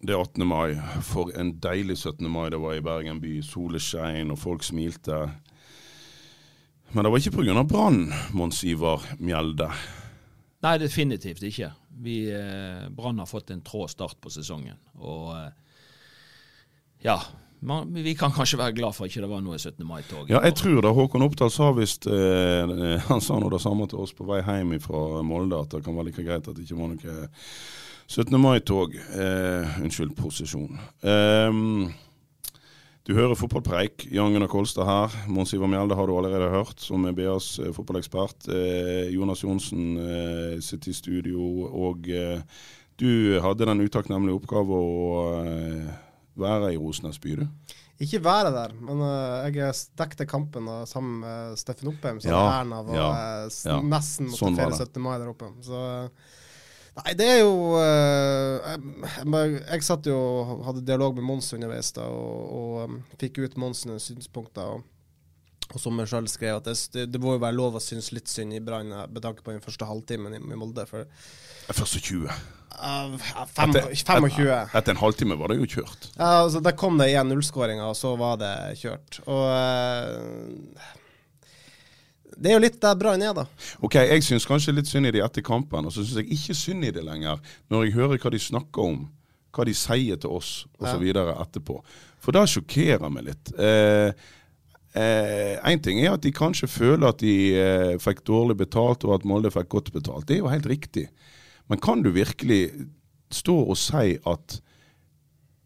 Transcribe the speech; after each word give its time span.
Det 0.00 0.14
er 0.14 0.20
18. 0.20 0.46
mai. 0.48 0.74
For 1.04 1.28
en 1.36 1.52
deilig 1.60 1.98
17. 1.98 2.24
mai 2.32 2.48
det 2.50 2.60
var 2.62 2.78
i 2.78 2.84
Bergen 2.84 3.20
by. 3.20 3.34
Soleskjein, 3.44 4.32
og 4.32 4.38
folk 4.40 4.64
smilte. 4.64 5.26
Men 6.92 7.04
det 7.04 7.12
var 7.12 7.20
ikke 7.20 7.36
pga. 7.36 7.64
brann, 7.68 8.06
Mons 8.32 8.64
Ivar 8.64 9.04
Mjelde. 9.18 9.68
Nei, 10.64 10.78
definitivt 10.78 11.42
ikke. 11.42 11.70
Vi, 12.00 12.30
eh, 12.32 12.88
Brann 12.88 13.18
har 13.18 13.26
fått 13.26 13.50
en 13.50 13.60
trå 13.60 13.86
start 13.88 14.16
på 14.20 14.32
sesongen. 14.32 14.76
Og 14.98 15.36
eh, 15.36 15.52
ja, 17.04 17.18
man, 17.60 17.92
vi 17.94 18.14
kan 18.16 18.32
kanskje 18.32 18.58
være 18.60 18.76
glad 18.76 18.96
for 18.96 19.08
ikke 19.08 19.22
det 19.24 19.30
var 19.30 19.44
noe 19.44 19.58
17. 19.58 19.84
mai-tog. 19.86 20.32
Ja, 20.32 20.40
jeg 20.44 20.56
tror 20.60 20.80
det. 20.80 20.94
Håkon 20.96 21.24
Oppdal 21.28 21.52
sa 21.52 21.70
visst 21.76 22.08
eh, 22.08 22.96
Han 23.12 23.20
sa 23.24 23.38
noe 23.40 23.52
det 23.52 23.60
samme 23.60 23.88
til 23.88 24.00
oss 24.00 24.16
på 24.16 24.24
vei 24.28 24.40
hjem 24.40 24.78
fra 24.80 25.20
Molde, 25.24 25.60
at 25.60 25.76
det 25.76 25.84
kan 25.84 25.96
være 25.96 26.08
like 26.10 26.24
greit 26.24 26.48
at 26.48 26.56
det 26.56 26.64
ikke 26.64 26.80
var 26.80 26.92
noe 26.92 27.20
17. 28.10 28.40
mai-tog. 28.40 28.94
Eh, 28.94 29.82
unnskyld 29.84 30.16
posisjon. 30.18 30.78
Um, 31.06 31.92
du 33.06 33.12
hører 33.14 33.38
fotballpreik. 33.38 34.08
Jan 34.10 34.34
Gunnar 34.34 34.50
Kolstad 34.50 34.88
her. 34.88 35.14
Mons 35.30 35.54
Ivar 35.54 35.70
Mjelde 35.70 35.94
har 35.94 36.10
du 36.10 36.16
allerede 36.18 36.48
hørt, 36.50 36.82
som 36.82 37.06
er 37.06 37.14
BAs 37.14 37.52
eh, 37.62 37.70
fotballekspert. 37.76 38.48
Eh, 38.50 39.12
Jonas 39.14 39.44
Johnsen 39.44 39.94
eh, 40.02 40.56
sitter 40.58 40.90
i 40.90 40.96
studio, 40.98 41.44
og 41.70 42.10
eh, 42.10 42.42
du 42.98 43.38
hadde 43.46 43.70
den 43.70 43.86
utakknemlige 43.86 44.40
oppgave 44.40 44.82
å 44.82 45.22
eh, 45.44 45.94
være 46.42 46.74
i 46.74 46.82
Rosenes 46.82 47.22
by, 47.22 47.36
du. 47.44 47.78
Ikke 48.00 48.22
være 48.24 48.50
der, 48.54 48.74
men 48.80 49.02
uh, 49.04 49.46
jeg 49.52 49.74
dekket 50.00 50.24
kampen 50.28 50.66
da, 50.66 50.82
sammen 50.88 51.18
med 51.20 51.58
Steffen 51.60 51.90
Oppheim, 51.92 52.18
som 52.24 52.32
Ja, 52.32 52.44
æren 52.56 52.70
av 52.72 52.88
å 52.88 52.94
ja, 52.96 53.08
ja. 53.68 53.74
nesten 53.84 54.30
måtte 54.30 54.40
Sånn 54.40 54.56
feire 54.56 54.78
17. 54.78 55.02
mai 55.04 55.18
der 55.20 55.28
oppe. 55.28 55.50
Så 55.66 55.82
eh, 55.84 56.38
Nei, 56.98 57.12
det 57.16 57.26
er 57.36 57.40
jo 57.44 57.76
eh, 57.78 58.72
jeg, 59.22 59.60
jeg, 59.62 59.84
satt 59.86 60.08
jo 60.10 60.16
og 60.18 60.64
hadde 60.66 60.82
dialog 60.86 61.14
med 61.16 61.26
Mons 61.28 61.52
underveis 61.54 61.92
da, 61.96 62.06
og, 62.10 62.40
og 62.60 62.78
um, 62.90 62.96
fikk 63.20 63.44
ut 63.44 63.58
Mons 63.60 63.84
synspunkter. 64.02 64.74
Og, 64.74 64.86
og 65.70 65.78
som 65.78 66.02
jeg 66.02 66.10
sjøl 66.10 66.28
skrev, 66.30 66.58
at 66.58 66.66
det, 66.66 67.06
det, 67.12 67.20
må 67.22 67.36
jo 67.36 67.42
være 67.44 67.56
lov 67.56 67.78
å 67.78 67.82
synes 67.82 68.10
litt 68.14 68.30
synd 68.30 68.56
i 68.56 68.62
Brann 68.64 68.90
eh, 68.90 69.06
med 69.06 69.22
tanke 69.22 69.46
på 69.46 69.54
den 69.54 69.62
første 69.64 69.86
halvtimen 69.86 70.34
i, 70.34 70.42
i 70.42 70.58
Molde. 70.58 70.86
For 70.90 71.06
Første 71.70 72.02
20. 72.02 72.26
uh, 72.26 73.14
fem, 73.54 73.70
Etter- 73.70 73.92
25 73.94 74.50
Etter 74.50 74.96
en 74.96 75.02
halvtime 75.04 75.38
var 75.38 75.54
det 75.54 75.60
jo 75.60 75.70
kjørt. 75.78 76.10
ja, 76.16 76.32
altså, 76.42 76.62
Der 76.64 76.74
kom 76.74 76.98
det 76.98 77.12
igjen 77.12 77.30
nullskåringer, 77.30 77.86
og 77.86 77.98
så 77.98 78.16
var 78.18 78.40
det 78.42 78.54
kjørt. 78.82 79.22
Og 79.30 79.46
eh, 79.54 80.90
det 82.36 82.50
er 82.50 82.56
jo 82.56 82.64
litt 82.64 82.80
der 82.82 82.98
Brann 82.98 83.22
er, 83.24 83.32
da. 83.36 83.46
Ok, 83.84 83.96
Jeg 84.00 84.24
syns 84.26 84.46
kanskje 84.48 84.74
litt 84.76 84.90
synd 84.90 85.08
i 85.08 85.14
det 85.14 85.22
etter 85.24 85.44
kampen, 85.46 85.86
og 85.86 85.94
så 85.94 86.04
syns 86.04 86.20
jeg 86.22 86.36
ikke 86.36 86.56
synd 86.58 86.86
i 86.88 86.92
det 86.94 87.04
lenger 87.06 87.40
når 87.72 87.86
jeg 87.86 87.96
hører 87.98 88.20
hva 88.22 88.32
de 88.34 88.42
snakker 88.42 88.92
om, 88.92 89.00
hva 89.56 89.66
de 89.66 89.74
sier 89.74 90.20
til 90.20 90.36
oss 90.36 90.52
osv. 90.78 91.00
videre 91.02 91.34
etterpå. 91.42 91.80
For 92.20 92.36
det 92.36 92.46
sjokkerer 92.52 93.10
meg 93.12 93.30
litt. 93.30 93.52
Én 93.56 94.14
eh, 94.94 95.82
ting 95.82 96.00
er 96.02 96.14
at 96.14 96.24
de 96.26 96.32
kanskje 96.34 96.68
føler 96.70 97.08
at 97.10 97.22
de 97.22 97.34
eh, 97.56 97.98
fikk 98.02 98.24
dårlig 98.28 98.58
betalt, 98.62 99.06
og 99.08 99.18
at 99.18 99.26
Molde 99.28 99.52
fikk 99.54 99.70
godt 99.72 99.92
betalt. 99.96 100.28
Det 100.28 100.38
er 100.38 100.44
jo 100.44 100.52
helt 100.52 100.68
riktig. 100.70 101.08
Men 101.70 101.82
kan 101.82 102.02
du 102.02 102.10
virkelig 102.14 102.68
stå 103.30 103.56
og 103.70 103.78
si 103.78 104.16
at 104.26 104.60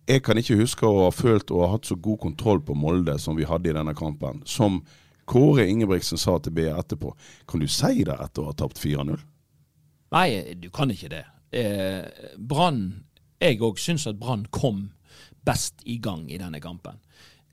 jeg 0.05 0.21
kan 0.25 0.37
ikke 0.37 0.59
huske 0.59 0.85
å 0.85 1.07
ha 1.07 1.13
følt 1.15 1.49
og 1.55 1.63
ha 1.65 1.71
hatt 1.79 1.89
så 1.89 1.97
god 1.97 2.21
kontroll 2.27 2.61
på 2.65 2.77
Molde 2.77 3.17
som 3.21 3.39
vi 3.39 3.47
hadde 3.49 3.71
i 3.71 3.77
denne 3.77 3.95
kampen, 3.97 4.43
som 4.45 4.83
Kåre 5.31 5.67
Ingebrigtsen 5.69 6.21
sa 6.21 6.39
til 6.39 6.55
BA 6.57 6.75
etterpå. 6.79 7.15
Kan 7.49 7.63
du 7.63 7.69
si 7.71 8.05
det 8.05 8.17
etter 8.17 8.43
å 8.43 8.51
ha 8.51 8.57
tapt 8.59 8.81
4-0? 8.83 9.17
Nei, 10.15 10.29
du 10.61 10.69
kan 10.75 10.93
ikke 10.95 11.11
det. 11.13 11.25
Eh, 11.55 12.05
Brann 12.39 13.05
Jeg 13.43 13.61
òg 13.63 13.79
syns 13.83 14.07
at 14.09 14.17
Brann 14.19 14.47
kom 14.51 14.93
best 15.45 15.83
i 15.85 15.99
gang 16.01 16.31
i 16.33 16.39
denne 16.41 16.61
kampen. 16.63 16.97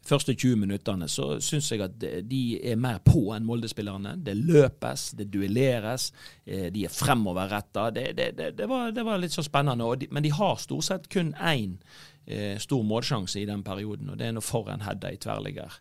Første 0.02 0.34
20 0.34 0.58
minuttene 0.64 1.06
så 1.12 1.36
syns 1.44 1.68
jeg 1.70 1.84
at 1.86 1.98
de 2.26 2.42
er 2.72 2.80
mer 2.80 2.98
på 3.06 3.28
enn 3.36 3.46
Molde-spillerne. 3.46 4.16
Det 4.26 4.34
løpes, 4.34 5.12
det 5.18 5.28
duelleres, 5.34 6.08
eh, 6.46 6.72
de 6.74 6.86
er 6.88 6.94
fremoverretta. 6.94 7.90
Det, 7.94 8.08
det, 8.18 8.32
det, 8.38 8.48
det, 8.58 8.70
var, 8.70 9.20
litt 9.22 9.36
så 9.36 9.46
spennende. 9.46 9.86
Men 10.10 10.26
de 10.26 10.32
har 10.34 10.58
stort 10.62 10.88
sett 10.88 11.10
kun 11.14 11.36
én 11.38 11.78
eh, 12.26 12.58
stor 12.58 12.82
målsjanse 12.88 13.44
i 13.44 13.46
den 13.46 13.62
perioden, 13.64 14.10
og 14.10 14.18
det 14.18 14.30
er 14.30 14.36
når 14.40 14.48
Forhen 14.48 14.82
header 14.88 15.14
i 15.14 15.22
tverrligger. 15.22 15.78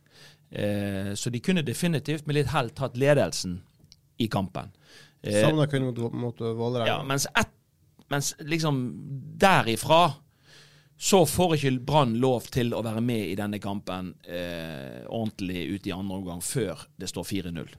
Eh, 0.50 1.12
så 1.14 1.30
de 1.30 1.40
kunne 1.40 1.62
definitivt 1.62 2.26
med 2.26 2.40
litt 2.40 2.50
hell 2.54 2.72
tatt 2.74 2.96
ledelsen 2.98 3.60
i 4.18 4.28
kampen. 4.28 4.72
Eh, 5.22 5.42
Savna 5.44 5.66
kun 5.70 5.86
mot, 5.90 6.00
mot 6.12 6.40
Vålerenga. 6.40 6.88
ja, 6.88 6.98
mens, 7.06 7.26
et, 7.38 7.52
mens 8.10 8.34
liksom 8.40 8.82
derifra 9.40 10.10
så 11.00 11.22
får 11.26 11.54
ikke 11.56 11.70
Brann 11.88 12.18
lov 12.20 12.50
til 12.52 12.74
å 12.76 12.82
være 12.84 13.00
med 13.00 13.30
i 13.30 13.36
denne 13.38 13.56
kampen 13.62 14.10
eh, 14.28 15.00
ordentlig 15.08 15.62
ut 15.70 15.86
i 15.88 15.94
andre 15.96 16.18
omgang 16.18 16.42
før 16.44 16.82
det 17.00 17.08
står 17.08 17.24
4-0. 17.24 17.70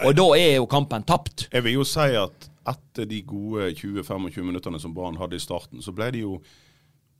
Og 0.00 0.16
da 0.18 0.26
er 0.34 0.56
jo 0.56 0.66
kampen 0.66 1.06
tapt. 1.06 1.46
Jeg 1.52 1.62
vil 1.68 1.76
jo 1.78 1.84
si 1.86 2.08
at 2.18 2.48
etter 2.66 3.06
de 3.06 3.20
gode 3.22 3.68
20-25 3.78 4.42
minuttene 4.42 4.80
som 4.82 4.94
Brann 4.96 5.20
hadde 5.20 5.38
i 5.38 5.44
starten, 5.44 5.84
så 5.86 5.94
ble 5.94 6.10
de 6.16 6.24
jo 6.24 6.40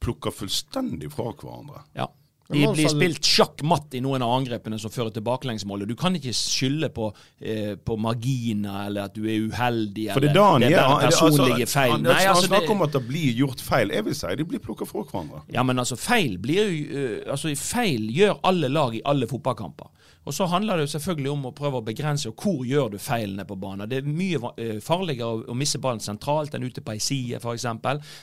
plukka 0.02 0.32
fullstendig 0.34 1.12
fra 1.14 1.30
hverandre. 1.30 1.84
Ja. 1.94 2.08
De 2.52 2.60
blir 2.74 2.88
spilt 2.92 3.24
sjakk 3.24 3.62
matt 3.64 3.94
i 3.96 4.00
noen 4.04 4.20
av 4.22 4.34
angrepene 4.36 4.76
som 4.78 4.92
fører 4.92 5.14
til 5.14 5.22
baklengsmålet. 5.24 5.88
Du 5.88 5.94
kan 5.96 6.12
ikke 6.18 6.34
skylde 6.36 6.90
på, 6.92 7.06
eh, 7.40 7.74
på 7.76 7.96
marginer 7.98 8.86
eller 8.86 9.08
at 9.08 9.14
du 9.14 9.24
er 9.24 9.46
uheldig 9.48 10.10
For 10.12 10.20
det 10.20 10.34
det 10.34 10.36
er 10.36 10.40
bare 10.42 10.58
det- 10.60 10.74
altså, 10.76 11.30
personlige 11.30 11.66
feil. 11.66 11.90
Han, 11.92 12.02
Nei, 12.02 12.12
han 12.12 12.34
altså, 12.36 12.46
snakker 12.46 12.66
det- 12.68 12.76
om 12.76 12.82
at 12.82 12.92
det 12.92 13.08
blir 13.08 13.34
gjort 13.34 13.60
feil. 13.60 13.88
Jeg 13.90 14.04
vil 14.04 14.14
si 14.14 14.34
de 14.36 14.44
blir 14.44 14.58
plukka 14.60 14.86
fra 14.86 15.02
hverandre. 15.04 15.42
Ja, 15.52 15.62
men 15.62 15.76
altså 15.78 15.96
feil 15.96 16.38
blir 16.38 16.64
øh, 16.90 17.20
Altså 17.30 17.54
feil 17.56 18.10
gjør 18.12 18.38
alle 18.44 18.68
lag 18.68 18.94
i 18.94 19.00
alle 19.04 19.26
fotballkamper. 19.26 19.88
Og 20.24 20.34
så 20.34 20.46
handler 20.48 20.76
det 20.76 20.86
jo 20.86 20.92
selvfølgelig 20.94 21.30
om 21.32 21.48
å 21.48 21.54
prøve 21.56 21.80
å 21.80 21.84
begrense 21.84 22.30
og 22.30 22.40
hvor 22.40 22.62
gjør 22.66 22.94
du 22.94 22.98
feilene 23.02 23.46
på 23.48 23.58
banen. 23.60 23.88
Det 23.90 24.00
er 24.00 24.08
mye 24.08 24.40
øh, 24.40 24.78
farligere 24.84 25.50
å, 25.52 25.56
misse 25.58 25.80
ballen 25.82 26.02
sentralt 26.04 26.56
enn 26.56 26.64
ute 26.64 26.84
på 26.84 26.94
ei 26.94 27.02
side 27.02 27.42
f.eks. 27.42 27.66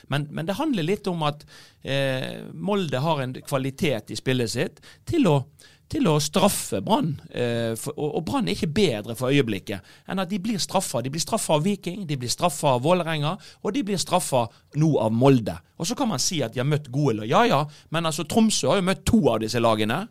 Men, 0.10 0.30
men 0.32 0.50
det 0.50 0.58
handler 0.60 0.88
litt 0.88 1.10
om 1.12 1.22
at 1.28 1.46
eh, 1.84 2.42
Molde 2.54 3.04
har 3.04 3.22
en 3.22 3.38
kvalitet 3.42 4.14
i 4.14 4.20
spillet 4.20 4.56
sitt 4.56 4.82
til 5.10 5.30
å 5.30 5.38
til 5.92 6.08
å 6.08 6.14
straffe 6.24 6.80
Brann. 6.84 7.10
Eh, 7.36 7.74
og 7.98 8.22
Brann 8.28 8.48
er 8.48 8.56
ikke 8.56 8.72
bedre 8.72 9.16
for 9.20 9.34
øyeblikket 9.34 10.08
enn 10.08 10.22
at 10.24 10.30
de 10.32 10.40
blir 10.40 10.62
straffa. 10.62 11.02
De 11.04 11.12
blir 11.12 11.24
straffa 11.24 11.58
av 11.58 11.66
Viking, 11.66 12.06
de 12.08 12.18
blir 12.20 12.32
straffa 12.32 12.78
av 12.78 12.86
Vålerenga, 12.86 13.34
og 13.62 13.76
de 13.76 13.84
blir 13.88 14.00
straffa 14.00 14.46
nå 14.80 14.94
av 15.04 15.12
Molde. 15.12 15.58
Og 15.82 15.90
så 15.90 15.98
kan 16.00 16.12
man 16.12 16.22
si 16.24 16.40
at 16.46 16.56
de 16.56 16.64
har 16.64 16.70
møtt 16.70 16.88
gode 16.94 17.20
lag. 17.20 17.32
Ja 17.32 17.44
ja, 17.50 17.62
men 17.92 18.08
altså 18.08 18.24
Tromsø 18.24 18.72
har 18.72 18.80
jo 18.80 18.88
møtt 18.88 19.04
to 19.08 19.20
av 19.34 19.42
disse 19.44 19.60
lagene. 19.60 20.06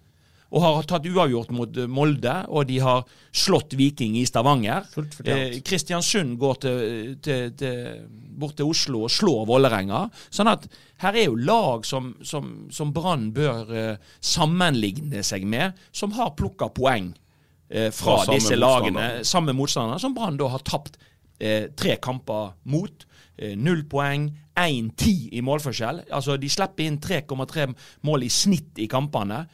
Og 0.51 0.65
har 0.65 0.87
tatt 0.91 1.05
uavgjort 1.07 1.53
mot 1.55 1.77
eh, 1.79 1.87
Molde, 1.87 2.33
og 2.51 2.67
de 2.67 2.81
har 2.83 3.05
slått 3.31 3.77
Viking 3.79 4.17
i 4.19 4.25
Stavanger. 4.27 4.89
Eh, 5.23 5.61
Kristiansund 5.63 6.35
går 6.41 6.59
til, 6.65 6.81
til, 7.23 7.53
til, 7.55 8.01
bort 8.41 8.57
til 8.59 8.71
Oslo 8.73 9.05
og 9.07 9.13
slår 9.15 9.45
Vålerenga. 9.47 10.05
Sånn 10.35 10.51
at 10.51 10.67
her 11.05 11.17
er 11.23 11.29
jo 11.29 11.37
lag 11.39 11.87
som, 11.87 12.13
som, 12.27 12.51
som 12.75 12.91
Brann 12.97 13.29
bør 13.37 13.71
eh, 13.71 14.11
sammenligne 14.21 15.23
seg 15.27 15.47
med, 15.47 15.79
som 15.95 16.17
har 16.19 16.35
plukka 16.39 16.71
poeng 16.75 17.13
eh, 17.69 17.93
fra 17.95 18.19
Fra 18.25 18.35
disse 18.35 18.59
lagene, 18.59 19.23
samme 19.27 19.55
motstandere, 19.55 20.03
som 20.03 20.17
Brann 20.19 20.41
da 20.41 20.51
har 20.57 20.67
tapt 20.67 20.99
eh, 21.39 21.71
tre 21.79 21.95
kamper 22.03 22.57
mot. 22.65 23.07
eh, 23.41 23.55
null 23.57 23.87
poeng, 23.89 24.27
1-10 24.61 25.31
i 25.33 25.41
målforskjell. 25.47 26.03
Altså, 26.13 26.37
de 26.37 26.51
slipper 26.53 26.85
inn 26.85 26.99
3,3 27.01 27.71
mål 28.05 28.27
i 28.27 28.29
snitt 28.29 28.77
i 28.83 28.89
kampene. 28.91 29.47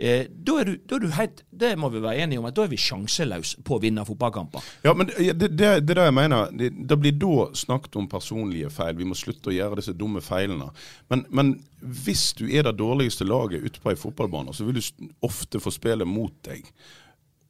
Eh, 0.00 0.26
da 0.32 0.54
er 0.62 0.64
du, 0.64 0.76
da 0.88 0.96
er 0.96 1.02
du 1.02 1.10
helt, 1.12 1.42
Det 1.60 1.74
må 1.76 1.90
vi 1.92 2.00
være 2.00 2.22
enige 2.24 2.40
om, 2.40 2.46
at 2.48 2.56
da 2.56 2.64
er 2.64 2.70
vi 2.72 2.78
sjanseløse 2.80 3.60
på 3.68 3.76
å 3.76 3.80
vinne 3.82 4.04
fotballkamper. 4.08 4.64
Ja, 4.86 4.94
men 4.96 5.10
det, 5.10 5.34
det, 5.36 5.50
det 5.58 5.66
er 5.68 5.82
det 5.84 6.06
jeg 6.06 6.16
mener. 6.16 6.54
Det, 6.56 6.70
det 6.88 6.96
blir 7.02 7.18
da 7.20 7.50
snakket 7.60 7.98
om 8.00 8.08
personlige 8.08 8.70
feil. 8.72 8.96
Vi 8.96 9.08
må 9.10 9.18
slutte 9.18 9.52
å 9.52 9.56
gjøre 9.56 9.82
disse 9.82 9.92
dumme 9.96 10.22
feilene. 10.24 10.70
Men, 11.12 11.26
men 11.28 11.52
hvis 11.80 12.30
du 12.38 12.46
er 12.48 12.64
det 12.64 12.78
dårligste 12.80 13.28
laget 13.28 13.66
ute 13.66 13.82
på 13.82 13.92
ei 13.92 14.00
fotballbane, 14.00 14.56
så 14.56 14.64
vil 14.64 14.80
du 14.80 15.12
ofte 15.26 15.60
få 15.60 15.72
spille 15.74 16.08
mot 16.08 16.32
deg. 16.48 16.64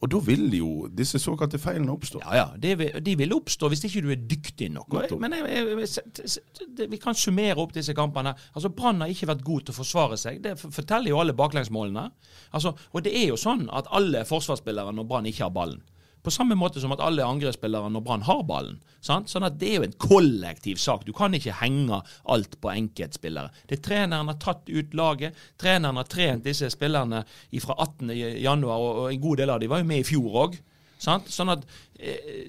Og 0.01 0.09
da 0.09 0.19
vil 0.25 0.47
jo 0.57 0.69
disse 0.97 1.19
såkalte 1.21 1.59
feilene 1.61 1.93
oppstå. 1.93 2.23
Ja, 2.25 2.37
ja, 2.39 2.45
De 2.57 2.73
vil, 2.81 2.95
De 3.05 3.17
vil 3.21 3.35
oppstå 3.37 3.69
hvis 3.69 3.85
ikke 3.85 4.01
du 4.07 4.09
er 4.15 4.23
dyktig 4.31 4.71
nok. 4.73 4.97
Men 5.21 5.37
jeg, 5.37 5.67
jeg, 5.85 5.91
jeg, 6.25 6.89
vi 6.89 7.01
kan 7.01 7.17
summere 7.19 7.61
opp 7.61 7.75
disse 7.77 7.93
kampene. 7.97 8.33
Altså, 8.55 8.73
Brann 8.73 9.05
har 9.05 9.13
ikke 9.13 9.29
vært 9.29 9.45
god 9.45 9.67
til 9.67 9.75
å 9.75 9.79
forsvare 9.83 10.17
seg. 10.21 10.41
Det 10.47 10.57
forteller 10.63 11.13
jo 11.13 11.21
alle 11.21 11.37
baklengsmålene. 11.37 12.07
Altså, 12.57 12.73
og 12.93 13.05
det 13.05 13.13
er 13.13 13.29
jo 13.29 13.37
sånn 13.41 13.67
at 13.77 13.91
alle 13.93 14.23
er 14.23 14.29
forsvarsspillere 14.31 14.97
når 14.97 15.11
Brann 15.11 15.29
ikke 15.29 15.45
har 15.45 15.53
ballen. 15.55 15.85
På 16.23 16.33
samme 16.33 16.57
måte 16.59 16.83
som 16.83 16.93
at 16.93 17.01
alle 17.01 17.25
er 17.25 17.31
angrepsspillere 17.31 17.91
når 17.93 18.05
Brann 18.05 18.27
har 18.29 18.43
ballen. 18.49 18.81
Sant? 19.01 19.31
Sånn 19.33 19.47
at 19.49 19.59
Det 19.61 19.69
er 19.71 19.81
jo 19.81 19.89
en 19.89 19.99
kollektiv 19.99 20.81
sak. 20.81 21.07
Du 21.07 21.13
kan 21.17 21.35
ikke 21.35 21.57
henge 21.63 22.03
alt 22.25 22.59
på 22.61 22.73
enkeltspillere. 22.73 23.51
Det 23.67 23.79
er 23.79 23.85
Treneren 23.89 24.29
har 24.29 24.39
tatt 24.43 24.69
ut 24.69 24.95
laget. 24.95 25.37
Treneren 25.61 25.97
har 25.97 26.09
trent 26.11 26.45
disse 26.45 26.71
spillerne 26.71 27.25
fra 27.61 27.77
18. 27.79 28.13
januar, 28.41 28.79
og 28.79 29.01
og 29.01 29.13
en 29.13 29.21
god 29.21 29.37
del 29.37 29.51
av 29.51 29.61
dem 29.61 29.71
var 29.71 29.81
jo 29.81 29.89
med 29.89 30.03
i 30.03 30.09
fjor 30.09 30.41
òg. 30.45 30.57
Sånn 31.01 31.53
at 31.55 31.65
eh, 31.99 32.49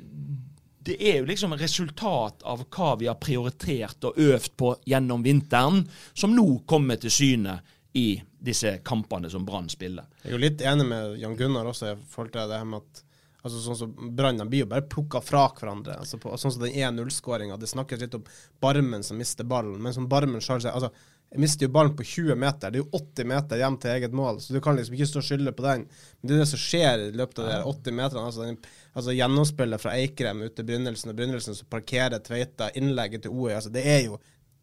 det 0.84 0.98
er 0.98 1.20
jo 1.20 1.28
liksom 1.30 1.54
resultat 1.60 2.42
av 2.44 2.66
hva 2.74 2.96
vi 3.00 3.08
har 3.08 3.20
prioritert 3.22 4.04
og 4.10 4.18
øvd 4.18 4.56
på 4.58 4.74
gjennom 4.90 5.24
vinteren, 5.24 5.84
som 6.14 6.34
nå 6.36 6.64
kommer 6.70 6.98
til 7.02 7.14
syne 7.14 7.60
i 7.94 8.16
disse 8.42 8.80
kampene 8.88 9.30
som 9.30 9.46
Brann 9.46 9.70
spiller. 9.70 10.08
Jeg 10.24 10.32
er 10.32 10.36
jo 10.36 10.42
litt 10.42 10.64
enig 10.66 10.88
med 10.90 11.20
Jan 11.22 11.38
Gunnar 11.38 11.70
også 11.70 11.94
forhold 12.10 12.34
til 12.34 12.50
det 12.50 12.58
her 12.58 12.68
med 12.68 12.82
at 12.82 13.04
altså 13.42 13.62
sånn 13.64 13.78
som 13.78 14.12
Brann 14.16 14.42
blir 14.50 14.66
jo 14.66 14.70
bare 14.70 14.86
plukka 14.90 15.22
fra 15.26 15.48
hverandre. 15.58 15.98
Altså 16.02 16.20
på, 16.22 16.34
sånn 16.38 16.54
som 16.54 16.62
den 16.62 16.76
1-0-skåringa. 16.78 17.58
Det 17.58 17.70
snakkes 17.72 18.04
litt 18.04 18.18
om 18.18 18.28
Barmen 18.62 19.06
som 19.06 19.18
mister 19.18 19.48
ballen, 19.48 19.80
men 19.82 19.96
som 19.96 20.10
Barmen 20.10 20.44
selv 20.44 20.62
sier 20.62 20.78
altså, 20.78 20.92
Jeg 21.32 21.40
mister 21.40 21.64
jo 21.64 21.72
ballen 21.72 21.96
på 21.96 22.04
20 22.04 22.36
meter. 22.36 22.72
Det 22.72 22.82
er 22.82 22.84
jo 22.84 23.00
80 23.00 23.28
meter 23.32 23.62
hjem 23.62 23.78
til 23.80 23.94
eget 23.94 24.16
mål, 24.20 24.42
så 24.44 24.52
du 24.54 24.60
kan 24.62 24.76
liksom 24.76 24.98
ikke 24.98 25.08
stå 25.08 25.22
og 25.22 25.28
skylde 25.30 25.54
på 25.56 25.64
den. 25.64 25.86
Men 26.20 26.28
det 26.28 26.36
er 26.36 26.42
det 26.42 26.48
som 26.52 26.60
skjer 26.60 27.06
i 27.06 27.14
løpet 27.16 27.40
av 27.40 27.48
de 27.48 27.60
80 27.72 27.96
meterne. 28.02 28.26
Altså, 28.28 28.74
altså 28.92 29.16
gjennomspillet 29.16 29.82
fra 29.82 29.94
Eikrem 29.96 30.44
ut 30.44 30.58
til 30.58 30.68
Brynildsen, 30.68 31.14
og 31.14 31.22
Brynildsen 31.22 31.56
som 31.56 31.72
parkerer 31.72 32.20
Tveita, 32.20 32.68
innlegget 32.76 33.24
til 33.24 33.32
OE. 33.32 33.56
Altså, 33.56 33.72
det 33.72 33.86
er 33.88 34.04
jo, 34.10 34.20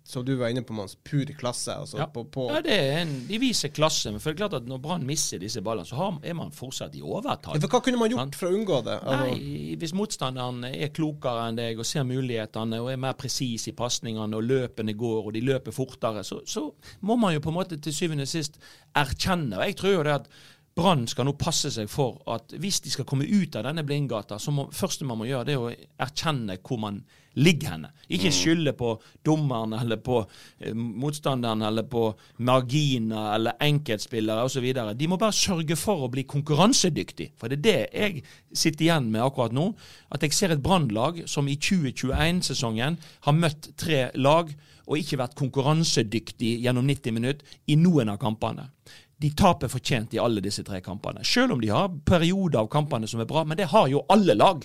som 0.08 0.24
du 0.24 0.30
var 0.40 0.48
inne 0.48 0.62
på, 0.64 0.72
Mons, 0.72 0.94
pur 1.04 1.28
klasse. 1.36 1.74
Altså, 1.76 1.98
Ja. 1.98 2.06
på, 2.08 2.22
på, 2.32 2.46
Ja, 2.48 2.62
det 2.64 2.72
er 2.78 2.98
en, 3.02 3.10
De 3.28 3.38
viser 3.38 3.68
klasse, 3.68 4.08
men 4.10 4.20
for 4.24 4.32
det 4.32 4.38
er 4.38 4.48
klart 4.48 4.62
at 4.62 4.68
når 4.70 4.80
Brann 4.80 5.04
mister 5.06 5.38
disse 5.38 5.60
ballene, 5.60 5.84
så 5.86 5.98
har, 5.98 6.16
er 6.24 6.34
man 6.38 6.50
fortsatt 6.50 6.96
i 6.96 7.02
overtall. 7.04 7.58
Ja, 7.58 7.60
for 7.60 7.76
hva 7.76 7.82
kunne 7.84 8.00
man 8.00 8.08
gjort 8.14 8.38
for 8.40 8.48
å 8.48 8.56
unngå 8.56 8.80
det? 8.86 8.96
Altså, 9.02 9.34
Nei, 9.36 9.76
Hvis 9.76 9.92
motstanderen 9.92 10.64
er 10.70 10.88
klokere 10.96 11.44
enn 11.50 11.60
deg 11.60 11.78
og 11.78 11.84
ser 11.86 12.08
mulighetene 12.08 12.80
og 12.80 12.88
er 12.92 12.96
mer 13.04 13.12
presis 13.20 13.68
i 13.68 13.76
pasningene 13.76 14.36
og 14.40 14.48
løpene 14.48 14.96
går 14.96 15.26
og 15.28 15.32
de 15.36 15.44
løper 15.44 15.76
fortere, 15.76 16.24
så, 16.24 16.40
så 16.48 16.70
må 17.04 17.16
man 17.20 17.34
jo 17.36 17.44
på 17.44 17.52
en 17.52 17.60
måte 17.60 17.76
til 17.76 17.92
syvende 17.92 18.24
og 18.24 18.32
sist 18.32 18.56
erkjenne. 18.96 19.58
Og 19.60 19.66
jeg 19.68 19.76
tror 19.76 19.98
jo 19.98 20.06
det 20.08 20.16
at 20.22 20.30
Brann 20.78 21.08
skal 21.10 21.26
nå 21.26 21.32
passe 21.34 21.72
seg 21.74 21.88
for 21.90 22.20
at 22.30 22.52
hvis 22.62 22.78
de 22.84 22.90
skal 22.94 23.04
komme 23.08 23.26
ut 23.26 23.56
av 23.58 23.64
denne 23.66 23.82
blindgata, 23.84 24.36
så 24.38 24.52
må 24.54 24.68
første 24.70 25.04
man 25.08 25.18
må 25.18 25.26
gjøre, 25.26 25.48
det 25.48 25.56
er 25.56 25.64
å 25.64 25.72
erkjenne 26.06 26.54
hvor 26.62 26.78
man 26.78 27.00
ligger 27.38 27.74
henne. 27.74 27.90
Ikke 28.12 28.32
skylde 28.34 28.72
på 28.76 28.94
dommeren 29.26 29.74
eller 29.78 30.00
på 30.02 30.20
eh, 30.24 30.74
motstanderen 30.74 31.62
eller 31.62 31.86
på 31.88 32.04
marginer 32.44 33.34
eller 33.34 33.58
enkeltspillere 33.64 34.46
osv. 34.48 34.66
De 34.98 35.10
må 35.10 35.18
bare 35.20 35.36
sørge 35.36 35.76
for 35.78 36.06
å 36.06 36.12
bli 36.12 36.26
konkurransedyktig. 36.28 37.32
For 37.38 37.52
det 37.52 37.60
er 37.60 37.66
det 37.68 37.76
jeg 37.88 38.24
sitter 38.52 38.88
igjen 38.88 39.10
med 39.12 39.24
akkurat 39.24 39.54
nå. 39.56 39.70
At 40.14 40.24
jeg 40.26 40.36
ser 40.36 40.54
et 40.54 40.64
Brannlag 40.64 41.24
som 41.30 41.48
i 41.48 41.58
2021-sesongen 41.60 42.98
har 43.28 43.38
møtt 43.38 43.72
tre 43.78 44.08
lag 44.18 44.52
og 44.88 44.96
ikke 44.96 45.20
vært 45.20 45.36
konkurransedyktig 45.38 46.56
gjennom 46.64 46.86
90 46.88 47.14
minutter 47.16 47.58
i 47.68 47.76
noen 47.76 48.08
av 48.12 48.20
kampene. 48.22 48.70
De 49.18 49.32
taper 49.34 49.70
fortjent 49.70 50.14
i 50.14 50.20
alle 50.22 50.42
disse 50.42 50.62
tre 50.64 50.78
kampene. 50.84 51.24
Selv 51.26 51.56
om 51.56 51.62
de 51.62 51.72
har 51.74 51.90
perioder 52.06 52.62
av 52.62 52.70
kampene 52.72 53.08
som 53.10 53.20
er 53.20 53.28
bra, 53.28 53.42
men 53.44 53.58
det 53.58 53.68
har 53.72 53.88
jo 53.90 54.04
alle 54.14 54.36
lag. 54.38 54.62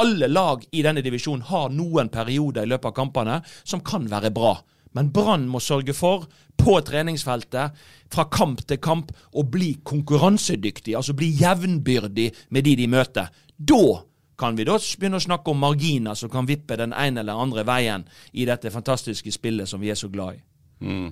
Alle 0.00 0.28
lag 0.28 0.64
i 0.72 0.82
denne 0.84 1.02
divisjonen 1.04 1.44
har 1.48 1.72
noen 1.72 2.08
perioder 2.12 2.64
i 2.64 2.70
løpet 2.70 2.92
av 2.92 2.96
kampene 2.96 3.40
som 3.62 3.82
kan 3.84 4.06
være 4.10 4.32
bra. 4.34 4.54
Men 4.96 5.10
Brann 5.12 5.48
må 5.48 5.60
sørge 5.60 5.94
for, 5.96 6.26
på 6.56 6.76
treningsfeltet, 6.84 7.76
fra 8.12 8.26
kamp 8.32 8.60
til 8.68 8.80
kamp, 8.82 9.12
å 9.32 9.44
bli 9.48 9.74
konkurransedyktig. 9.84 10.96
Altså 10.96 11.16
bli 11.16 11.30
jevnbyrdig 11.40 12.28
med 12.52 12.68
de 12.68 12.76
de 12.82 12.88
møter. 12.92 13.32
Da 13.56 14.02
kan 14.38 14.56
vi 14.58 14.66
da 14.66 14.76
begynne 14.76 15.20
å 15.20 15.22
snakke 15.22 15.52
om 15.52 15.60
marginer 15.62 16.18
som 16.18 16.30
kan 16.32 16.48
vippe 16.48 16.76
den 16.80 16.94
ene 16.96 17.22
eller 17.22 17.40
andre 17.40 17.64
veien 17.68 18.04
i 18.32 18.46
dette 18.48 18.72
fantastiske 18.74 19.32
spillet 19.32 19.70
som 19.70 19.80
vi 19.80 19.92
er 19.92 19.98
så 19.98 20.10
glad 20.12 20.40
i. 20.40 20.42
Mm. 20.82 21.10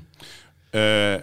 Eh, 0.76 1.18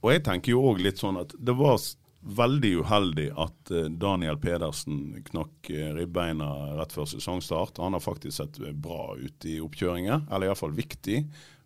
og 0.00 0.14
jeg 0.14 0.24
tenker 0.24 0.54
jo 0.54 0.62
òg 0.70 0.80
litt 0.84 1.00
sånn 1.00 1.18
at 1.20 1.34
det 1.36 1.54
var 1.58 1.76
veldig 2.20 2.72
uheldig 2.84 3.28
at 3.40 3.70
eh, 3.72 3.88
Daniel 4.00 4.38
Pedersen 4.40 5.22
knakk 5.30 5.70
eh, 5.72 5.92
ribbeina 5.96 6.50
rett 6.78 6.92
før 6.92 7.08
sesongstart. 7.08 7.80
Han 7.80 7.96
har 7.96 8.04
faktisk 8.04 8.36
sett 8.36 8.60
bra 8.76 9.14
ut 9.16 9.46
i 9.48 9.58
oppkjøringer, 9.64 10.26
eller 10.28 10.50
iallfall 10.50 10.74
viktig, 10.76 11.22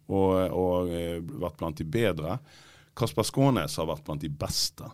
og, 0.07 0.35
og 0.55 0.93
eh, 0.95 1.19
vært 1.43 1.59
blant 1.61 1.81
de 1.81 1.87
bedre. 1.89 2.39
Kasper 2.95 3.27
Skånes 3.27 3.79
har 3.81 3.91
vært 3.91 4.05
blant 4.07 4.23
de 4.23 4.31
beste. 4.31 4.91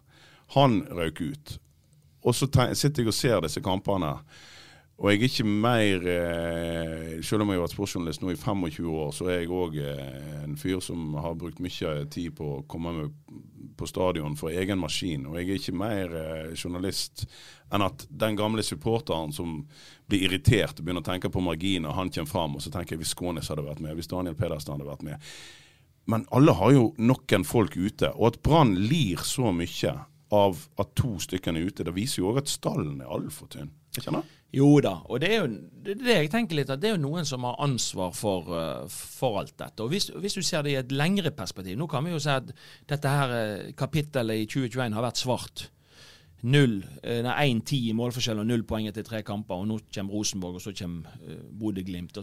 Han 0.57 0.81
røyk 0.89 1.21
ut. 1.21 1.59
Og 2.25 2.37
så 2.37 2.49
sitter 2.49 3.05
jeg 3.05 3.11
og 3.12 3.17
ser 3.17 3.45
disse 3.45 3.61
kampene. 3.65 4.17
Og 5.01 5.09
jeg 5.09 5.21
er 5.21 5.31
ikke 5.31 5.45
mer 5.49 6.03
Selv 7.25 7.41
om 7.41 7.49
jeg 7.49 7.57
har 7.57 7.62
vært 7.62 7.73
sportsjournalist 7.73 8.21
nå 8.21 8.35
i 8.35 8.37
25 8.37 8.91
år, 8.93 9.15
så 9.17 9.31
er 9.31 9.39
jeg 9.39 9.53
òg 9.57 9.79
en 9.81 10.59
fyr 10.61 10.83
som 10.85 11.15
har 11.17 11.39
brukt 11.41 11.62
mye 11.65 11.95
tid 12.12 12.35
på 12.37 12.51
å 12.59 12.65
komme 12.69 12.93
med 12.99 13.30
på 13.81 13.88
stadion 13.88 14.37
for 14.38 14.53
egen 14.53 14.81
maskin. 14.81 15.25
Og 15.31 15.38
jeg 15.38 15.49
er 15.49 15.61
ikke 15.61 15.77
mer 15.81 16.12
eh, 16.21 16.53
journalist 16.55 17.25
enn 17.71 17.87
at 17.87 18.05
den 18.11 18.37
gamle 18.38 18.65
supporteren 18.67 19.32
som 19.32 19.62
blir 20.11 20.27
irritert 20.27 20.79
og 20.79 20.85
begynner 20.85 21.05
å 21.05 21.11
tenke 21.11 21.31
på 21.32 21.43
marginer, 21.44 21.94
han 21.97 22.11
kommer 22.12 22.31
fram, 22.31 22.56
og 22.59 22.65
så 22.65 22.73
tenker 22.75 22.97
jeg 22.97 23.05
hvis 23.05 23.15
Skånes 23.15 23.50
hadde 23.53 23.65
vært 23.67 23.82
med, 23.85 23.94
hvis 23.99 24.11
Daniel 24.11 24.37
Pedersen 24.38 24.75
hadde 24.75 24.88
vært 24.88 25.06
med. 25.06 25.32
Men 26.11 26.27
alle 26.35 26.55
har 26.59 26.73
jo 26.75 26.87
noen 26.99 27.44
folk 27.47 27.77
ute. 27.77 28.11
Og 28.17 28.32
at 28.32 28.41
Brann 28.43 28.75
lir 28.75 29.21
så 29.27 29.53
mye 29.55 29.94
av 30.35 30.64
at 30.81 30.95
to 30.99 31.16
stykker 31.23 31.55
er 31.55 31.69
ute, 31.71 31.87
det 31.87 31.95
viser 31.95 32.23
jo 32.23 32.33
òg 32.33 32.43
at 32.43 32.50
stallen 32.50 33.00
er 33.02 33.11
altfor 33.11 33.50
tynn. 33.52 33.73
Jo 34.50 34.68
da, 34.82 34.97
og 35.06 35.20
det 35.23 35.28
er 35.30 35.44
jo 35.44 35.50
det, 35.87 35.94
det 36.00 36.14
jeg 36.16 36.30
tenker 36.32 36.59
litt, 36.59 36.70
at 36.73 36.80
det 36.82 36.88
er 36.90 36.97
jo 36.97 37.02
noen 37.04 37.26
som 37.26 37.44
har 37.47 37.59
ansvar 37.62 38.11
for, 38.16 38.50
eh, 38.59 38.87
for 38.90 39.38
alt 39.38 39.54
dette. 39.54 39.85
Og 39.85 39.92
hvis, 39.92 40.09
hvis 40.11 40.38
du 40.38 40.42
ser 40.42 40.66
det 40.66 40.73
i 40.73 40.80
et 40.80 40.94
lengre 40.94 41.30
perspektiv, 41.35 41.78
nå 41.78 41.87
kan 41.90 42.06
vi 42.06 42.14
jo 42.14 42.23
si 42.23 42.32
at 42.35 42.50
dette 42.90 43.12
her 43.14 43.35
eh, 43.37 43.68
kapittelet 43.78 44.42
i 44.42 44.49
2021 44.50 44.99
har 44.99 45.06
vært 45.06 45.23
svart. 45.23 45.68
Null, 46.42 46.78
eh, 47.02 47.18
nei, 47.20 47.35
1-10 47.50 47.90
i 47.90 47.94
målforskjell 47.97 48.38
og 48.40 48.47
null 48.49 48.62
poeng 48.64 48.87
etter 48.88 49.04
tre 49.04 49.20
kamper. 49.26 49.61
og 49.61 49.66
Nå 49.68 49.76
kommer 49.92 50.14
Rosenborg, 50.16 50.56
og 50.56 50.62
så 50.64 50.73
kommer 50.76 51.11
uh, 51.20 51.42
Bodø-Glimt. 51.61 52.16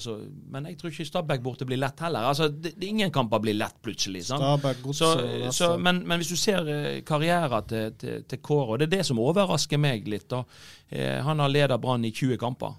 Men 0.49 0.65
jeg 0.71 0.79
tror 0.79 0.89
ikke 0.89 1.05
Stabæk 1.05 1.43
borte 1.45 1.67
blir 1.69 1.77
lett 1.77 2.01
heller. 2.01 2.25
Altså, 2.25 2.47
det, 2.49 2.73
Ingen 2.87 3.13
kamper 3.13 3.43
blir 3.43 3.53
lett 3.53 3.77
plutselig. 3.85 4.23
Så, 4.25 5.11
og 5.45 5.53
så, 5.53 5.69
men, 5.77 6.01
men 6.07 6.17
hvis 6.17 6.33
du 6.33 6.39
ser 6.41 6.71
eh, 6.73 7.03
karrieren 7.05 7.69
til, 7.69 7.93
til, 8.01 8.23
til 8.25 8.41
Kåre, 8.41 8.71
og 8.73 8.81
det 8.81 8.87
er 8.89 8.95
det 8.97 9.05
som 9.05 9.21
overrasker 9.21 9.81
meg 9.81 10.09
litt 10.09 10.25
da. 10.33 10.41
Eh, 10.89 11.19
han 11.21 11.43
har 11.43 11.53
ledet 11.53 11.81
Brann 11.81 12.07
i 12.07 12.11
20 12.11 12.41
kamper. 12.41 12.73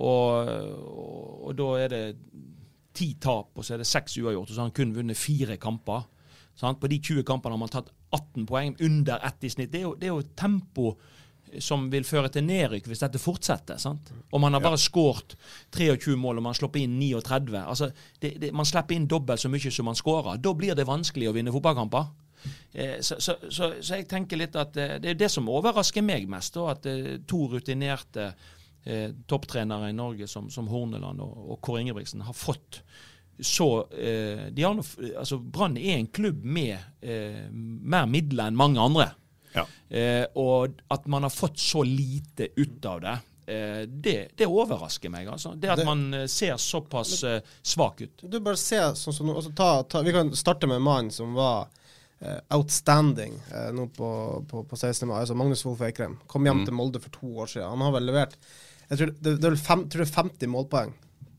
Og, 0.00 0.48
og, 0.48 1.44
og 1.50 1.58
da 1.58 1.68
er 1.82 1.92
det 1.92 2.04
ti 2.96 3.12
tap, 3.20 3.52
og 3.52 3.66
så 3.66 3.74
er 3.74 3.84
det 3.84 3.90
seks 3.90 4.16
uavgjort. 4.16 4.48
Og 4.48 4.54
så 4.54 4.62
har 4.62 4.70
han 4.70 4.78
kun 4.80 4.96
vunnet 4.96 5.18
fire 5.18 5.60
kamper. 5.60 6.08
Sant? 6.58 6.80
På 6.80 6.90
de 6.90 6.98
20 6.98 7.24
kampene 7.28 7.56
har 7.56 7.62
man 7.62 7.72
tatt 7.72 7.90
18 8.10 8.46
poeng, 8.48 8.76
under 8.80 9.22
ett 9.26 9.44
i 9.46 9.50
snitt. 9.52 9.72
Det 9.72 9.80
er 9.80 9.88
jo, 9.88 9.94
det 9.98 10.08
er 10.10 10.14
jo 10.14 10.28
tempo 10.36 10.94
som 11.58 11.88
vil 11.90 12.04
føre 12.06 12.30
til 12.30 12.44
nedrykk 12.46 12.86
hvis 12.86 13.02
dette 13.02 13.18
fortsetter. 13.18 13.78
sant? 13.82 14.12
Og 14.30 14.42
man 14.42 14.54
har 14.54 14.62
bare 14.62 14.78
skåret 14.78 15.34
23 15.74 16.16
mål, 16.16 16.38
og 16.38 16.46
man 16.46 16.56
slipper 16.56 16.82
inn 16.82 16.98
39. 17.00 17.58
Altså, 17.64 17.90
det, 18.22 18.36
det, 18.42 18.52
Man 18.54 18.68
slipper 18.68 18.94
inn 18.94 19.08
dobbelt 19.10 19.42
så 19.42 19.50
mye 19.50 19.72
som 19.72 19.88
man 19.90 19.98
skårer. 19.98 20.38
Da 20.38 20.54
blir 20.54 20.78
det 20.78 20.86
vanskelig 20.86 21.30
å 21.30 21.34
vinne 21.36 21.54
fotballkamper. 21.54 22.10
Eh, 22.72 23.00
så, 23.00 23.20
så, 23.20 23.36
så, 23.48 23.72
så 23.80 23.98
jeg 23.98 24.08
tenker 24.08 24.38
litt 24.40 24.56
at 24.56 24.76
eh, 24.78 24.96
det 25.02 25.14
er 25.14 25.20
det 25.24 25.30
som 25.32 25.48
overrasker 25.50 26.04
meg 26.06 26.28
mest. 26.30 26.54
Da, 26.56 26.70
at 26.76 26.88
eh, 26.90 27.18
to 27.26 27.46
rutinerte 27.56 28.32
topptrenere 29.28 29.90
i 29.90 29.92
Norge 29.92 30.24
som, 30.24 30.46
som 30.48 30.70
Horneland 30.72 31.20
og, 31.20 31.34
og 31.52 31.58
Kåre 31.60 31.82
Ingebrigtsen 31.82 32.22
har 32.24 32.32
fått 32.32 32.78
så 33.42 33.66
eh, 33.92 34.46
de 34.52 34.62
har 34.66 34.74
nå 34.76 34.82
altså 35.18 35.38
Brann 35.38 35.76
er 35.80 35.96
en 35.98 36.06
klubb 36.12 36.44
med 36.44 36.76
eh, 37.00 37.46
mer 37.50 38.06
midler 38.10 38.50
enn 38.50 38.56
mange 38.58 38.80
andre. 38.82 39.08
Ja. 39.54 39.64
Eh, 39.88 40.26
og 40.38 40.78
at 40.94 41.06
man 41.10 41.26
har 41.26 41.32
fått 41.34 41.58
så 41.58 41.82
lite 41.86 42.48
ut 42.56 42.86
av 42.86 43.00
det, 43.02 43.16
eh, 43.50 43.82
det, 43.88 44.16
det 44.38 44.46
overrasker 44.46 45.10
meg. 45.10 45.26
altså. 45.28 45.54
Det 45.58 45.70
at 45.72 45.78
Det- 45.82 45.86
man 45.88 46.14
eh, 46.14 46.26
ser 46.26 46.56
såpass 46.56 47.22
eh, 47.24 47.40
svak 47.62 48.00
ut. 48.00 48.22
Du 48.30 48.38
bare 48.40 48.56
se 48.60 48.78
sånn 48.94 49.14
som 49.16 49.30
altså 49.34 49.52
ta, 49.56 49.82
ta, 49.82 50.02
Vi 50.06 50.12
kan 50.14 50.30
starte 50.36 50.66
med 50.70 50.82
mannen 50.82 51.10
som 51.10 51.34
var 51.34 51.68
eh, 52.20 52.38
outstanding 52.54 53.34
eh, 53.52 53.70
nå 53.74 53.88
på, 53.96 54.44
på, 54.48 54.64
på 54.64 54.76
16. 54.76 55.08
mai, 55.08 55.20
altså 55.24 55.34
Magnus 55.34 55.64
Wolff 55.66 55.82
Eikrem. 55.82 56.18
Kom 56.30 56.46
hjem 56.46 56.64
til 56.66 56.74
Molde 56.76 57.00
for 57.02 57.10
to 57.10 57.26
år 57.42 57.50
siden. 57.50 57.68
Han 57.74 57.80
har 57.88 57.92
vel 57.98 58.06
levert 58.12 58.36
jeg 58.90 58.98
tror 58.98 59.10
det, 59.22 59.32
det 59.38 59.50
fem, 59.62 59.84
tror 59.86 60.02
det 60.02 60.08
er 60.08 60.16
50 60.16 60.48
målpoeng 60.50 60.88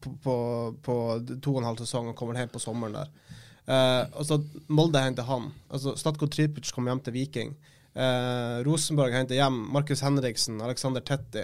på, 0.01 0.13
på, 0.23 0.35
på 0.83 0.95
to 1.41 1.53
og 1.55 1.61
en 1.61 1.69
halv 1.69 1.81
sesong 1.83 2.11
og 2.11 2.17
kommer 2.19 2.39
hjem 2.39 2.51
på 2.53 2.61
sommeren 2.61 2.97
der. 2.97 3.11
Og 4.17 4.25
så 4.27 4.39
Molde 4.73 4.99
henter 4.99 5.27
han. 5.27 5.51
Altså 5.71 5.93
Statko 5.99 6.27
Tripic 6.27 6.73
kom 6.75 6.89
hjem 6.89 6.99
til 7.05 7.15
Viking. 7.15 7.53
Uh, 7.91 8.63
Rosenborg 8.63 9.13
henter 9.15 9.37
hjem 9.37 9.57
Markus 9.71 10.01
Henriksen, 10.03 10.61
Alexander 10.63 11.03
Tetti. 11.05 11.43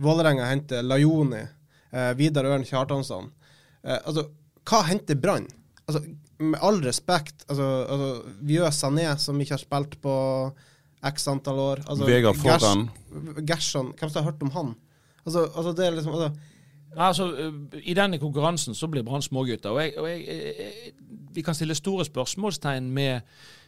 Vålerenga 0.00 0.46
henter 0.48 0.84
Lajoni. 0.84 1.42
Uh, 1.90 2.12
Vidar 2.18 2.48
Ørn 2.48 2.64
Kjartansson. 2.68 3.30
Altså, 3.86 4.26
hva 4.66 4.80
henter 4.88 5.18
Brann? 5.20 5.46
Altså, 5.86 6.02
med 6.42 6.58
all 6.64 6.80
respekt, 6.84 7.44
altså, 7.46 7.66
altså 7.86 8.08
Vieux 8.44 8.74
Sané, 8.74 9.06
som 9.22 9.38
ikke 9.40 9.54
har 9.54 9.62
spilt 9.62 9.94
på 10.02 10.16
x 11.06 11.28
antall 11.30 11.60
år 11.62 11.82
altså, 11.86 12.08
Vegard 12.08 12.40
Forhen. 12.40 12.88
Gerson, 13.46 13.92
hvem 13.94 14.10
som 14.10 14.20
har 14.20 14.32
hørt 14.32 14.42
om 14.42 14.52
han? 14.56 14.74
Altså, 15.24 15.46
altså 15.52 15.72
det 15.76 15.86
er 15.86 15.96
liksom 15.96 16.16
altså, 16.16 16.30
Altså, 16.96 17.28
eh, 17.36 17.80
I 17.90 17.94
denne 17.94 18.18
konkurransen 18.18 18.74
så 18.74 18.88
blir 18.88 19.04
Brann 19.04 19.22
smågutter. 19.22 19.70
Og, 19.70 19.82
jeg, 19.82 19.92
og 19.98 20.08
jeg, 20.08 20.24
eh, 20.28 20.92
vi 21.34 21.42
kan 21.42 21.54
stille 21.54 21.74
store 21.74 22.04
spørsmålstegn 22.04 22.90
med 22.90 23.20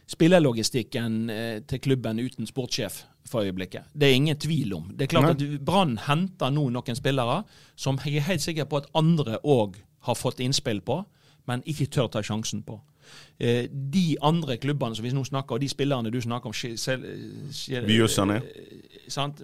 spillerlogistikken 0.09 1.29
eh, 1.29 1.61
til 1.69 1.79
klubben 1.79 2.19
uten 2.19 2.47
sportssjef 2.49 3.03
for 3.29 3.45
øyeblikket. 3.45 3.91
Det 3.93 4.09
er 4.09 4.13
ingen 4.17 4.37
tvil 4.37 4.73
om. 4.73 4.89
Det 4.97 5.05
er 5.05 5.13
klart 5.13 5.29
at 5.41 5.65
Brann 5.65 5.99
henter 6.07 6.49
nå 6.49 6.69
noen 6.73 6.97
spillere 6.97 7.43
som 7.75 7.99
jeg 8.05 8.17
er 8.17 8.27
helt 8.31 8.41
sikker 8.41 8.65
på 8.65 8.81
at 8.81 8.89
andre 8.97 9.37
òg 9.45 9.77
har 10.07 10.15
fått 10.15 10.39
innspill 10.39 10.81
på, 10.81 11.03
men 11.45 11.61
ikke 11.65 11.85
tør 11.85 12.07
ta 12.07 12.23
sjansen 12.25 12.63
på. 12.65 12.79
Eh, 13.39 13.67
de 13.71 14.17
andre 14.21 14.57
klubbene 14.59 14.95
som 14.95 15.05
vi 15.05 15.11
nå 15.15 15.21
snakker 15.23 15.55
og 15.55 15.61
de 15.63 15.69
spillerne 15.71 16.11
du 16.11 16.17
snakker 16.21 16.51
om 16.51 16.55
Skje- 16.55 16.75
Sel- 16.77 17.05
Skje- 17.55 17.85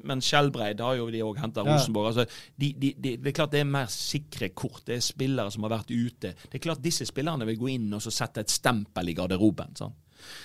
Men 0.03 0.19
Skjelbreid 0.21 0.79
har 0.83 0.95
jo 0.99 1.09
de 1.09 1.21
òg 1.23 1.37
henta 1.39 1.63
Ja. 1.65 1.73
Rosenborg. 1.77 2.07
Altså, 2.11 2.25
de, 2.59 2.73
de, 2.73 2.93
de, 2.97 3.15
det 3.17 3.27
er 3.27 3.31
klart 3.31 3.51
det 3.51 3.59
er 3.61 3.69
mer 3.69 3.85
sikre 3.87 4.49
kort. 4.49 4.83
Det 4.85 4.95
er 4.97 4.99
spillere 4.99 5.51
som 5.51 5.63
har 5.63 5.69
vært 5.77 5.91
ute. 5.91 6.33
Det 6.51 6.55
er 6.59 6.59
klart 6.59 6.81
disse 6.83 7.05
spillerne 7.05 7.45
vil 7.45 7.57
gå 7.57 7.69
inn 7.73 7.93
og 7.93 8.01
så 8.01 8.11
sette 8.11 8.39
et 8.43 8.49
stempel 8.51 9.09
i 9.09 9.13
garderoben. 9.13 9.75
sant? 9.75 9.95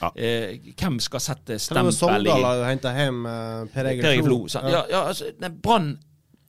Ja. 0.00 0.10
Eh, 0.16 0.58
hvem 0.76 0.98
skal 1.00 1.20
sette 1.20 1.58
stempel 1.58 1.92
Sogndal 1.92 2.26
i 2.26 2.42
har 2.42 2.56
jo 2.56 2.64
henta 2.68 2.90
hjem 2.94 3.26
eh, 3.26 3.64
Per 3.74 3.84
Egil. 3.86 4.24
Flo? 4.24 4.46
Ja, 4.52 4.84
ja, 4.90 5.02
altså, 5.08 5.24
Brann 5.62 5.98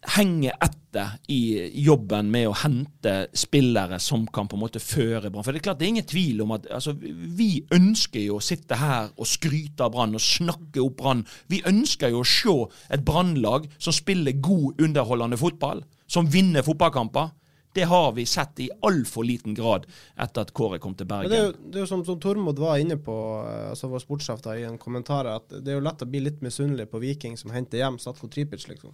henger 0.01 0.55
etter 0.57 1.17
i 1.29 1.69
jobben 1.83 2.31
med 2.33 2.47
å 2.49 2.55
hente 2.63 3.13
spillere 3.37 3.99
som 4.01 4.25
kan 4.33 4.47
på 4.49 4.57
en 4.57 4.63
måte 4.63 4.81
føre 4.81 5.29
Brann. 5.29 5.45
For 5.45 5.53
det 5.53 5.61
er 5.61 5.67
klart 5.69 5.81
det 5.81 5.87
er 5.87 5.93
ingen 5.95 6.09
tvil 6.09 6.41
om 6.45 6.55
at 6.57 6.65
altså, 6.73 6.95
vi 6.97 7.51
ønsker 7.73 8.25
jo 8.25 8.39
å 8.39 8.43
sitte 8.43 8.79
her 8.81 9.11
og 9.15 9.29
skryte 9.29 9.85
av 9.85 9.93
Brann 9.93 10.17
og 10.17 10.23
snakke 10.25 10.81
opp 10.81 10.97
Brann. 11.03 11.21
Vi 11.51 11.61
ønsker 11.69 12.13
jo 12.13 12.23
å 12.23 12.27
se 12.27 12.57
et 12.89 13.05
Brannlag 13.05 13.69
som 13.77 13.95
spiller 13.95 14.41
god, 14.41 14.81
underholdende 14.81 15.39
fotball. 15.39 15.85
Som 16.11 16.27
vinner 16.27 16.65
fotballkamper. 16.65 17.29
Det 17.71 17.85
har 17.87 18.09
vi 18.11 18.25
sett 18.27 18.59
i 18.59 18.67
altfor 18.83 19.23
liten 19.23 19.53
grad 19.55 19.85
etter 20.19 20.43
at 20.43 20.51
Kåre 20.51 20.79
kom 20.83 20.91
til 20.99 21.07
Men 21.07 21.29
det 21.31 21.37
er 21.37 21.45
jo, 21.45 21.51
Bergen. 21.53 21.69
det 21.71 21.79
er 21.79 21.85
jo 21.85 21.91
som, 21.93 22.01
som 22.03 22.19
Tormod 22.19 22.59
var 22.59 22.81
inne 22.83 22.97
på, 22.99 23.15
eh, 23.47 23.69
altså 23.69 23.87
vår 23.93 24.03
sportssjef 24.03 24.43
i 24.57 24.65
en 24.67 24.81
kommentar, 24.81 25.29
at 25.31 25.47
det 25.53 25.71
er 25.71 25.79
jo 25.79 25.85
lett 25.85 26.03
å 26.03 26.09
bli 26.09 26.19
litt 26.25 26.41
misunnelig 26.43 26.89
på 26.91 26.99
Viking 26.99 27.37
som 27.39 27.53
henter 27.55 27.79
hjem 27.79 28.01
Statko 28.01 28.27
Tripic, 28.27 28.67
liksom. 28.67 28.91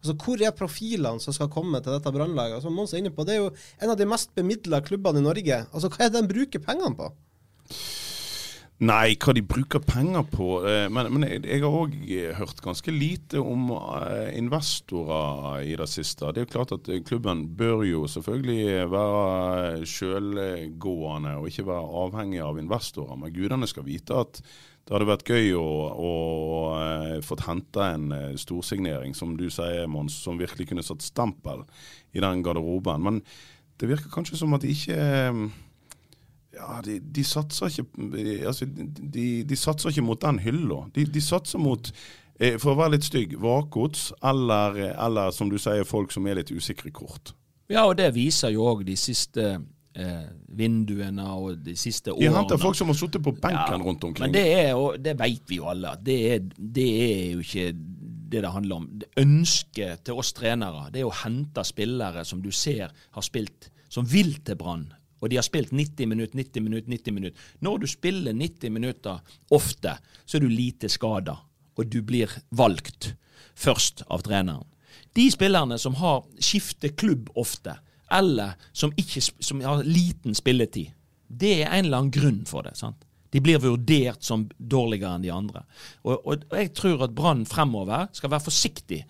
Altså, 0.00 0.14
Hvor 0.16 0.40
er 0.42 0.56
profilene 0.56 1.20
som 1.20 1.36
skal 1.36 1.50
komme 1.52 1.80
til 1.84 1.92
dette 1.92 2.12
brannlaget? 2.12 2.60
Altså, 2.64 3.24
Det 3.24 3.34
er 3.34 3.42
jo 3.42 3.50
en 3.82 3.90
av 3.90 3.96
de 3.96 4.06
mest 4.06 4.34
bemidla 4.34 4.80
klubbene 4.80 5.20
i 5.20 5.22
Norge. 5.22 5.66
Altså, 5.72 5.88
Hva 5.88 6.06
er 6.06 6.10
det 6.10 6.22
de 6.22 6.34
bruker 6.34 6.58
pengene 6.64 6.96
på? 6.96 7.10
Nei, 8.80 9.12
hva 9.20 9.34
de 9.36 9.42
bruker 9.44 9.82
penger 9.84 10.22
på. 10.32 10.46
eh, 10.64 10.86
Men, 10.88 11.10
men 11.12 11.26
jeg, 11.28 11.42
jeg 11.44 11.60
har 11.60 11.74
òg 11.82 11.96
hørt 12.38 12.62
ganske 12.64 12.94
lite 12.94 13.36
om 13.36 13.66
eh, 13.76 14.30
investorer 14.38 15.66
i 15.68 15.74
det 15.76 15.88
siste. 15.92 16.30
Det 16.32 16.40
er 16.40 16.46
jo 16.46 16.52
klart 16.54 16.72
at 16.72 16.88
eh, 16.88 17.02
klubben 17.04 17.42
bør 17.58 17.84
jo 17.84 18.06
selvfølgelig 18.08 18.88
være 18.88 19.84
sjølgående 19.84 21.36
og 21.36 21.50
ikke 21.50 21.66
være 21.68 21.92
avhengig 22.06 22.40
av 22.40 22.56
investorer. 22.62 23.20
Men 23.20 23.34
gudene 23.36 23.68
skal 23.68 23.84
vite 23.84 24.16
at 24.16 24.40
det 24.86 24.96
hadde 24.96 25.06
vært 25.06 25.28
gøy 25.30 25.52
å, 25.54 25.64
å 25.94 26.12
eh, 26.80 27.16
fått 27.22 27.44
henta 27.46 27.92
en 27.94 28.10
eh, 28.16 28.36
storsignering, 28.40 29.14
som 29.14 29.36
du 29.38 29.46
sier, 29.52 29.86
Mons, 29.90 30.16
som 30.24 30.40
virkelig 30.40 30.70
kunne 30.70 30.82
satt 30.82 31.04
stempel 31.06 31.62
i 32.10 32.22
den 32.22 32.42
garderoben. 32.42 33.04
Men 33.06 33.20
det 33.78 33.90
virker 33.90 34.10
kanskje 34.12 34.40
som 34.40 34.56
at 34.56 34.64
de 34.64 34.72
ikke 34.74 34.96
eh, 34.96 35.42
ja, 36.56 36.80
de, 36.82 36.98
de 36.98 37.24
satser 37.24 37.70
ikke 37.70 37.86
altså, 38.50 38.66
de, 38.66 39.28
de 39.46 39.58
satser 39.58 39.94
ikke 39.94 40.08
mot 40.08 40.20
den 40.20 40.40
hylla. 40.42 40.82
De, 40.96 41.06
de 41.06 41.22
satser 41.22 41.62
mot, 41.62 41.92
for 42.58 42.72
å 42.72 42.78
være 42.80 42.96
litt 42.96 43.06
stygg, 43.06 43.36
vakgods 43.38 44.08
eller, 44.26 44.80
eller 44.90 45.30
som 45.36 45.52
du 45.52 45.60
sier, 45.60 45.86
folk 45.86 46.10
som 46.10 46.26
er 46.26 46.40
litt 46.40 46.50
usikre 46.50 46.90
kort. 46.90 47.36
Ja, 47.70 47.84
og 47.86 47.94
det 48.00 48.10
viser 48.16 48.50
jo 48.50 48.66
òg 48.66 48.82
de 48.88 48.96
siste 48.98 49.52
eh, 49.94 50.28
vinduene 50.56 51.26
og 51.34 51.62
de 51.64 51.74
siste 51.78 52.12
årene. 52.12 52.28
De 52.28 52.36
henter 52.36 52.60
folk 52.60 52.78
som 52.78 52.92
har 52.92 52.98
sittet 52.98 53.24
på 53.24 53.34
benken 53.36 53.80
Ja, 53.80 53.80
rundt 53.84 54.04
omkring. 54.04 54.28
Men 54.28 54.36
det, 54.36 54.46
er, 54.58 54.74
og 54.78 55.00
det 55.02 55.16
vet 55.18 55.50
vi 55.50 55.60
jo 55.60 55.68
alle, 55.70 55.96
at 55.96 56.04
det 56.06 56.20
det 56.56 56.88
er 57.06 57.26
jo 57.34 57.44
ikke 57.44 57.72
det 58.30 58.44
det 58.44 58.54
handler 58.54 58.76
om. 58.76 58.86
Det 59.00 59.10
Ønsket 59.18 60.04
til 60.06 60.22
oss 60.22 60.32
trenere 60.36 60.88
det 60.94 61.02
er 61.02 61.08
å 61.08 61.20
hente 61.24 61.64
spillere 61.66 62.24
som 62.24 62.42
du 62.42 62.50
ser 62.54 62.92
har 62.94 63.26
spilt, 63.26 63.70
som 63.90 64.06
vil 64.06 64.36
til 64.46 64.58
Brann. 64.60 64.88
Og 65.20 65.28
de 65.28 65.36
har 65.36 65.44
spilt 65.44 65.72
90 65.74 66.08
minutter, 66.08 66.36
90 66.38 66.64
minutter, 66.64 66.88
90 66.88 67.16
minutter. 67.16 67.48
Når 67.60 67.82
du 67.82 67.86
spiller 67.90 68.32
90 68.32 68.72
minutter 68.72 69.18
ofte, 69.52 69.96
så 70.24 70.38
er 70.38 70.46
du 70.46 70.48
lite 70.48 70.88
skada, 70.88 71.36
og 71.76 71.90
du 71.90 72.00
blir 72.06 72.30
valgt 72.56 73.14
først 73.58 74.04
av 74.08 74.24
treneren. 74.24 74.64
De 75.16 75.26
spillerne 75.32 75.76
som 75.78 75.96
har 75.98 76.22
skifter 76.40 76.94
klubb 76.94 77.30
ofte, 77.38 77.74
eller 78.10 78.56
som, 78.72 78.92
ikke, 78.96 79.22
som 79.22 79.62
har 79.64 79.84
liten 79.86 80.34
spilletid, 80.34 80.92
det 81.30 81.52
er 81.60 81.70
en 81.70 81.86
eller 81.86 82.02
annen 82.02 82.14
grunn 82.14 82.42
for 82.48 82.66
det. 82.66 82.74
sant? 82.78 83.04
De 83.30 83.40
blir 83.40 83.62
vurdert 83.62 84.24
som 84.26 84.48
dårligere 84.58 85.14
enn 85.14 85.26
de 85.26 85.30
andre. 85.30 85.62
Og, 86.02 86.16
og, 86.16 86.46
og 86.50 86.56
jeg 86.58 86.72
tror 86.74 87.04
at 87.06 87.14
Brann 87.14 87.44
fremover 87.46 88.08
skal 88.16 88.32
være 88.32 88.48
forsiktig 88.48 89.04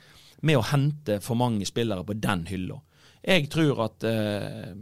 med 0.45 0.59
å 0.61 0.66
hente 0.73 1.21
for 1.25 1.40
mange 1.40 1.64
spillere 1.69 2.04
på 2.04 2.16
den 2.21 2.45
hylla. 2.50 2.76
Jeg 3.25 3.49
tror 3.52 3.85
at 3.85 4.04
eh, 4.09 4.76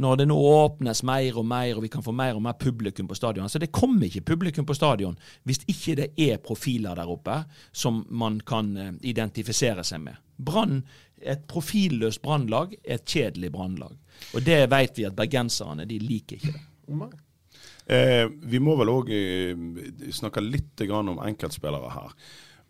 når 0.00 0.20
det 0.20 0.26
nå 0.28 0.36
åpnes 0.36 1.02
mer 1.06 1.38
og 1.38 1.46
mer, 1.46 1.76
og 1.76 1.84
vi 1.84 1.90
kan 1.92 2.04
få 2.04 2.12
mer 2.16 2.36
og 2.36 2.42
mer 2.44 2.56
publikum 2.58 3.06
på 3.08 3.14
stadion 3.14 3.48
Så 3.48 3.60
det 3.62 3.72
kommer 3.72 4.08
ikke 4.08 4.24
publikum 4.32 4.66
på 4.66 4.74
stadion 4.74 5.16
hvis 5.46 5.62
ikke 5.70 5.96
det 6.00 6.08
er 6.18 6.40
profiler 6.42 6.96
der 6.98 7.10
oppe 7.10 7.42
som 7.72 8.02
man 8.10 8.40
kan 8.40 8.76
eh, 8.76 8.92
identifisere 9.12 9.84
seg 9.86 10.02
med. 10.08 10.20
Brann, 10.36 10.82
et 11.20 11.44
profilløst 11.48 12.22
brannlag, 12.24 12.74
er 12.84 12.98
et 12.98 13.06
kjedelig 13.08 13.52
brannlag. 13.54 13.94
Og 14.34 14.44
det 14.44 14.64
vet 14.72 14.98
vi 14.98 15.06
at 15.08 15.16
bergenserne 15.16 15.86
de 15.88 15.98
liker 16.02 16.40
ikke 16.40 16.54
det. 16.54 16.64
Eh, 17.86 18.24
vi 18.48 18.60
må 18.60 18.76
vel 18.80 18.92
òg 18.92 19.12
eh, 19.12 19.54
snakke 20.12 20.42
litt 20.44 20.84
grann 20.88 21.12
om 21.12 21.22
enkeltspillere 21.24 21.92
her. 21.94 22.12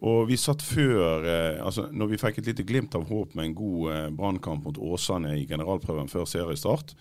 Og 0.04 0.26
vi 0.28 0.36
satt 0.40 0.62
før, 0.62 1.24
eh, 1.24 1.60
altså 1.64 1.86
når 1.94 2.10
vi 2.12 2.20
fikk 2.20 2.40
et 2.40 2.50
lite 2.50 2.66
glimt 2.66 2.94
av 2.98 3.06
håp 3.08 3.34
med 3.34 3.48
en 3.48 3.56
god 3.58 3.92
eh, 3.92 4.08
brannkamp 4.18 4.66
mot 4.66 4.80
Åsane 4.92 5.36
i 5.38 5.46
generalprøven 5.48 6.10
før 6.10 6.26
seriestart, 6.28 6.94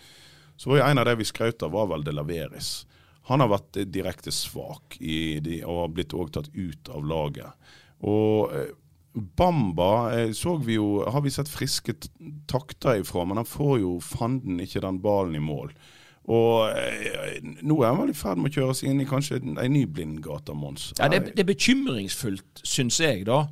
så 0.55 0.70
var 0.70 0.79
jo 0.79 0.86
en 0.88 1.01
av 1.01 1.10
de 1.10 1.17
vi 1.20 1.27
skrøt 1.27 1.65
av, 1.65 1.74
var 1.74 1.89
vel 1.91 2.05
De 2.05 2.13
Laveris. 2.13 2.84
Han 3.32 3.43
har 3.43 3.51
vært 3.51 3.82
eh, 3.82 3.89
direkte 3.89 4.32
svak 4.36 5.00
i 5.01 5.39
de, 5.43 5.62
og 5.65 5.82
har 5.82 5.93
blitt 5.98 6.15
òg 6.15 6.32
tatt 6.36 6.51
ut 6.53 6.93
av 6.93 7.05
laget. 7.08 7.70
Og 8.05 8.53
eh, 8.55 8.72
Bamba 9.13 9.91
eh, 10.17 10.32
så 10.34 10.55
vi 10.58 10.77
jo, 10.79 11.03
har 11.05 11.22
vi 11.22 11.32
sett 11.34 11.51
friske 11.51 11.96
takter 12.50 13.01
ifra, 13.01 13.25
men 13.29 13.38
han 13.41 13.50
får 13.50 13.75
jo 13.84 13.98
fanden 14.03 14.62
ikke 14.63 14.82
den 14.84 15.01
ballen 15.03 15.38
i 15.38 15.43
mål. 15.43 15.74
Og 16.32 16.72
eh, 16.72 17.43
nå 17.62 17.82
er 17.82 17.91
han 17.91 18.00
vel 18.00 18.13
i 18.13 18.17
ferd 18.17 18.39
med 18.39 18.53
å 18.53 18.62
kjøre 18.62 18.77
seg 18.79 18.91
inn 18.91 19.03
i 19.03 19.08
kanskje 19.10 19.41
en, 19.41 19.58
en 19.60 19.75
ny 19.75 19.84
blindgate, 19.91 20.55
Mons. 20.55 20.91
Ja, 21.00 21.10
det, 21.12 21.36
det 21.36 21.43
er 21.43 21.51
bekymringsfullt, 21.51 22.63
syns 22.63 23.00
jeg, 23.03 23.25
da. 23.27 23.43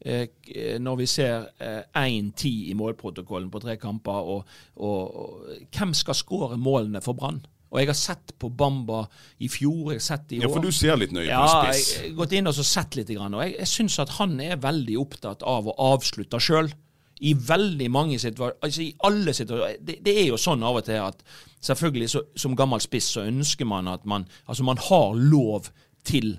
Eh, 0.00 0.28
når 0.80 1.00
vi 1.02 1.06
ser 1.10 1.50
eh, 1.60 1.82
1-10 1.98 2.70
i 2.70 2.76
målprotokollen 2.78 3.50
på 3.52 3.60
tre 3.60 3.74
kamper, 3.82 4.30
og, 4.36 4.60
og 4.80 5.50
hvem 5.74 5.92
skal 5.96 6.16
skåre 6.16 6.60
målene 6.60 7.02
for 7.04 7.18
Brann? 7.18 7.42
Og 7.70 7.78
jeg 7.78 7.86
har 7.86 7.94
sett 7.98 8.32
på 8.42 8.48
Bamba 8.50 9.04
i 9.38 9.48
fjor, 9.48 9.92
jeg 9.92 10.00
har 10.00 10.06
sett 10.06 10.32
i 10.34 10.38
år. 10.40 10.42
Ja, 10.42 10.48
for 10.50 10.64
du 10.64 10.72
ser 10.74 10.96
litt 10.98 11.12
nøye 11.14 11.28
Ja, 11.28 11.40
på 11.46 11.66
jeg 11.70 11.82
spiss. 11.84 12.00
har 12.02 12.14
gått 12.18 12.32
inn 12.34 12.50
og 12.50 12.54
så 12.56 12.64
sett 12.66 12.96
litt, 12.98 13.12
grann, 13.14 13.34
og 13.38 13.44
jeg, 13.44 13.54
jeg 13.60 13.70
syns 13.70 13.98
at 14.02 14.14
han 14.18 14.34
er 14.42 14.56
veldig 14.58 14.96
opptatt 14.98 15.44
av 15.46 15.68
å 15.70 15.76
avslutte 15.92 16.40
sjøl. 16.42 16.72
I 17.20 17.34
veldig 17.36 17.90
mange 17.92 18.16
situasjoner, 18.18 18.56
altså 18.64 18.80
i 18.82 18.94
alle 19.04 19.34
situasjoner. 19.36 19.78
Det, 19.84 19.98
det 20.02 20.14
er 20.22 20.28
jo 20.30 20.38
sånn 20.40 20.62
av 20.64 20.78
og 20.80 20.86
til 20.86 20.96
at 21.04 21.18
selvfølgelig 21.60 22.08
så, 22.14 22.22
som 22.40 22.54
gammel 22.56 22.80
spiss 22.80 23.10
så 23.12 23.26
ønsker 23.28 23.68
man 23.68 23.90
at 23.92 24.06
man 24.08 24.24
Altså 24.48 24.64
man 24.64 24.80
har 24.80 25.12
lov 25.20 25.68
til, 26.08 26.38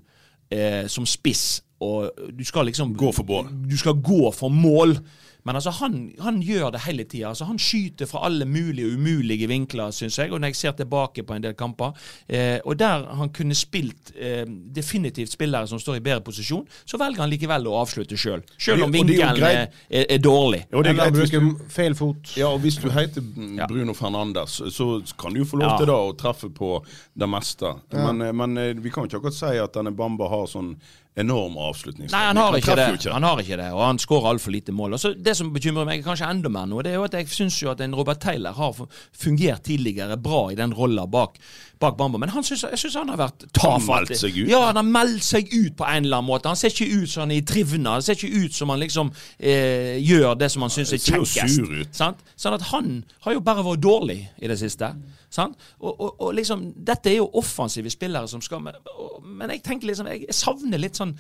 eh, 0.50 0.88
som 0.90 1.06
spiss, 1.06 1.62
og 1.86 2.10
du 2.34 2.42
skal 2.46 2.66
liksom 2.66 2.96
Gå 2.98 3.12
for 3.14 3.30
mål. 3.30 3.52
Du 3.70 3.78
skal 3.78 3.94
gå 4.02 4.32
for 4.34 4.50
mål. 4.50 4.98
Men 5.44 5.56
altså, 5.58 5.72
han, 5.80 6.12
han 6.22 6.42
gjør 6.46 6.72
det 6.76 6.82
hele 6.86 7.04
tida. 7.10 7.30
Altså, 7.32 7.46
han 7.50 7.58
skyter 7.60 8.06
fra 8.06 8.20
alle 8.28 8.46
mulige 8.46 8.86
og 8.92 8.94
umulige 9.00 9.48
vinkler, 9.50 9.90
syns 9.96 10.20
jeg. 10.22 10.32
Og 10.32 10.40
når 10.42 10.52
jeg 10.52 10.56
ser 10.60 10.76
tilbake 10.78 11.24
på 11.26 11.34
en 11.34 11.42
del 11.48 11.56
kamper, 11.58 11.96
eh, 12.30 12.60
og 12.66 12.78
der 12.80 13.08
han 13.18 13.32
kunne 13.34 13.56
spilt 13.58 14.12
eh, 14.16 14.44
definitivt 14.76 15.32
spillere 15.34 15.68
som 15.68 15.80
står 15.82 15.98
i 15.98 16.04
bedre 16.06 16.22
posisjon, 16.22 16.68
så 16.86 17.00
velger 17.02 17.24
han 17.26 17.32
likevel 17.34 17.66
å 17.72 17.80
avslutte 17.82 18.18
sjøl. 18.20 18.44
Sjøl 18.62 18.84
om 18.86 18.94
det 18.94 19.02
vinkelen 19.02 19.44
er, 19.50 19.68
er, 19.90 20.06
er 20.18 20.22
dårlig. 20.22 20.62
Og 20.74 20.86
det 20.86 20.94
er 20.94 21.00
greit 21.02 21.18
hvis 21.22 21.34
du, 21.34 21.52
feil 21.74 21.98
fot. 21.98 22.36
ja, 22.38 22.48
og 22.54 22.62
hvis 22.66 22.78
du 22.82 22.90
heter 22.94 23.22
Ja. 23.58 23.66
Bruno 23.68 23.94
Fernandes, 23.98 24.60
så 24.74 24.92
kan 25.18 25.34
du 25.34 25.42
jo 25.42 25.46
få 25.46 25.58
lov 25.62 25.72
Ja. 25.72 25.78
til 25.82 25.88
da 25.90 25.98
å 26.06 26.14
treffe 26.18 26.50
på 26.54 26.84
det 27.18 27.28
meste. 27.30 27.74
Men, 27.94 28.22
eh, 28.22 28.32
men 28.32 28.58
eh, 28.58 28.74
vi 28.78 28.90
kan 28.94 29.04
jo 29.06 29.10
ikke 29.10 29.24
akkurat 29.26 29.40
si 29.42 29.58
at 29.58 29.74
denne 29.74 29.92
Bamba 29.96 30.30
har 30.30 30.46
sånn 30.52 30.76
enorm 31.20 31.58
avslutningsteknikk. 31.60 32.14
Nei, 32.16 32.28
han 32.30 32.38
har 32.40 32.56
ikke 32.56 32.68
treffer 32.72 32.94
det. 32.96 33.00
ikke 33.02 33.14
Han 33.18 33.26
har 33.28 33.40
ikke 33.44 33.58
det, 33.60 33.66
og 33.76 33.82
han 33.84 33.98
skårer 34.00 34.30
altfor 34.32 34.54
lite 34.56 34.72
mål. 34.72 34.94
Altså, 34.96 35.10
så 35.12 35.31
Det 35.32 35.38
som 35.40 35.52
bekymrer 35.54 35.88
meg 35.88 36.02
kanskje 36.04 36.28
enda 36.28 36.50
mer 36.52 36.66
nå, 36.68 36.82
det 36.84 36.92
er 36.92 36.98
jo 37.00 37.06
at 37.08 37.14
jeg 37.16 37.30
syns 37.32 37.56
jo 37.62 37.70
at 37.72 37.80
en 37.86 37.94
Robert 37.96 38.20
Taylor 38.20 38.52
har 38.58 38.80
fungert 39.16 39.64
tidligere 39.64 40.18
bra 40.20 40.42
i 40.52 40.58
den 40.60 40.74
rolla 40.76 41.06
bak, 41.08 41.38
bak 41.80 41.96
Bamba. 41.98 42.20
Men 42.20 42.34
han 42.34 42.44
synes, 42.44 42.66
jeg 42.68 42.80
syns 42.82 42.98
han 43.00 43.14
har 43.14 43.20
vært 43.22 43.46
tafatt. 43.56 43.78
Han 43.78 43.86
meldt 43.88 44.20
seg 44.20 44.40
ut. 44.42 44.50
Ja, 44.52 44.60
han 44.68 44.80
har 44.82 44.90
meldt 44.90 45.24
seg 45.24 45.48
ut 45.54 45.78
på 45.80 45.88
en 45.88 46.04
eller 46.04 46.20
annen 46.20 46.28
måte. 46.28 46.52
Han 46.52 46.60
ser 46.60 46.74
ikke 46.74 46.90
ut 47.00 47.14
som 47.14 47.24
han 47.24 47.32
er 47.32 47.40
i 47.40 47.46
trivna. 47.48 47.94
Han 47.96 48.04
ser 48.04 48.20
ikke 48.20 48.44
ut 48.44 48.58
som 48.58 48.74
han 48.74 48.82
liksom 48.84 49.14
eh, 49.40 50.02
gjør 50.04 50.36
det 50.42 50.52
som 50.52 50.66
han 50.68 50.74
syns 50.76 50.92
er 50.98 51.04
ser 51.06 51.22
jo 51.22 51.30
kjekkest. 51.30 51.62
sur 51.62 51.78
ut. 51.80 51.94
Sant? 52.02 52.26
Sånn 52.36 52.58
at 52.58 52.68
han 52.74 52.92
har 53.24 53.38
jo 53.38 53.46
bare 53.46 53.64
vært 53.70 53.86
dårlig 53.86 54.20
i 54.36 54.52
det 54.52 54.60
siste. 54.60 54.92
Sant? 55.32 55.56
Og, 55.80 55.94
og, 55.94 56.10
og 56.18 56.36
liksom, 56.42 56.68
dette 56.76 57.14
er 57.14 57.22
jo 57.22 57.30
offensive 57.40 57.94
spillere 57.94 58.28
som 58.28 58.44
skal 58.44 58.60
Men, 58.68 58.76
og, 58.92 59.22
men 59.24 59.56
jeg 59.56 59.64
tenker 59.64 59.94
liksom, 59.94 60.12
jeg 60.12 60.36
savner 60.36 60.82
litt 60.82 61.00
sånn 61.00 61.16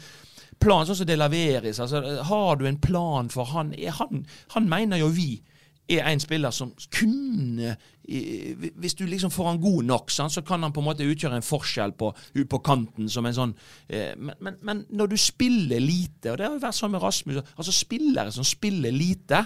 plan, 0.62 0.86
sånn 0.88 1.02
som 1.02 1.10
det 1.10 1.20
laveres. 1.20 1.80
Altså, 1.84 2.02
har 2.28 2.60
du 2.60 2.68
en 2.70 2.82
plan 2.82 3.32
for 3.34 3.50
han? 3.52 3.74
Han? 4.00 4.26
Han 4.56 4.70
mener 4.70 5.02
jo 5.02 5.10
vi 5.16 5.34
er 5.92 6.08
en 6.08 6.22
spiller 6.24 6.54
som 6.56 6.72
kunne 6.94 7.76
Hvis 8.82 8.96
du 8.98 9.06
liksom 9.06 9.32
får 9.32 9.48
han 9.48 9.62
god 9.62 9.84
nok, 9.84 10.12
så 10.12 10.42
kan 10.42 10.64
han 10.64 10.74
på 10.74 10.82
en 10.82 10.88
måte 10.88 11.08
utgjøre 11.08 11.38
en 11.40 11.46
forskjell 11.46 11.94
på, 12.00 12.12
på 12.50 12.60
kanten. 12.60 13.10
som 13.10 13.26
en 13.26 13.36
sånn 13.36 13.54
eh, 13.88 14.16
men, 14.18 14.36
men, 14.40 14.58
men 14.62 14.84
når 14.90 15.14
du 15.14 15.18
spiller 15.18 15.80
lite, 15.80 16.32
og 16.32 16.38
det 16.38 16.48
har 16.48 16.56
jo 16.56 16.64
vært 16.64 16.80
sånn 16.80 16.92
med 16.92 17.04
Rasmus 17.04 17.42
altså 17.56 17.72
Spillere 17.76 18.34
som 18.34 18.48
spiller 18.48 18.92
lite, 18.92 19.46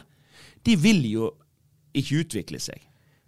de 0.65 0.75
vil 0.79 1.03
jo 1.10 1.29
ikke 1.95 2.24
utvikle 2.25 2.60
seg. 2.60 2.81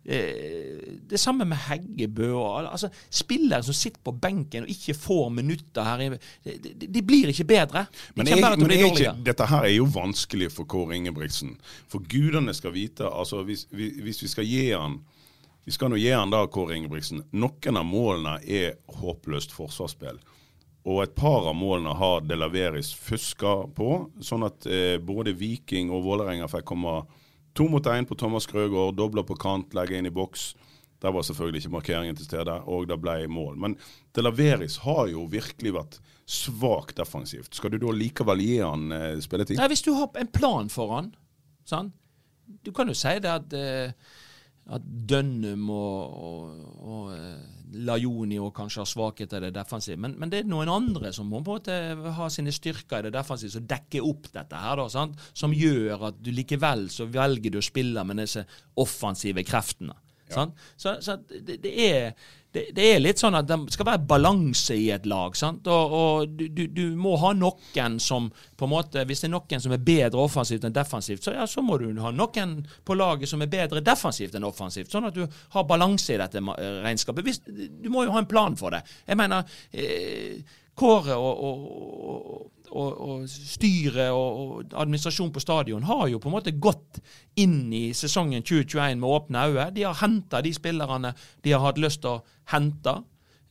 Eh, 0.07 0.77
det 1.09 1.19
samme 1.19 1.45
med 1.45 1.57
Heggebø. 1.57 2.29
Og, 2.31 2.71
altså, 2.71 2.89
spillere 3.09 3.63
som 3.63 3.75
sitter 3.75 3.99
på 4.03 4.13
benken 4.15 4.63
og 4.63 4.71
ikke 4.71 4.95
får 4.95 5.29
minutter 5.35 5.83
her 5.83 6.15
de, 6.15 6.53
de, 6.63 6.87
de 6.87 7.03
blir 7.03 7.33
ikke 7.33 7.43
bedre. 7.43 7.83
De 7.91 8.21
Men, 8.21 8.31
jeg, 8.31 8.39
men 8.39 8.63
bli 8.69 8.79
er 8.79 8.87
ikke, 8.87 9.13
dette 9.27 9.49
her 9.51 9.67
er 9.67 9.75
jo 9.75 9.89
vanskelig 9.91 10.47
for 10.55 10.69
Kåre 10.69 10.95
Ingebrigtsen. 10.95 11.57
For 11.91 11.99
gudene 12.07 12.55
skal 12.55 12.75
vite 12.77 13.07
altså 13.07 13.43
hvis 13.43 13.67
hvis 13.71 14.23
vi 14.23 14.31
skal 14.31 14.47
gi 14.47 14.71
han 14.71 15.01
Vi 15.67 15.73
skal 15.75 15.89
nå 15.91 15.97
gi 15.99 16.13
han 16.15 16.31
da, 16.31 16.45
Kåre 16.47 16.77
Ingebrigtsen. 16.77 17.25
Noen 17.35 17.75
av 17.77 17.83
målene 17.83 18.37
er 18.47 18.77
håpløst 19.01 19.51
forsvarsspill. 19.51 20.21
Og 20.87 21.01
et 21.03 21.15
par 21.19 21.49
av 21.49 21.55
målene 21.59 21.91
har 21.99 22.21
Delaveris 22.23 22.93
fuska 22.95 23.65
på, 23.75 23.89
sånn 24.23 24.47
at 24.47 24.63
eh, 24.71 24.95
både 25.03 25.35
Viking 25.35 25.91
og 25.91 26.05
Vålerenga 26.07 26.47
fikk 26.47 26.69
komme 26.71 27.01
to 27.57 27.67
mot 27.71 27.89
én 27.89 28.05
på 28.05 28.15
Thomas 28.19 28.47
Grøgaard, 28.49 28.95
dobler 28.97 29.25
på 29.27 29.37
kant, 29.39 29.73
legger 29.75 29.97
inn 29.97 30.09
i 30.09 30.13
boks. 30.13 30.51
Der 31.01 31.13
var 31.13 31.25
selvfølgelig 31.25 31.61
ikke 31.61 31.73
markeringen 31.75 32.17
til 32.17 32.25
stede, 32.25 32.53
og 32.65 32.87
det 32.89 32.97
ble 33.01 33.19
mål. 33.29 33.57
Men 33.61 33.75
De 34.15 34.23
Laveris 34.25 34.79
har 34.81 35.05
jo 35.11 35.27
virkelig 35.29 35.73
vært 35.75 35.99
svakt 36.27 36.97
defensivt. 36.97 37.53
Skal 37.55 37.73
du 37.73 37.79
da 37.81 37.93
likevel 37.93 38.41
gi 38.41 38.57
han 38.59 38.91
eh, 38.91 39.19
spilletid? 39.23 39.59
Nei, 39.59 39.69
Hvis 39.71 39.85
du 39.85 39.93
har 39.95 40.09
en 40.17 40.31
plan 40.33 40.71
for 40.73 40.95
han 40.95 41.11
sant? 41.67 41.93
Du 42.63 42.71
kan 42.71 42.87
jo 42.87 42.95
si 42.95 43.13
det 43.21 43.29
at, 43.29 43.53
eh, 43.53 43.91
at 44.73 44.89
Dønnum 45.09 45.69
og, 45.69 46.17
og, 46.29 46.65
og 46.81 47.13
eh, 47.13 47.56
Lajoni 47.73 48.37
og 48.39 48.53
kanskje 48.55 48.81
har 48.83 48.89
svakheter 48.89 49.41
i 49.41 49.49
det 49.49 49.55
defensive, 49.57 49.99
men, 49.99 50.15
men 50.19 50.31
det 50.31 50.41
er 50.41 50.49
noen 50.49 50.71
andre 50.71 51.11
som 51.15 51.27
må 51.29 51.41
på 51.43 51.57
en 51.57 51.61
måte 51.61 52.11
ha 52.17 52.29
sine 52.31 52.53
styrker 52.55 53.01
i 53.01 53.07
det 53.09 53.15
defensive, 53.17 53.51
som 53.57 53.67
dekker 53.67 54.07
opp 54.07 54.29
dette 54.31 54.61
her, 54.63 54.79
da, 54.79 54.87
sant? 54.91 55.19
som 55.37 55.55
gjør 55.55 56.09
at 56.09 56.19
du 56.23 56.31
likevel 56.35 56.87
så 56.93 57.09
velger 57.11 57.53
du 57.53 57.59
å 57.61 57.65
spille 57.65 58.03
med 58.07 58.23
disse 58.23 58.45
offensive 58.79 59.43
kreftene. 59.47 59.95
Sant? 60.31 60.57
Så, 60.75 60.97
så 61.03 61.15
det, 61.29 61.59
det, 61.63 61.71
er, 61.87 62.31
det, 62.57 62.73
det 62.75 62.87
er 62.93 63.01
litt 63.01 63.21
sånn 63.21 63.37
at 63.37 63.47
det 63.49 63.57
skal 63.73 63.89
være 63.91 64.03
balanse 64.09 64.75
i 64.77 64.89
et 64.93 65.05
lag. 65.09 65.35
Sant? 65.37 65.67
Og, 65.71 65.95
og 65.99 66.33
du, 66.37 66.65
du, 66.67 66.83
må 66.97 67.15
ha 67.21 67.33
noen 67.37 67.97
som 68.03 68.29
på 68.57 68.67
en 68.67 68.73
måte, 68.73 69.03
Hvis 69.07 69.23
det 69.23 69.29
er 69.29 69.35
noen 69.35 69.63
som 69.63 69.73
er 69.75 69.83
bedre 69.85 70.21
offensivt 70.23 70.65
enn 70.65 70.75
defensivt, 70.75 71.23
så, 71.23 71.35
ja, 71.37 71.47
så 71.49 71.63
må 71.65 71.77
du 71.81 71.89
ha 72.01 72.11
noen 72.15 72.59
på 72.85 72.97
laget 72.97 73.29
som 73.29 73.43
er 73.45 73.51
bedre 73.51 73.83
defensivt 73.85 74.35
enn 74.37 74.47
offensivt. 74.47 74.91
Sånn 74.91 75.09
at 75.09 75.17
du 75.17 75.25
har 75.53 75.67
balanse 75.69 76.15
i 76.15 76.21
dette 76.21 76.41
regnskapet. 76.41 77.27
Hvis, 77.27 77.41
du 77.45 77.91
må 77.93 78.07
jo 78.07 78.15
ha 78.15 78.23
en 78.23 78.29
plan 78.29 78.57
for 78.59 78.73
det. 78.73 78.83
Jeg 79.07 79.19
mener 79.19 79.59
eh, 79.71 80.41
Kåre 80.77 81.15
og, 81.17 81.39
og, 81.41 81.61
og, 81.65 82.41
og 82.71 83.27
styret 83.31 84.11
og, 84.11 84.39
og 84.41 84.73
administrasjonen 84.81 85.33
på 85.33 85.43
stadion 85.43 85.85
har 85.87 86.07
jo 86.11 86.19
på 86.19 86.29
en 86.29 86.35
måte 86.37 86.55
gått 86.59 86.99
inn 87.39 87.71
i 87.73 87.91
sesongen 87.97 88.43
2021 88.43 88.99
med 89.01 89.09
åpne 89.09 89.45
øyne. 89.49 89.69
De 89.75 89.85
har 89.87 89.99
henta 90.01 90.41
de 90.43 90.53
spillerne 90.55 91.13
de 91.43 91.53
har 91.53 91.63
hatt 91.63 91.79
lyst 91.81 92.03
til 92.03 92.17
å 92.17 92.23
hente. 92.53 92.97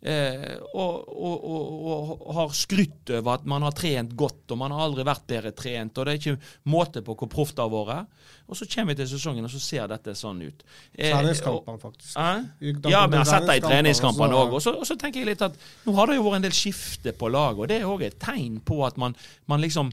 Eh, 0.02 0.58
og, 0.76 1.08
og, 1.08 1.44
og, 1.48 2.10
og 2.28 2.34
har 2.36 2.50
skrytt 2.54 3.10
over 3.16 3.32
at 3.40 3.46
man 3.48 3.64
har 3.66 3.72
trent 3.74 4.12
godt, 4.14 4.44
og 4.52 4.58
man 4.60 4.70
har 4.76 4.84
aldri 4.84 5.02
vært 5.08 5.24
bedre 5.26 5.50
trent. 5.56 5.96
og 5.98 6.06
Det 6.06 6.12
er 6.12 6.20
ikke 6.20 6.50
måte 6.70 7.02
på 7.02 7.16
hvor 7.16 7.30
proft 7.32 7.56
det 7.56 7.64
har 7.64 7.72
vært. 7.72 8.06
Og 8.46 8.54
så 8.60 8.68
kommer 8.70 8.94
vi 8.94 9.00
til 9.00 9.08
sesongen, 9.16 9.44
og 9.48 9.50
så 9.50 9.58
ser 9.58 9.88
dette 9.90 10.14
sånn 10.14 10.42
ut. 10.44 10.62
Eh, 10.94 11.10
Treningskampene, 11.10 11.80
faktisk. 11.82 12.12
Eh? 12.14 12.44
Ja, 12.92 13.06
men 13.08 13.18
jeg 13.18 13.24
har 13.24 13.30
sett 13.32 13.48
det 13.48 13.56
i 13.58 13.64
treningskampene, 13.66 14.36
òg. 14.38 14.52
Og, 14.54 14.62
så- 14.62 14.76
og 14.78 14.86
så 14.86 14.94
tenker 15.00 15.24
jeg 15.24 15.32
litt 15.32 15.42
at 15.42 15.56
nå 15.86 15.94
har 15.96 16.06
det 16.06 16.16
jo 16.20 16.26
vært 16.28 16.36
en 16.36 16.46
del 16.46 16.54
skifte 16.54 17.12
på 17.16 17.32
laget, 17.32 17.58
og 17.64 17.68
det 17.72 17.80
er 17.80 17.88
òg 17.90 18.02
et 18.06 18.18
tegn 18.22 18.60
på 18.60 18.84
at 18.86 18.96
man, 18.96 19.16
man 19.48 19.60
liksom 19.64 19.90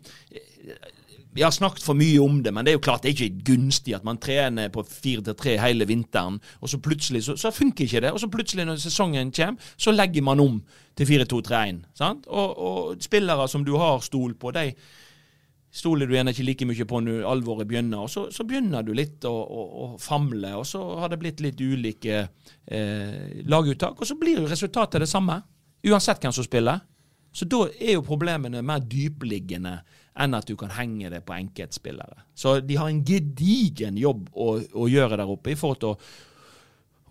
vi 1.34 1.42
har 1.42 1.52
snakket 1.52 1.86
for 1.86 1.98
mye 1.98 2.20
om 2.22 2.42
det, 2.46 2.54
men 2.54 2.66
det 2.66 2.74
er 2.74 2.78
jo 2.78 2.84
klart 2.86 3.04
det 3.04 3.12
er 3.12 3.16
ikke 3.18 3.46
gunstig 3.52 3.96
at 3.98 4.06
man 4.06 4.20
trener 4.22 4.70
på 4.74 4.84
4-3 4.86 5.56
hele 5.62 5.88
vinteren, 5.90 6.40
og 6.62 6.70
så 6.70 6.80
plutselig 6.84 7.24
så, 7.26 7.38
så 7.40 7.52
funker 7.54 7.88
ikke 7.88 8.04
det. 8.06 8.12
Og 8.14 8.22
så 8.22 8.30
plutselig 8.32 8.68
når 8.70 8.82
sesongen 8.84 9.32
kommer, 9.34 9.72
så 9.78 9.94
legger 9.96 10.26
man 10.26 10.44
om 10.44 10.60
til 10.98 11.10
4-2-3-1. 11.10 11.82
Og, 12.28 12.60
og 12.68 13.02
spillere 13.02 13.48
som 13.50 13.66
du 13.66 13.74
har 13.82 14.04
stol 14.06 14.38
på, 14.38 14.54
de 14.54 14.70
stoler 15.74 16.06
du 16.06 16.14
gjerne 16.14 16.34
ikke 16.36 16.46
like 16.46 16.68
mye 16.70 16.86
på 16.90 17.02
når 17.02 17.26
alvoret 17.26 17.68
begynner. 17.70 18.06
Og 18.06 18.12
så, 18.14 18.28
så 18.34 18.46
begynner 18.46 18.86
du 18.86 18.94
litt 18.94 19.26
å, 19.26 19.34
å, 19.34 19.64
å 19.86 19.88
famle, 20.02 20.54
og 20.60 20.68
så 20.70 20.84
har 21.02 21.10
det 21.10 21.22
blitt 21.24 21.42
litt 21.42 21.62
ulike 21.62 22.22
eh, 22.22 23.42
laguttak. 23.50 23.98
Og 23.98 24.10
så 24.10 24.18
blir 24.20 24.44
jo 24.44 24.50
resultatet 24.52 25.02
det 25.02 25.10
samme, 25.10 25.40
uansett 25.90 26.22
hvem 26.22 26.36
som 26.36 26.46
spiller. 26.46 26.84
Så 27.34 27.50
da 27.50 27.66
er 27.74 27.96
jo 27.96 28.06
problemene 28.06 28.62
mer 28.62 28.84
dypliggende 28.86 29.80
enn 30.14 30.38
at 30.38 30.48
du 30.48 30.56
kan 30.60 30.74
henge 30.76 31.10
det 31.10 31.24
på 31.26 31.36
enkeltspillere. 31.36 32.28
Så 32.38 32.60
de 32.62 32.78
har 32.78 32.90
en 32.90 33.02
gedigen 33.06 33.98
jobb 33.98 34.30
å, 34.34 34.56
å 34.62 34.88
gjøre 34.90 35.18
der 35.18 35.32
oppe 35.34 35.54
i 35.54 35.58
forhold 35.58 35.82
til 35.82 35.94
å, 35.94 35.98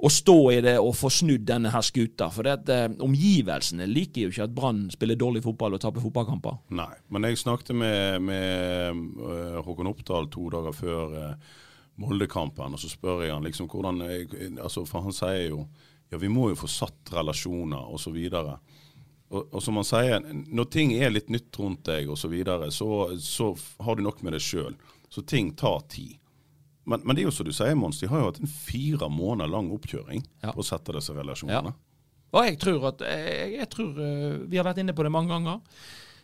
å 0.02 0.10
stå 0.10 0.36
i 0.54 0.60
det 0.64 0.76
og 0.80 0.94
få 0.98 1.10
snudd 1.12 1.44
denne 1.46 1.72
her 1.74 1.84
skuta. 1.86 2.30
For 2.34 2.46
det 2.46 2.54
at, 2.60 2.72
eh, 2.74 2.86
omgivelsene 3.02 3.88
liker 3.90 4.26
jo 4.26 4.32
ikke 4.32 4.46
at 4.46 4.54
Brann 4.54 4.84
spiller 4.94 5.18
dårlig 5.18 5.42
fotball 5.44 5.76
og 5.76 5.82
taper 5.82 6.04
fotballkamper. 6.04 6.60
Nei, 6.78 6.92
men 7.14 7.28
jeg 7.28 7.42
snakket 7.42 7.74
med, 7.78 8.22
med 8.30 9.02
øh, 9.18 9.60
Håkon 9.66 9.90
Oppdal 9.90 10.30
to 10.32 10.48
dager 10.54 10.78
før 10.78 11.18
øh, 11.18 11.56
Molde-kampen, 12.02 12.74
og 12.74 12.80
så 12.80 12.88
spør 12.88 13.26
jeg 13.26 13.34
han 13.34 13.44
liksom 13.44 13.68
hvordan 13.70 14.00
jeg, 14.06 14.30
altså 14.62 14.86
For 14.88 15.04
han 15.04 15.14
sier 15.14 15.50
jo 15.50 15.66
ja, 16.12 16.18
vi 16.20 16.28
må 16.28 16.50
jo 16.50 16.58
få 16.60 16.68
satt 16.68 17.12
relasjoner 17.14 17.88
og 17.88 18.00
så. 18.00 18.12
Og, 19.32 19.46
og 19.56 19.62
som 19.64 19.78
han 19.80 19.86
sier, 19.88 20.20
når 20.52 20.66
ting 20.74 20.90
er 20.92 21.10
litt 21.14 21.30
nytt 21.32 21.56
rundt 21.58 21.86
deg 21.88 22.10
og 22.12 22.18
så 22.20 22.28
videre, 22.28 22.68
så, 22.74 22.88
så 23.20 23.52
har 23.80 23.96
du 23.96 24.02
nok 24.04 24.20
med 24.26 24.36
det 24.36 24.42
sjøl. 24.44 24.74
Så 25.12 25.24
ting 25.28 25.54
tar 25.56 25.80
tid. 25.92 26.18
Men, 26.84 27.00
men 27.06 27.14
det 27.16 27.22
er 27.22 27.28
jo 27.30 27.32
som 27.34 27.46
du 27.48 27.52
sier, 27.54 27.76
Mons, 27.78 28.00
de 28.02 28.08
har 28.10 28.20
jo 28.20 28.28
hatt 28.28 28.40
en 28.42 28.50
fire 28.50 29.08
måneder 29.12 29.48
lang 29.52 29.70
oppkjøring 29.72 30.24
Ja. 30.42 30.52
på 30.52 30.60
å 30.64 30.66
sette 30.66 30.92
disse 30.96 31.14
relasjonene. 31.16 31.72
Og 32.32 32.46
jeg 32.48 32.56
tror 32.62 32.86
at 32.90 33.02
jeg, 33.06 33.50
jeg 33.58 33.68
tror, 33.72 33.90
eh, 34.00 34.38
Vi 34.48 34.56
har 34.60 34.64
vært 34.66 34.80
inne 34.82 34.94
på 34.96 35.04
det 35.04 35.12
mange 35.12 35.32
ganger. 35.32 35.60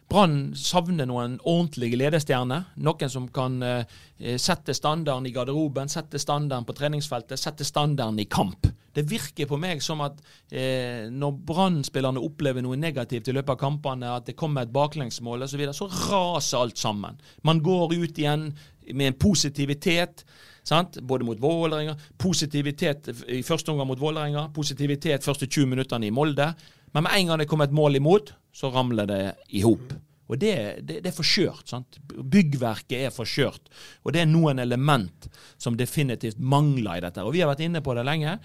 Brann 0.08 0.54
savner 0.56 1.04
noen 1.08 1.36
ordentlige 1.44 1.98
ledestjerner. 2.00 2.70
Noen 2.80 3.10
som 3.12 3.26
kan 3.28 3.60
eh, 3.62 3.98
sette 4.40 4.72
standarden 4.76 5.28
i 5.28 5.34
garderoben, 5.36 5.90
sette 5.92 6.20
standarden 6.20 6.64
på 6.68 6.76
treningsfeltet, 6.78 7.40
sette 7.40 7.66
standarden 7.68 8.22
i 8.22 8.28
kamp. 8.30 8.70
Det 8.96 9.04
virker 9.06 9.46
på 9.46 9.58
meg 9.60 9.82
som 9.84 10.00
at 10.02 10.16
eh, 10.48 11.06
når 11.12 11.36
Brann-spillerne 11.50 12.22
opplever 12.24 12.64
noe 12.64 12.78
negativt 12.80 13.28
i 13.28 13.36
løpet 13.36 13.52
av 13.54 13.60
kampene, 13.60 14.14
at 14.16 14.30
det 14.30 14.36
kommer 14.38 14.64
et 14.64 14.72
baklengsmål 14.72 15.44
osv., 15.44 15.66
så, 15.68 15.76
så 15.84 15.90
raser 16.08 16.64
alt 16.64 16.80
sammen. 16.80 17.20
Man 17.46 17.60
går 17.62 17.94
ut 18.00 18.18
igjen 18.18 18.48
med 18.88 19.12
en 19.12 19.20
positivitet. 19.20 20.24
Sant? 20.68 20.98
Både 21.04 21.24
mot 21.24 21.38
Vålerenga. 21.40 21.94
Positivitet 22.20 23.08
i 23.28 23.42
første 23.46 23.72
omgang 23.72 23.88
mot 23.88 24.00
Vålerenga. 24.00 24.48
Positivitet 24.56 25.24
første 25.24 25.46
20 25.46 25.70
minuttene 25.76 26.08
i 26.08 26.12
Molde. 26.12 26.50
Men 26.94 27.06
med 27.06 27.14
en 27.14 27.32
gang 27.32 27.40
det 27.42 27.48
kommer 27.50 27.68
et 27.68 27.76
mål 27.76 27.98
imot, 28.00 28.34
så 28.54 28.70
ramler 28.74 29.08
det 29.08 29.22
i 29.54 29.62
hop. 29.64 29.92
Og 30.28 30.36
det, 30.36 30.54
det, 30.84 31.00
det 31.04 31.08
er 31.10 31.16
forskjørt. 31.16 31.64
sant? 31.70 31.98
Byggverket 32.04 33.06
er 33.06 33.14
forskjørt. 33.14 33.70
Og 34.04 34.12
det 34.12 34.22
er 34.22 34.28
noen 34.28 34.60
element 34.60 35.28
som 35.56 35.76
definitivt 35.78 36.40
mangler 36.40 36.98
i 36.98 37.04
dette. 37.06 37.24
Og 37.24 37.32
vi 37.32 37.40
har 37.40 37.48
vært 37.50 37.64
inne 37.64 37.80
på 37.84 37.94
det 37.96 38.04
lenge. 38.04 38.36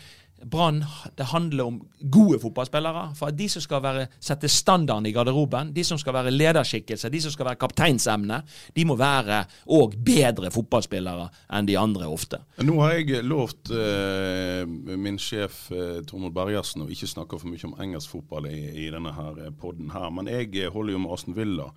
Brann 0.49 0.81
det 1.17 1.27
handler 1.29 1.69
om 1.69 1.81
gode 1.99 2.39
fotballspillere. 2.41 3.09
For 3.19 3.35
de 3.35 3.49
som 3.51 3.63
skal 3.63 3.83
være, 3.83 4.07
sette 4.23 4.49
standarden 4.49 5.07
i 5.09 5.13
garderoben, 5.15 5.73
de 5.75 5.83
som 5.85 5.99
skal 6.01 6.17
være 6.17 6.33
lederskikkelse, 6.33 7.11
de 7.13 7.21
som 7.21 7.33
skal 7.33 7.51
være 7.51 7.61
kapteinsemne, 7.61 8.41
de 8.75 8.87
må 8.87 8.97
være 8.99 9.43
òg 9.77 9.97
bedre 10.03 10.51
fotballspillere 10.53 11.29
enn 11.53 11.69
de 11.69 11.77
andre 11.79 12.09
ofte. 12.09 12.41
Nå 12.63 12.79
har 12.81 12.97
jeg 12.97 13.23
lovt 13.27 13.73
eh, 13.75 14.65
min 14.65 15.19
sjef 15.21 15.67
eh, 15.75 16.01
Tormod 16.07 16.33
Bergersen 16.35 16.85
å 16.85 16.89
ikke 16.91 17.11
snakke 17.11 17.39
for 17.39 17.51
mye 17.51 17.69
om 17.69 17.77
engelsk 17.83 18.15
fotball 18.17 18.49
i, 18.49 18.87
i 18.87 18.89
denne 18.93 19.13
her 19.13 19.43
poden 19.59 19.73
podden 19.73 19.91
her, 19.91 20.09
men 20.11 20.27
jeg 20.27 20.55
eh, 20.61 20.71
holder 20.71 20.93
jo 20.93 21.03
med 21.03 21.13
Aston 21.13 21.35
Villa. 21.35 21.71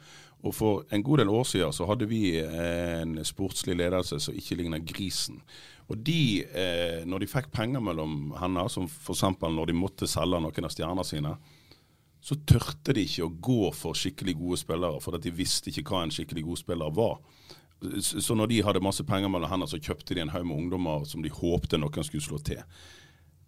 Og 0.45 0.55
For 0.55 0.85
en 0.93 1.03
god 1.03 1.19
del 1.19 1.29
år 1.29 1.45
siden 1.45 1.73
så 1.73 1.87
hadde 1.87 2.07
vi 2.09 2.39
eh, 2.39 3.01
en 3.03 3.19
sportslig 3.25 3.77
ledelse 3.77 4.21
som 4.21 4.35
ikke 4.35 4.57
ligner 4.57 4.79
grisen. 4.79 5.41
Og 5.87 6.01
de, 6.03 6.43
eh, 6.43 7.05
når 7.07 7.23
de 7.23 7.29
fikk 7.31 7.53
penger 7.55 7.83
mellom 7.85 8.33
hender, 8.41 8.71
som 8.73 8.89
f.eks. 8.91 9.23
når 9.43 9.71
de 9.71 9.77
måtte 9.77 10.09
selge 10.11 10.41
noen 10.43 10.67
av 10.67 10.75
stjernene 10.75 11.05
sine, 11.07 11.37
så 12.27 12.35
tørte 12.43 12.95
de 12.97 13.05
ikke 13.07 13.27
å 13.27 13.35
gå 13.49 13.71
for 13.77 13.95
skikkelig 13.95 14.35
gode 14.41 14.59
spillere, 14.59 14.99
for 15.05 15.15
de 15.23 15.31
visste 15.31 15.71
ikke 15.71 15.87
hva 15.87 16.03
en 16.03 16.15
skikkelig 16.15 16.43
god 16.49 16.59
spiller 16.59 16.97
var. 16.97 17.21
Så 18.03 18.35
når 18.35 18.51
de 18.51 18.63
hadde 18.67 18.83
masse 18.83 19.05
penger 19.07 19.31
mellom 19.31 19.51
hendene, 19.53 19.71
så 19.71 19.79
kjøpte 19.79 20.17
de 20.17 20.25
en 20.25 20.33
haug 20.35 20.47
med 20.49 20.59
ungdommer 20.59 21.05
som 21.07 21.23
de 21.23 21.31
håpte 21.31 21.79
noen 21.79 22.07
skulle 22.09 22.25
slå 22.25 22.41
til. 22.43 22.65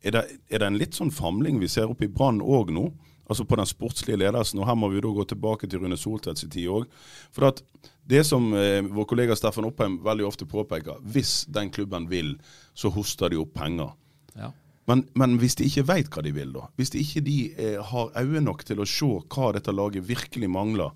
Er 0.05 0.15
det, 0.15 0.25
er 0.47 0.63
det 0.63 0.69
en 0.69 0.79
litt 0.79 0.95
sånn 0.95 1.11
famling 1.11 1.59
vi 1.59 1.71
ser 1.71 1.91
oppe 1.91 2.07
i 2.07 2.13
Brann 2.13 2.39
òg 2.45 2.71
nå? 2.71 2.85
Altså 3.29 3.45
på 3.45 3.59
den 3.61 3.69
sportslige 3.69 4.19
ledelsen. 4.21 4.61
Og 4.61 4.69
her 4.69 4.77
må 4.79 4.91
vi 4.93 5.03
da 5.05 5.13
gå 5.13 5.25
tilbake 5.29 5.69
til 5.69 5.83
Rune 5.83 5.99
Soltvedts 6.01 6.47
tid 6.49 6.69
òg. 6.73 6.89
For 7.35 7.51
at 7.51 7.63
det 8.09 8.25
som 8.27 8.51
eh, 8.57 8.81
vår 8.85 9.09
kollega 9.11 9.37
Steffen 9.37 9.69
Oppheim 9.69 9.99
veldig 10.05 10.27
ofte 10.29 10.49
påpeker, 10.49 11.03
hvis 11.13 11.43
den 11.53 11.71
klubben 11.75 12.09
vil, 12.11 12.37
så 12.75 12.91
hoster 12.95 13.33
de 13.33 13.41
opp 13.43 13.53
penger. 13.59 13.93
Ja. 14.39 14.53
Men, 14.89 15.05
men, 15.21 15.37
hvis 15.41 15.59
de 15.61 15.67
ikke 15.69 15.85
veit 15.91 16.09
hva 16.15 16.25
de 16.25 16.33
vil, 16.33 16.55
da, 16.55 16.65
hvis 16.81 16.95
de 16.95 17.03
ikke 17.05 17.21
de 17.27 17.37
eh, 17.61 17.77
har 17.91 18.15
øyne 18.17 18.47
nok 18.47 18.65
til 18.65 18.81
å 18.81 18.89
se 18.89 19.11
hva 19.29 19.53
dette 19.53 19.75
laget 19.75 20.07
virkelig 20.09 20.49
mangler, 20.49 20.95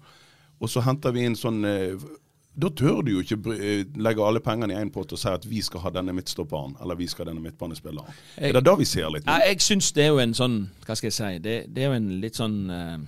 og 0.63 0.71
så 0.71 0.81
henter 0.87 1.13
vi 1.13 1.27
inn 1.29 1.37
sånn 1.37 1.61
eh, 1.69 2.07
da 2.53 2.69
tør 2.69 3.01
du 3.01 3.15
jo 3.15 3.23
ikke 3.25 3.39
eh, 3.55 3.87
legge 4.05 4.25
alle 4.25 4.41
pengene 4.45 4.75
i 4.75 4.81
én 4.83 4.91
pott 4.93 5.13
og 5.17 5.21
si 5.21 5.31
at 5.31 5.45
vi 5.49 5.63
skal 5.65 5.87
ha 5.87 5.93
denne 5.95 6.13
midtstopperen, 6.13 6.75
eller 6.85 6.99
vi 6.99 7.09
skal 7.09 7.25
ha 7.25 7.33
denne 7.33 7.45
midtbanespilleren. 7.47 8.13
Jeg, 8.37 8.51
er 8.51 8.59
det 8.59 8.65
da 8.69 8.75
vi 8.77 8.89
ser 8.89 9.09
litt? 9.15 9.25
Ja, 9.25 9.39
jeg 9.49 9.65
syns 9.65 9.89
det 9.97 10.05
er 10.05 10.13
jo 10.13 10.21
en 10.21 10.37
sånn 10.37 10.59
Hva 10.85 10.97
skal 10.99 11.09
jeg 11.09 11.17
si? 11.17 11.31
Det, 11.45 11.57
det 11.73 11.85
er 11.85 11.93
jo 11.93 11.97
en 11.97 12.11
litt 12.21 12.41
sånn 12.41 12.59
uh... 12.69 12.99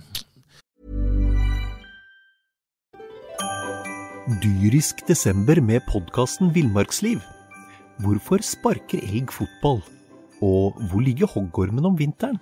Dyrisk 4.41 5.05
desember 5.05 5.61
med 5.61 5.85
podkasten 5.85 6.49
Villmarksliv. 6.55 7.21
Hvorfor 8.01 8.41
sparker 8.41 9.03
elg 9.05 9.29
fotball? 9.29 9.83
Og 10.41 10.73
hvor 10.89 11.05
ligger 11.05 11.29
hoggormen 11.29 11.85
om 11.85 11.99
vinteren? 11.99 12.41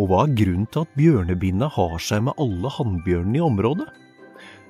Og 0.00 0.08
hva 0.08 0.24
er 0.24 0.36
grunnen 0.40 0.68
til 0.72 0.86
at 0.86 0.96
bjørnebinna 0.96 1.68
har 1.76 2.00
seg 2.00 2.24
med 2.30 2.40
alle 2.40 2.72
hannbjørnene 2.72 3.42
i 3.42 3.44
området? 3.44 3.90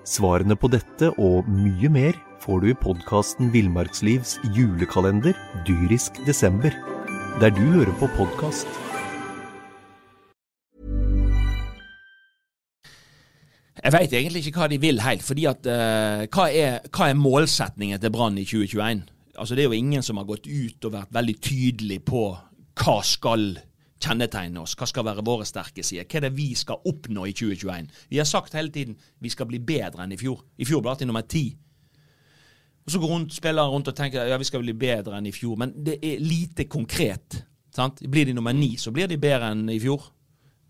Svarene 0.09 0.57
på 0.57 0.71
dette 0.73 1.11
og 1.21 1.49
mye 1.53 1.89
mer 1.93 2.17
får 2.41 2.63
du 2.63 2.71
i 2.71 2.77
podkasten 2.81 3.51
Villmarkslivs 3.53 4.39
julekalender 4.57 5.37
dyrisk 5.69 6.17
desember, 6.25 6.73
der 7.43 7.53
du 7.53 7.61
hører 7.75 7.93
på 8.01 8.09
podkast. 8.17 8.71
Jeg 13.85 13.95
veit 13.95 14.17
egentlig 14.17 14.47
ikke 14.49 14.63
hva 14.63 14.71
de 14.73 14.81
vil 14.81 15.05
helt. 15.05 15.23
fordi 15.23 15.45
at 15.51 15.69
uh, 15.69 16.25
hva, 16.25 16.49
er, 16.49 16.81
hva, 16.89 17.11
er, 17.11 17.21
målsetningen 17.21 18.01
til 18.01 18.13
Brann 18.15 18.41
i 18.41 18.49
2021? 18.49 19.05
Altså 19.37 19.55
Det 19.55 19.67
er 19.67 19.69
jo 19.69 19.77
ingen 19.77 20.03
som 20.03 20.17
har 20.17 20.25
gått 20.25 20.49
ut 20.49 20.89
og 20.89 20.97
vært 20.97 21.13
veldig 21.21 21.37
tydelig 21.37 22.01
på 22.09 22.31
hva 22.81 22.99
skal 23.05 23.59
kjennetegne 24.03 24.63
oss? 24.63 24.77
Hva 24.79 24.89
skal 24.89 25.07
være 25.07 25.25
våre 25.27 25.47
sterke 25.49 25.85
sider? 25.85 26.07
Hva 26.09 26.21
er 26.21 26.29
det 26.29 26.37
vi 26.37 26.51
skal 26.59 26.83
oppnå 26.89 27.27
i 27.29 27.35
2021? 27.37 27.89
Vi 28.11 28.21
har 28.21 28.29
sagt 28.29 28.57
hele 28.59 28.73
tiden 28.75 28.99
vi 29.21 29.33
skal 29.33 29.49
bli 29.51 29.61
bedre 29.61 30.05
enn 30.05 30.15
i 30.15 30.21
fjor. 30.21 30.45
I 30.59 30.69
fjor 30.69 30.85
ble 30.85 30.97
det 30.99 31.09
nummer 31.09 31.27
ti. 31.27 31.47
Og 32.87 32.93
Så 32.93 33.01
går 33.03 33.11
rundt, 33.13 33.35
spillere 33.37 33.69
rundt 33.69 33.89
og 33.89 33.97
tenker 33.97 34.31
ja, 34.31 34.37
vi 34.41 34.49
skal 34.49 34.63
bli 34.65 34.73
bedre 34.73 35.19
enn 35.19 35.27
i 35.29 35.35
fjor, 35.35 35.59
men 35.61 35.75
det 35.85 35.99
er 36.03 36.23
lite 36.25 36.65
konkret. 36.65 37.43
Sant? 37.75 38.01
Blir 38.01 38.25
de 38.25 38.33
nummer 38.33 38.55
ni, 38.57 38.77
så 38.81 38.91
blir 38.95 39.11
de 39.11 39.19
bedre 39.21 39.51
enn 39.53 39.69
i 39.69 39.81
fjor. 39.83 40.07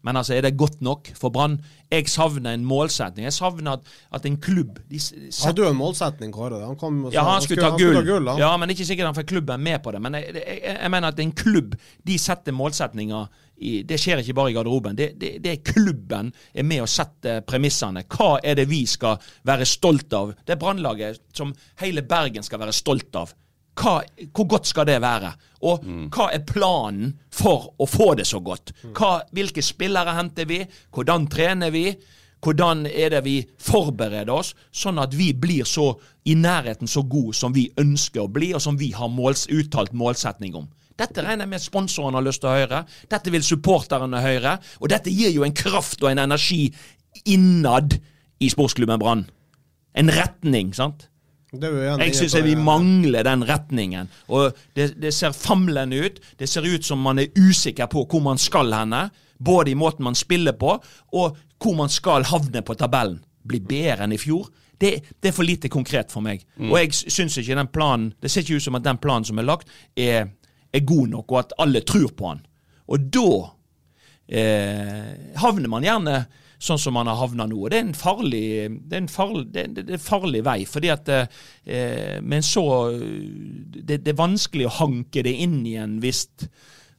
Men 0.07 0.17
altså, 0.17 0.37
er 0.37 0.45
det 0.47 0.57
godt 0.59 0.81
nok 0.85 1.11
for 1.19 1.35
Brann? 1.35 1.59
Jeg 1.91 2.07
savner 2.13 2.55
en 2.55 2.65
målsetning. 2.69 3.27
Jeg 3.27 3.35
savner 3.35 3.79
at, 3.79 3.89
at 4.15 4.27
en 4.29 4.37
klubb 4.41 4.79
Hadde 4.89 5.65
jo 5.65 5.71
en 5.73 5.79
målsetning, 5.79 6.33
Kåre. 6.33 6.61
Han 6.65 6.79
kom 6.79 7.01
og 7.09 7.13
sa 7.13 7.19
ja, 7.19 7.25
han 7.27 7.43
skulle, 7.43 7.65
han 7.65 7.75
skulle 7.75 7.99
ta 7.99 8.05
gull. 8.05 8.29
gull 8.29 8.41
ja, 8.41 8.53
men 8.61 8.75
ikke 8.75 8.87
sikkert 8.87 9.11
han 9.11 9.19
fikk 9.19 9.33
klubben 9.33 9.65
med 9.65 9.83
på 9.83 9.95
det. 9.95 10.03
Men 10.05 10.19
jeg, 10.21 10.37
jeg, 10.39 10.61
jeg 10.77 10.93
mener 10.95 11.11
at 11.11 11.23
en 11.25 11.35
klubb 11.43 11.75
de 12.07 12.19
setter 12.21 12.57
målsetninger 12.57 13.45
i, 13.59 13.73
Det 13.83 13.99
skjer 13.99 14.23
ikke 14.23 14.37
bare 14.39 14.53
i 14.53 14.55
garderoben. 14.55 14.95
Det, 14.95 15.11
det, 15.19 15.33
det, 15.43 15.57
er 15.57 15.73
klubben 15.73 16.31
er 16.55 16.67
med 16.69 16.85
å 16.85 16.91
sette 16.91 17.41
premissene. 17.49 18.05
Hva 18.07 18.37
er 18.39 18.55
det 18.61 18.69
vi 18.71 18.85
skal 18.87 19.19
være 19.49 19.67
stolt 19.67 20.15
av? 20.15 20.37
Det 20.47 20.55
er 20.55 20.63
Brannlaget 20.63 21.25
som 21.35 21.51
hele 21.83 22.07
Bergen 22.07 22.47
skal 22.47 22.63
være 22.63 22.77
stolt 22.77 23.19
av 23.19 23.35
hva, 23.79 24.01
hvor 24.35 24.49
godt 24.51 24.69
skal 24.71 24.87
det 24.89 24.99
være? 25.03 25.33
Og 25.69 25.85
mm. 25.85 26.05
hva 26.15 26.29
er 26.35 26.45
planen 26.47 27.17
for 27.35 27.73
å 27.79 27.87
få 27.89 28.13
det 28.19 28.27
så 28.29 28.41
godt? 28.45 28.75
Hva, 28.97 29.19
hvilke 29.35 29.65
spillere 29.65 30.15
henter 30.19 30.49
vi? 30.51 30.63
Hvordan 30.95 31.29
trener 31.31 31.75
vi? 31.75 31.91
Hvordan 32.45 32.85
er 32.87 33.11
det 33.17 33.25
vi 33.25 33.37
forbereder 33.59 34.31
oss, 34.31 34.53
sånn 34.71 35.01
at 35.03 35.15
vi 35.19 35.33
blir 35.35 35.67
så 35.67 35.91
i 36.31 36.37
nærheten 36.39 36.91
så 36.91 37.03
god 37.03 37.35
som 37.35 37.55
vi 37.55 37.67
ønsker 37.81 38.23
å 38.23 38.31
bli, 38.31 38.53
og 38.55 38.63
som 38.63 38.79
vi 38.79 38.93
har 38.95 39.11
måls, 39.11 39.49
uttalt 39.51 39.95
målsetning 39.97 40.55
om? 40.59 40.69
Dette 40.99 41.23
regner 41.23 41.47
jeg 41.47 41.53
med 41.53 41.63
sponsorene 41.63 42.19
har 42.19 42.27
lyst 42.27 42.43
til 42.43 42.51
å 42.51 42.57
høre. 42.59 42.85
Dette 43.11 43.31
vil 43.35 43.45
supporterne 43.47 44.23
høre. 44.23 44.57
Og 44.83 44.91
dette 44.91 45.13
gir 45.15 45.31
jo 45.31 45.45
en 45.47 45.55
kraft 45.55 46.03
og 46.03 46.11
en 46.11 46.25
energi 46.25 46.73
innad 47.31 47.95
i 48.43 48.51
sportsklubben 48.51 48.99
Brann. 49.03 49.27
En 49.99 50.11
retning, 50.15 50.73
sant? 50.75 51.07
Jeg 51.53 52.13
syns 52.17 52.35
vi 52.45 52.55
mangler 52.61 53.25
den 53.25 53.45
retningen. 53.49 54.11
Og 54.29 54.53
det, 54.77 54.91
det, 55.01 55.15
ser 55.17 55.33
famlende 55.33 55.97
ut. 55.97 56.21
Det 56.39 56.49
ser 56.49 56.67
ut 56.67 56.85
som 56.85 57.01
man 57.01 57.19
er 57.19 57.33
usikker 57.39 57.89
på 57.89 58.05
hvor 58.05 58.21
man 58.25 58.39
skal 58.39 58.73
henne. 58.75 59.09
Både 59.39 59.71
i 59.71 59.79
måten 59.79 60.05
man 60.05 60.19
spiller 60.19 60.53
på, 60.59 60.75
og 61.15 61.37
hvor 61.63 61.77
man 61.79 61.89
skal 61.89 62.27
havne 62.27 62.63
på 62.63 62.75
tabellen. 62.75 63.21
Bli 63.49 63.61
bedre 63.65 64.05
enn 64.05 64.13
i 64.13 64.21
fjor. 64.21 64.51
Det, 64.79 64.91
det 65.19 65.31
er 65.31 65.35
for 65.35 65.47
lite 65.47 65.71
konkret 65.73 66.13
for 66.13 66.23
meg. 66.23 66.43
Mm. 66.59 66.69
Og 66.71 66.79
jeg 66.83 67.15
syns 67.15 67.39
ikke 67.41 67.57
den 67.59 67.71
planen 67.73 68.13
Det 68.23 68.31
ser 68.31 68.45
ikke 68.45 68.61
ut 68.61 68.67
som 68.69 68.77
at 68.79 68.85
den 68.85 69.01
planen 69.03 69.27
som 69.27 69.41
er 69.41 69.47
lagt, 69.47 69.71
er, 69.97 70.29
er 70.73 70.85
god 70.87 71.09
nok, 71.15 71.33
og 71.33 71.39
at 71.41 71.57
alle 71.65 71.83
tror 71.87 72.13
på 72.15 72.35
den. 72.35 72.45
Og 72.89 73.09
da 73.15 73.31
eh, 74.29 75.09
havner 75.41 75.73
man 75.73 75.87
gjerne 75.87 76.21
sånn 76.59 76.81
som 76.83 76.97
man 76.99 77.07
har 77.11 77.21
havna 77.21 77.47
nå. 77.47 77.59
Og 77.65 77.71
Det 77.71 77.79
er 77.79 77.87
en 77.87 77.95
farlig, 77.97 78.47
det 78.89 78.97
er 78.97 79.03
en 79.05 79.13
farlig, 79.13 79.45
det 79.55 79.65
er, 79.65 79.75
det 79.79 79.97
er 79.97 80.03
farlig 80.03 80.43
vei. 80.47 80.59
fordi 80.67 80.91
at 80.91 81.09
eh, 81.09 82.19
Men 82.23 82.43
så 82.43 82.65
det, 82.93 84.03
det, 84.03 84.13
er 84.13 84.19
vanskelig 84.19 84.67
å 84.67 84.77
hanke 84.81 85.23
det 85.23 85.35
inn 85.45 85.61
igjen 85.67 85.99
hvis 86.03 86.27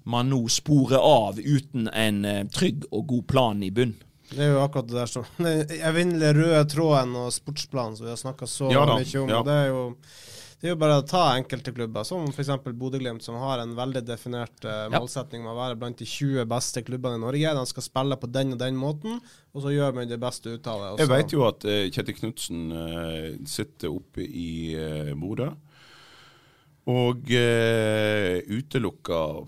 man 0.10 0.32
nå 0.32 0.46
sporer 0.50 1.02
av 1.04 1.40
uten 1.40 1.90
en 1.92 2.24
eh, 2.26 2.46
trygg 2.48 2.88
og 2.92 3.08
god 3.12 3.28
plan 3.28 3.64
i 3.64 3.72
bunn. 3.72 3.98
Det 4.30 4.46
er 4.46 4.52
jo 4.54 4.64
akkurat 4.64 4.90
det 4.90 4.98
der 4.98 5.10
som 5.10 5.26
Den 5.38 5.78
evinnelige 5.92 6.34
røde 6.38 6.66
tråden 6.72 7.16
og 7.20 7.32
sportsplanen 7.34 7.98
som 7.98 8.08
vi 8.08 8.14
har 8.14 8.22
snakka 8.22 8.50
så 8.50 8.72
ja, 8.74 8.86
mye 8.86 9.24
om. 9.24 9.34
Ja. 9.34 9.44
det 9.46 9.58
er 9.64 9.72
jo 9.74 9.84
det 10.60 10.68
er 10.68 10.74
jo 10.74 10.80
bare 10.82 10.98
å 11.00 11.04
ta 11.08 11.22
enkelte 11.38 11.72
klubber, 11.72 12.04
som 12.04 12.26
f.eks. 12.34 12.50
Bodø-Glimt, 12.76 13.24
som 13.24 13.38
har 13.40 13.62
en 13.62 13.78
veldig 13.78 14.02
definert 14.04 14.66
uh, 14.68 14.90
målsetning 14.92 15.46
med 15.46 15.54
å 15.54 15.60
være 15.62 15.78
blant 15.80 16.02
de 16.02 16.08
20 16.08 16.44
beste 16.52 16.84
klubbene 16.84 17.16
i 17.16 17.22
Norge. 17.22 17.54
De 17.56 17.64
skal 17.70 17.86
spille 17.86 18.18
på 18.20 18.28
den 18.28 18.52
og 18.58 18.60
den 18.60 18.76
måten, 18.76 19.22
og 19.56 19.64
så 19.64 19.72
gjør 19.72 19.96
man 19.96 20.12
det 20.12 20.20
beste 20.20 20.52
ut 20.52 20.68
av 20.68 20.84
det. 20.84 20.90
Jeg 21.06 21.12
vet 21.14 21.36
jo 21.38 21.46
at 21.48 21.64
uh, 21.64 21.88
Kjetil 21.88 22.18
Knutsen 22.18 22.76
uh, 22.76 23.40
sitter 23.48 23.88
oppe 23.94 24.28
i 24.28 24.76
uh, 24.76 25.16
Bodø 25.20 25.48
og 26.90 27.30
utelukker 28.50 29.46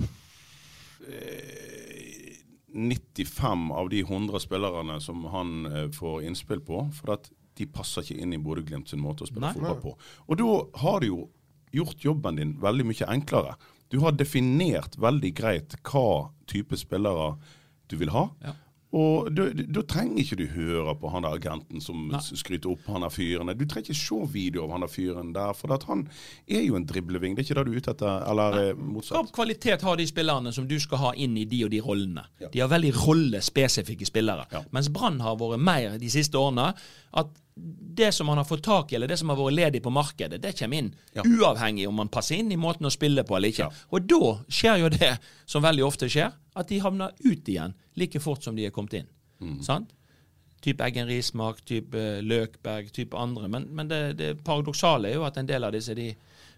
95 2.69 3.63
av 3.74 3.89
de 3.89 4.04
100 4.04 4.43
spillerne 4.43 5.00
som 5.02 5.24
han 5.34 5.65
får 5.95 6.28
innspill 6.30 6.62
på. 6.67 6.84
For 7.00 7.15
at 7.15 7.32
de 7.62 7.69
passer 7.69 8.06
ikke 8.06 8.17
inn 8.26 8.34
i 8.36 8.41
Bodø-Glimt 8.41 8.89
sin 8.91 9.04
måte 9.04 9.26
å 9.26 9.30
spille 9.30 9.47
Nei. 9.47 9.54
fotball 9.58 9.80
på. 9.86 9.93
Og 10.28 10.41
da 10.41 10.50
har 10.84 11.04
du 11.04 11.08
jo 11.12 11.21
gjort 11.76 12.04
jobben 12.04 12.41
din 12.41 12.58
veldig 12.62 12.88
mye 12.89 13.08
enklere. 13.13 13.56
Du 13.91 14.00
har 14.04 14.15
definert 14.15 14.97
veldig 15.00 15.32
greit 15.36 15.78
hva 15.88 16.32
type 16.52 16.78
spillere 16.80 17.36
du 17.91 17.97
vil 18.00 18.12
ha. 18.15 18.28
Ja. 18.43 18.54
Og 18.91 19.30
da, 19.32 19.45
trenger 19.88 20.19
ikke 20.19 20.36
du 20.36 20.43
høre 20.52 20.93
på 21.00 21.08
han 21.13 21.24
der 21.24 21.38
agenten 21.38 21.80
som 21.84 22.10
Nei. 22.12 22.19
skryter 22.19 22.74
opp 22.74 22.89
han 22.91 23.06
der 23.06 23.13
fyren. 23.13 23.52
Du 23.56 23.63
trenger 23.63 23.88
ikke 23.88 24.00
se 24.02 24.17
video 24.34 24.65
av 24.65 24.74
han 24.76 24.84
der 24.84 24.91
fyren 24.91 25.30
der, 25.36 25.54
for 25.56 25.71
han 25.88 26.02
er 26.43 26.65
jo 26.65 26.76
en 26.76 26.88
dribleving. 26.89 27.38
Det 27.38 27.45
er 27.45 27.47
ikke 27.47 27.58
det 27.62 27.63
du 27.69 27.71
er 27.71 27.80
ute 27.86 27.93
etter? 27.95 28.26
Eller 28.34 28.58
eh, 28.60 28.74
Hva 28.74 28.89
motsatt? 28.97 29.32
kvalitet 29.36 29.86
har 29.88 30.00
de 30.00 30.08
spillerne 30.12 30.52
som 30.52 30.67
du 30.67 30.76
skal 30.84 31.04
ha 31.06 31.13
inn 31.15 31.39
i 31.39 31.45
de 31.47 31.62
og 31.67 31.71
de 31.71 31.80
rollene? 31.86 32.26
De 32.52 32.60
har 32.60 32.71
veldig 32.71 32.91
rollespesifikke 33.00 34.08
spillere. 34.08 34.47
Ja. 34.52 34.65
Mens 34.76 34.91
Brann 34.91 35.21
har 35.24 35.39
vært 35.39 35.63
mer 35.63 35.95
de 36.02 36.12
siste 36.12 36.39
årene 36.39 36.74
at 37.15 37.32
det 37.56 38.12
som 38.12 38.28
man 38.28 38.38
har 38.38 38.46
fått 38.48 38.64
tak 38.64 38.92
i, 38.92 38.96
eller 38.96 39.08
det 39.12 39.18
som 39.20 39.30
har 39.30 39.38
vært 39.38 39.56
ledig 39.58 39.82
på 39.84 39.92
markedet, 39.94 40.40
det 40.42 40.54
kommer 40.60 40.80
inn. 40.80 40.92
Ja. 41.14 41.26
Uavhengig 41.28 41.88
om 41.90 41.98
man 42.00 42.12
passer 42.12 42.40
inn 42.40 42.52
i 42.52 42.60
måten 42.60 42.88
å 42.88 42.94
spille 42.94 43.26
på 43.28 43.36
eller 43.38 43.52
ikke. 43.52 43.68
Ja. 43.68 43.88
Og 43.92 44.08
da 44.08 44.36
skjer 44.48 44.84
jo 44.84 44.92
det 44.94 45.12
som 45.46 45.66
veldig 45.66 45.86
ofte 45.86 46.10
skjer, 46.12 46.32
at 46.32 46.70
de 46.72 46.80
havner 46.84 47.16
ut 47.26 47.50
igjen 47.50 47.76
like 48.00 48.20
fort 48.24 48.44
som 48.44 48.56
de 48.56 48.68
er 48.68 48.76
kommet 48.76 49.02
inn. 49.02 49.12
Mm. 49.42 49.60
Sant? 49.66 49.92
Type 50.62 50.86
Eggen 50.86 51.10
Rismark, 51.10 51.64
type 51.66 51.98
eh, 51.98 52.22
Løkberg, 52.22 52.92
type 52.94 53.18
andre. 53.18 53.50
Men, 53.50 53.66
men 53.76 53.90
det, 53.90 54.02
det 54.20 54.36
paradoksale 54.46 55.10
er 55.10 55.18
jo 55.18 55.26
at 55.26 55.40
en 55.42 55.50
del 55.50 55.66
av 55.66 55.74
disse 55.74 55.96
de 55.98 56.12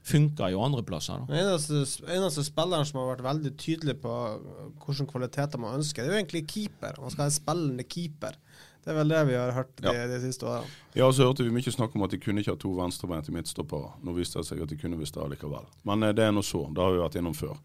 funker 0.04 0.52
jo 0.52 0.64
andre 0.64 0.84
plasser. 0.84 1.24
Den 1.30 1.40
eneste, 1.40 1.86
eneste 2.12 2.44
spilleren 2.44 2.88
som 2.88 3.00
har 3.00 3.14
vært 3.14 3.26
veldig 3.26 3.54
tydelig 3.60 3.96
på 4.04 4.12
uh, 4.12 4.66
hvilke 4.84 5.08
kvaliteter 5.14 5.62
man 5.62 5.80
ønsker, 5.80 6.04
det 6.04 6.12
er 6.12 6.18
jo 6.18 6.20
egentlig 6.20 6.44
keeper. 6.52 7.00
Man 7.00 7.14
skal 7.14 7.26
ha 7.26 7.30
en 7.32 7.38
spillende 7.38 7.88
keeper. 7.88 8.36
Det 8.84 8.92
er 8.92 8.98
vel 8.98 9.12
det 9.14 9.20
vi 9.30 9.36
har 9.40 9.52
hørt 9.56 9.76
de, 9.80 9.88
Ja. 9.88 10.08
de 10.08 10.20
siste 10.20 10.46
årene. 10.46 10.68
Ja, 10.94 11.12
så 11.12 11.30
hørte 11.30 11.44
vi 11.44 11.54
mye 11.56 11.72
snakk 11.72 11.96
om 11.96 12.04
at 12.04 12.12
de 12.12 12.20
kunne 12.20 12.44
ikke 12.44 12.52
ha 12.52 12.60
to 12.60 12.74
venstrebeinte 12.76 13.32
midtstoppere. 13.32 13.94
Nå 14.04 14.16
viste 14.18 14.42
det 14.42 14.48
seg 14.50 14.64
at 14.64 14.70
de 14.70 14.78
kunne 14.78 15.00
visst 15.00 15.16
det 15.16 15.28
likevel. 15.32 15.66
Men 15.88 16.04
eh, 16.04 16.12
det 16.12 16.26
er 16.26 16.34
nå 16.36 16.44
så. 16.44 16.66
Det 16.68 16.84
har 16.84 16.92
vi 16.92 17.00
vært 17.00 17.16
innom 17.22 17.38
før. 17.38 17.56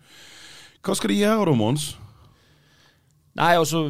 Hva 0.83 0.95
skal 0.95 1.11
de 1.11 1.19
gjøre 1.19 1.49
da, 1.51 1.55
Mons? 1.59 1.89
Nei, 3.39 3.53
og 3.59 3.67
så 3.71 3.83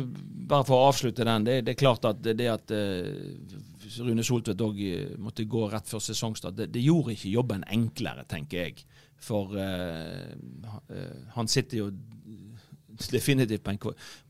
bare 0.49 0.65
for 0.69 0.77
å 0.77 0.89
avslutte 0.89 1.25
den. 1.25 1.45
Det, 1.45 1.61
det 1.67 1.75
er 1.75 1.81
klart 1.81 2.05
at 2.09 2.21
det, 2.25 2.35
det 2.41 2.49
at 2.53 2.73
uh, 2.73 4.01
Rune 4.05 4.25
Soltvedt 4.25 4.65
òg 4.65 4.81
måtte 5.21 5.47
gå 5.49 5.67
rett 5.73 5.89
før 5.89 6.03
sesongstart, 6.05 6.57
det, 6.57 6.71
det 6.73 6.85
gjorde 6.85 7.15
ikke 7.15 7.33
jobben 7.33 7.65
enklere, 7.73 8.25
tenker 8.29 8.65
jeg. 8.67 8.85
For 9.21 9.53
uh, 9.57 10.33
eh, 10.89 11.21
han 11.35 11.49
sitter 11.49 11.85
jo 11.85 11.91
definitivt 13.13 13.65
på, 13.65 13.71
en, 13.71 13.79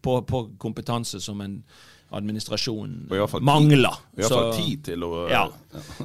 på, 0.03 0.15
på 0.29 0.43
kompetanse 0.61 1.21
som 1.25 1.41
en 1.41 1.63
administrasjon 2.11 2.93
Og 3.11 3.15
i 3.17 3.21
hvert 3.21 3.31
fall 3.31 3.43
tid- 3.43 3.49
mangler. 3.51 3.99
I 4.17 4.23
hvert 4.23 4.33
fall 4.33 4.53
tid 4.57 4.85
til 4.87 5.05
å 5.05 5.11
ja. 5.29 5.45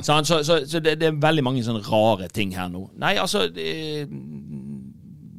Sant? 0.01 0.27
Så, 0.27 0.41
så, 0.43 0.59
så 0.67 0.81
det, 0.83 0.97
det 0.99 1.07
er 1.09 1.21
veldig 1.23 1.43
mange 1.45 1.63
sånne 1.63 1.83
rare 1.87 2.27
ting 2.33 2.51
her 2.57 2.67
nå. 2.73 2.89
Nei, 2.99 3.15
altså 3.21 3.45
det, 3.53 4.07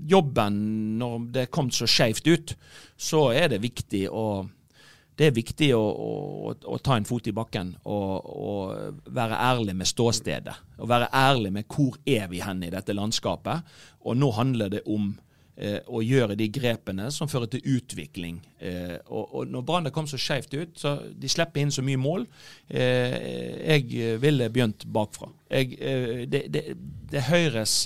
Jobben, 0.05 0.57
når 1.01 1.31
det 1.33 1.47
er 1.47 1.53
kommet 1.53 1.77
så 1.77 1.87
skeivt 1.89 2.27
ut, 2.29 2.53
så 3.01 3.31
er 3.33 3.49
det 3.55 3.63
viktig 3.65 4.07
å 4.13 4.45
det 5.15 5.29
er 5.29 5.35
viktig 5.37 5.69
å, 5.79 5.81
å, 5.81 6.53
å 6.75 6.77
ta 6.83 6.97
en 6.99 7.05
fot 7.07 7.29
i 7.31 7.33
bakken 7.35 7.69
og, 7.87 8.25
og 8.27 9.13
være 9.15 9.37
ærlig 9.47 9.77
med 9.79 9.87
ståstedet. 9.87 10.55
Og 10.83 10.89
være 10.91 11.07
ærlig 11.15 11.53
med 11.55 11.69
hvor 11.71 11.95
er 12.03 12.27
vi 12.33 12.41
hen 12.43 12.65
i 12.67 12.71
dette 12.75 12.97
landskapet. 12.99 13.63
Og 14.03 14.19
nå 14.19 14.33
handler 14.35 14.73
det 14.73 14.81
om 14.91 15.13
eh, 15.57 15.81
å 15.87 16.03
gjøre 16.05 16.37
de 16.39 16.49
grepene 16.53 17.11
som 17.15 17.31
fører 17.31 17.51
til 17.53 17.77
utvikling. 17.77 18.41
Eh, 18.59 18.97
og, 19.07 19.35
og 19.35 19.53
når 19.53 19.67
Brann 19.69 19.93
kom 19.95 20.09
så 20.11 20.21
skeivt 20.21 20.55
ut, 20.57 20.75
så 20.81 20.97
de 21.11 21.31
slipper 21.31 21.65
inn 21.65 21.75
så 21.75 21.85
mye 21.87 22.01
mål. 22.01 22.27
Eh, 22.69 23.17
jeg 23.77 24.19
ville 24.23 24.51
begynt 24.53 24.87
bakfra. 24.87 25.31
Jeg, 25.51 25.79
eh, 25.79 26.27
det, 26.31 26.47
det, 26.55 26.67
det 27.13 27.29
høres 27.31 27.85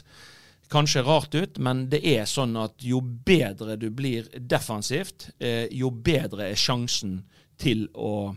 kanskje 0.69 1.03
rart 1.03 1.35
ut, 1.35 1.59
men 1.59 1.87
det 1.93 2.03
er 2.07 2.27
sånn 2.29 2.57
at 2.61 2.77
jo 2.85 3.01
bedre 3.01 3.79
du 3.81 3.89
blir 3.95 4.29
defensivt, 4.37 5.31
eh, 5.41 5.67
jo 5.73 5.91
bedre 5.91 6.51
er 6.51 6.61
sjansen 6.61 7.23
til 7.59 7.87
å, 7.95 8.35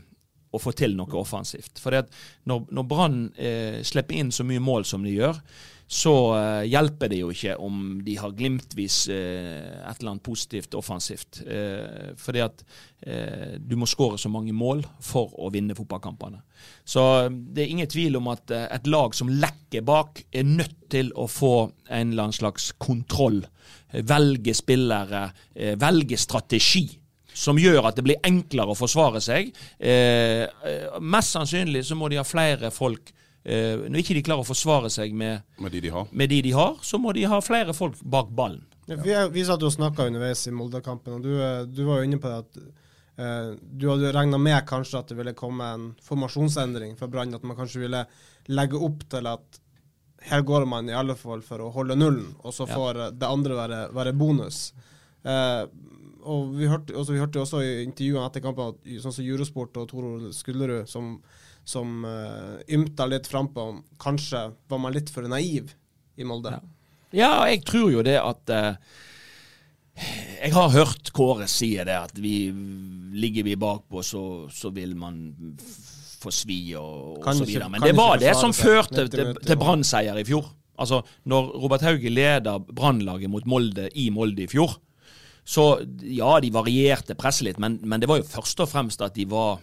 å 0.52 0.62
få 0.62 0.74
til 0.78 0.96
noe 0.98 1.20
offensivt. 1.20 1.80
For 1.82 1.96
når, 2.48 2.66
når 2.72 2.88
Brann 2.88 3.20
eh, 3.36 3.82
slipper 3.88 4.18
inn 4.18 4.32
så 4.34 4.48
mye 4.48 4.64
mål 4.64 4.88
som 4.88 5.04
de 5.06 5.16
gjør, 5.18 5.42
så 5.92 6.12
eh, 6.38 6.70
hjelper 6.72 7.10
det 7.12 7.18
jo 7.20 7.34
ikke 7.34 7.58
om 7.60 7.98
de 8.06 8.14
har 8.16 8.32
glimtvis 8.38 9.02
eh, 9.12 9.82
et 9.84 10.00
eller 10.00 10.14
annet 10.14 10.24
positivt 10.24 10.78
offensivt. 10.80 11.42
Eh, 11.44 12.14
fordi 12.20 12.46
at 12.48 12.66
du 13.02 13.72
må 13.82 13.88
skåre 13.90 14.20
så 14.22 14.30
mange 14.30 14.54
mål 14.54 14.84
for 15.02 15.32
å 15.42 15.48
vinne 15.50 15.74
fotballkampene. 15.74 16.38
Så 16.86 17.02
det 17.34 17.64
er 17.64 17.72
ingen 17.74 17.90
tvil 17.90 18.20
om 18.20 18.28
at 18.30 18.54
et 18.54 18.86
lag 18.94 19.18
som 19.18 19.32
lekker 19.42 19.82
bak, 19.82 20.22
er 20.30 20.46
nødt 20.46 20.84
til 20.94 21.10
å 21.18 21.26
få 21.26 21.56
en 21.90 22.12
eller 22.12 22.28
annen 22.28 22.38
slags 22.38 22.70
kontroll. 22.78 23.40
Velge 23.90 24.54
spillere, 24.54 25.24
velge 25.82 26.22
strategi 26.22 26.92
som 27.34 27.60
gjør 27.60 27.90
at 27.90 27.98
det 27.98 28.06
blir 28.06 28.22
enklere 28.28 28.74
å 28.74 28.78
forsvare 28.78 29.22
seg. 29.24 29.50
Eh, 29.80 30.46
mest 31.02 31.34
sannsynlig 31.34 31.84
så 31.88 31.98
må 31.98 32.12
de 32.12 32.20
ha 32.22 32.28
flere 32.28 32.72
folk 32.74 33.10
eh, 33.44 33.78
Når 33.88 34.02
ikke 34.04 34.18
de 34.18 34.24
klarer 34.28 34.44
å 34.46 34.48
forsvare 34.48 34.90
seg 34.94 35.14
med, 35.18 35.42
Med 35.60 35.72
de 35.72 35.82
de 35.82 35.90
har. 35.94 36.08
med 36.12 36.30
de 36.30 36.42
de 36.42 36.52
har, 36.58 36.78
så 36.82 37.00
må 37.02 37.14
de 37.14 37.24
ha 37.30 37.40
flere 37.42 37.74
folk 37.74 37.98
bak 38.04 38.30
ballen. 38.30 38.64
Ja, 38.88 38.96
Vi, 39.02 39.12
er- 39.14 39.30
vi 39.30 39.44
satt 39.46 39.62
jo 39.62 39.70
og 39.70 39.76
snakka 39.76 40.08
underveis 40.10 40.46
i 40.48 40.52
Molde-kampen, 40.52 41.14
og 41.20 41.24
du, 41.24 41.34
eh, 41.42 41.64
du 41.66 41.84
var 41.86 42.02
jo 42.02 42.10
inne 42.10 42.20
på 42.20 42.28
det 42.28 42.40
at 42.44 42.62
eh, 43.22 43.52
du 43.62 43.88
hadde 43.90 44.12
regna 44.16 44.38
med 44.42 44.66
kanskje 44.68 45.00
at 45.00 45.08
det 45.12 45.18
ville 45.20 45.34
komme 45.38 45.64
en 45.64 45.90
formasjonsendring 46.04 46.98
fra 46.98 47.08
Brann, 47.08 47.34
at 47.38 47.44
man 47.44 47.56
kanskje 47.58 47.84
ville 47.86 48.06
legge 48.50 48.78
opp 48.82 49.06
til 49.10 49.28
at 49.30 49.62
her 50.22 50.42
går 50.46 50.66
man 50.70 50.90
i 50.90 50.94
alle 50.94 51.16
fall 51.18 51.42
for 51.42 51.62
å 51.66 51.72
holde 51.74 51.96
nullen, 51.98 52.36
og 52.46 52.54
så 52.54 52.68
får 52.70 52.98
ja. 52.98 53.08
det 53.12 53.26
andre 53.30 53.56
være, 53.58 53.80
være 53.96 54.14
bonus. 54.14 54.74
Eh, 55.24 55.64
og 56.22 56.52
vi 56.54 56.68
hørte, 56.70 56.94
også, 56.94 57.14
vi 57.16 57.22
hørte 57.22 57.40
jo 57.40 57.46
også 57.48 57.62
i 57.66 57.72
intervjuene 57.88 58.28
etter 58.28 58.44
kampen 58.44 58.76
at 58.76 58.92
sånn 59.02 59.16
som 59.16 59.26
Eurosport 59.26 59.80
og 59.82 59.88
Toro 59.90 60.30
Skullerud, 60.36 60.86
som, 60.90 61.16
som 61.68 62.04
uh, 62.06 62.60
ymta 62.72 63.08
litt 63.10 63.30
frampå 63.30 63.68
om 63.74 63.80
kanskje 64.02 64.50
var 64.68 64.82
man 64.82 64.94
litt 64.96 65.12
for 65.14 65.28
naiv 65.30 65.74
i 66.18 66.28
Molde. 66.28 66.58
Ja, 67.16 67.46
jeg 67.50 67.64
tror 67.68 67.92
jo 67.92 68.04
det 68.06 68.18
at 68.22 68.54
uh, 68.56 68.76
Jeg 70.42 70.54
har 70.56 70.72
hørt 70.74 71.12
Kåre 71.14 71.48
si 71.52 71.74
det, 71.78 71.98
at 71.98 72.18
vi 72.18 72.50
ligger 73.14 73.46
vi 73.46 73.58
bakpå, 73.60 74.02
så, 74.06 74.24
så 74.52 74.72
vil 74.74 74.96
man 74.98 75.20
få 76.22 76.32
svi 76.34 76.74
og, 76.80 77.20
og 77.20 77.28
så 77.36 77.46
videre. 77.46 77.70
Men 77.70 77.84
det 77.84 77.96
var 77.98 78.22
det 78.22 78.34
som 78.40 78.54
førte 78.56 79.08
til, 79.12 79.36
til 79.42 79.60
Brann-seier 79.60 80.18
i 80.22 80.26
fjor. 80.26 80.48
Altså, 80.82 81.02
når 81.30 81.52
Robert 81.62 81.84
Hauge 81.86 82.10
leder 82.10 82.62
Brannlaget 82.72 83.30
mot 83.30 83.46
Molde 83.46 83.90
i 84.00 84.08
Molde 84.14 84.46
i 84.46 84.50
fjor, 84.50 84.80
så 85.44 85.82
ja, 86.06 86.36
de 86.42 86.52
varierte 86.54 87.18
presset 87.18 87.50
litt, 87.50 87.60
men, 87.62 87.80
men 87.84 88.02
det 88.02 88.10
var 88.10 88.22
jo 88.22 88.30
først 88.30 88.62
og 88.64 88.70
fremst 88.70 89.02
at 89.04 89.18
de 89.18 89.26
var 89.30 89.60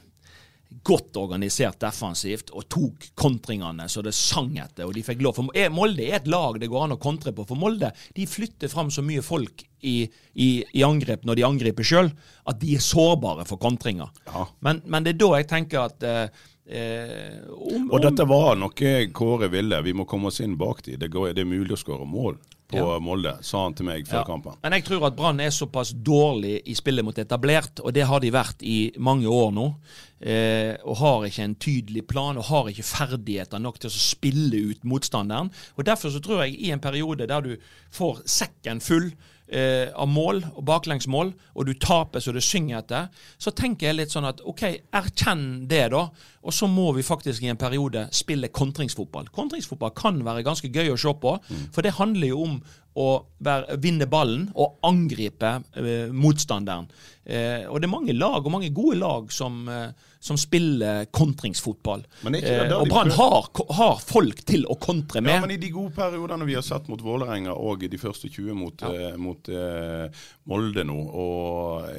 godt 0.68 1.16
organisert 1.16 1.78
defensivt 1.80 2.50
og 2.52 2.66
tok 2.68 3.08
kontringene 3.18 3.88
så 3.88 4.02
det 4.04 4.12
sang 4.16 4.52
etter. 4.60 4.84
og 4.86 4.94
de 4.96 5.04
fikk 5.04 5.22
lov. 5.24 5.38
For 5.38 5.56
eh, 5.56 5.70
Molde 5.72 6.04
er 6.04 6.18
et 6.20 6.28
lag 6.28 6.58
det 6.60 6.68
går 6.68 6.84
an 6.84 6.96
å 6.98 7.00
kontre 7.00 7.32
på. 7.32 7.46
For 7.48 7.58
Molde 7.58 7.90
de 8.16 8.26
flytter 8.28 8.68
fram 8.72 8.92
så 8.92 9.04
mye 9.04 9.24
folk 9.24 9.64
i, 9.80 10.02
i, 10.34 10.50
i 10.72 10.84
angrep 10.84 11.24
når 11.24 11.40
de 11.40 11.48
angriper 11.48 11.86
sjøl, 11.86 12.12
at 12.48 12.60
de 12.60 12.76
er 12.76 12.84
sårbare 12.84 13.46
for 13.48 13.60
kontringer. 13.62 14.12
Ja. 14.28 14.46
Men, 14.64 14.82
men 14.84 15.06
det 15.06 15.16
er 15.16 15.22
da 15.24 15.32
jeg 15.38 15.48
tenker 15.54 15.86
at 15.86 16.04
eh, 16.04 16.44
eh, 16.66 17.40
om, 17.48 17.88
Og 17.88 18.04
dette 18.04 18.28
var 18.28 18.60
noe 18.60 18.92
Kåre 19.16 19.48
ville. 19.52 19.80
Vi 19.86 19.96
må 19.96 20.08
komme 20.08 20.32
oss 20.32 20.42
inn 20.44 20.58
bak 20.60 20.84
de. 20.84 20.98
Det, 21.00 21.10
går, 21.14 21.32
det 21.36 21.46
er 21.46 21.52
mulig 21.56 21.78
å 21.78 21.80
skåre 21.80 22.08
mål 22.08 22.36
på 22.68 22.76
Ja. 22.76 22.98
Molde, 23.00 23.38
sa 23.42 23.62
han 23.64 23.74
til 23.74 23.86
meg 23.86 24.04
før 24.06 24.18
Ja. 24.20 24.24
kampen. 24.24 24.56
Men 24.62 24.72
jeg 24.72 24.84
tror 24.84 25.06
at 25.06 25.16
Brann 25.16 25.40
er 25.40 25.50
såpass 25.50 25.92
dårlig 25.92 26.62
i 26.66 26.74
spillet 26.74 27.04
mot 27.04 27.16
etablert, 27.18 27.80
og 27.82 27.94
det 27.94 28.04
har 28.06 28.20
de 28.20 28.30
vært 28.30 28.62
i 28.62 28.92
mange 28.98 29.26
år 29.26 29.50
nå. 29.52 29.74
Eh, 30.20 30.76
og 30.84 30.96
har 30.96 31.22
ikke 31.28 31.44
en 31.44 31.54
tydelig 31.54 32.06
plan, 32.08 32.36
og 32.36 32.44
har 32.44 32.64
ikke 32.68 32.82
ferdigheter 32.84 33.58
nok 33.60 33.78
til 33.78 33.88
å 33.88 33.92
spille 33.92 34.70
ut 34.70 34.82
motstanderen. 34.84 35.50
Og 35.78 35.84
Derfor 35.84 36.10
så 36.10 36.20
tror 36.20 36.42
jeg 36.44 36.60
i 36.60 36.70
en 36.72 36.80
periode 36.80 37.26
der 37.26 37.40
du 37.40 37.56
får 37.90 38.22
sekken 38.26 38.80
full 38.80 39.12
eh, 39.48 39.88
av 39.94 40.08
mål 40.10 40.42
og 40.54 40.64
baklengsmål, 40.68 41.32
og 41.54 41.68
du 41.68 41.74
taper 41.80 42.22
så 42.22 42.34
det 42.34 42.44
synger 42.44 42.80
etter, 42.82 43.08
så 43.40 43.52
tenker 43.56 43.88
jeg 43.88 43.98
litt 43.98 44.14
sånn 44.14 44.28
at 44.28 44.42
OK, 44.48 44.64
erkjenn 44.94 45.46
det, 45.70 45.86
da. 45.94 46.06
Og 46.44 46.54
så 46.54 46.68
må 46.70 46.90
vi 46.96 47.04
faktisk 47.04 47.44
i 47.44 47.50
en 47.52 47.60
periode 47.60 48.06
spille 48.14 48.52
kontringsfotball. 48.54 49.30
Kontringsfotball 49.34 49.94
kan 49.96 50.20
være 50.24 50.46
ganske 50.46 50.70
gøy 50.72 50.94
å 50.94 51.00
se 51.00 51.12
på, 51.20 51.34
for 51.74 51.84
det 51.84 51.96
handler 51.98 52.32
jo 52.32 52.44
om 52.46 52.60
å 52.98 53.08
være, 53.44 53.76
vinne 53.82 54.08
ballen 54.10 54.48
og 54.58 54.80
angripe 54.86 55.58
eh, 55.78 56.10
motstanderen. 56.10 56.88
Eh, 57.28 57.66
og 57.68 57.78
det 57.78 57.88
er 57.88 57.92
mange 57.92 58.14
lag, 58.16 58.40
og 58.40 58.52
mange 58.54 58.70
gode 58.74 58.96
lag, 58.98 59.28
som, 59.32 59.60
eh, 59.68 59.90
som 60.20 60.38
spiller 60.40 61.06
kontringsfotball. 61.14 62.02
Eh, 62.32 62.72
og 62.74 62.88
Brann 62.90 63.12
har, 63.14 63.48
har 63.78 64.02
folk 64.02 64.42
til 64.48 64.64
å 64.66 64.78
kontre 64.80 65.22
med. 65.22 65.36
Ja, 65.36 65.44
men 65.44 65.54
i 65.54 65.60
de 65.60 65.70
gode 65.74 65.94
periodene 65.96 66.48
vi 66.48 66.56
har 66.58 66.66
sett 66.66 66.88
mot 66.90 67.04
Vålerenga 67.04 67.54
og 67.54 67.84
de 67.84 68.00
første 68.00 68.30
20 68.32 68.56
mot, 68.58 68.86
eh, 68.88 69.14
mot 69.20 69.52
eh, 69.52 70.24
Molde 70.48 70.86
nå, 70.88 70.98
og 71.22 71.90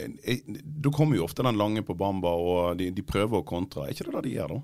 da 0.60 0.94
kommer 0.96 1.20
jo 1.20 1.28
ofte 1.30 1.46
den 1.46 1.60
lange 1.62 1.86
på 1.86 1.96
Bamba, 1.98 2.34
og 2.34 2.80
de, 2.82 2.90
de 2.96 3.06
prøver 3.06 3.44
å 3.44 3.48
kontre. 3.48 3.86
Er 3.86 3.94
ikke 3.96 4.10
det 4.10 4.18
det 4.18 4.26
de 4.28 4.40
gjør 4.40 4.58
da? 4.58 4.64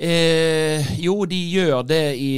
Eh, 0.00 0.94
jo, 1.04 1.18
de 1.28 1.36
gjør 1.52 1.82
det 1.84 2.04
i 2.16 2.30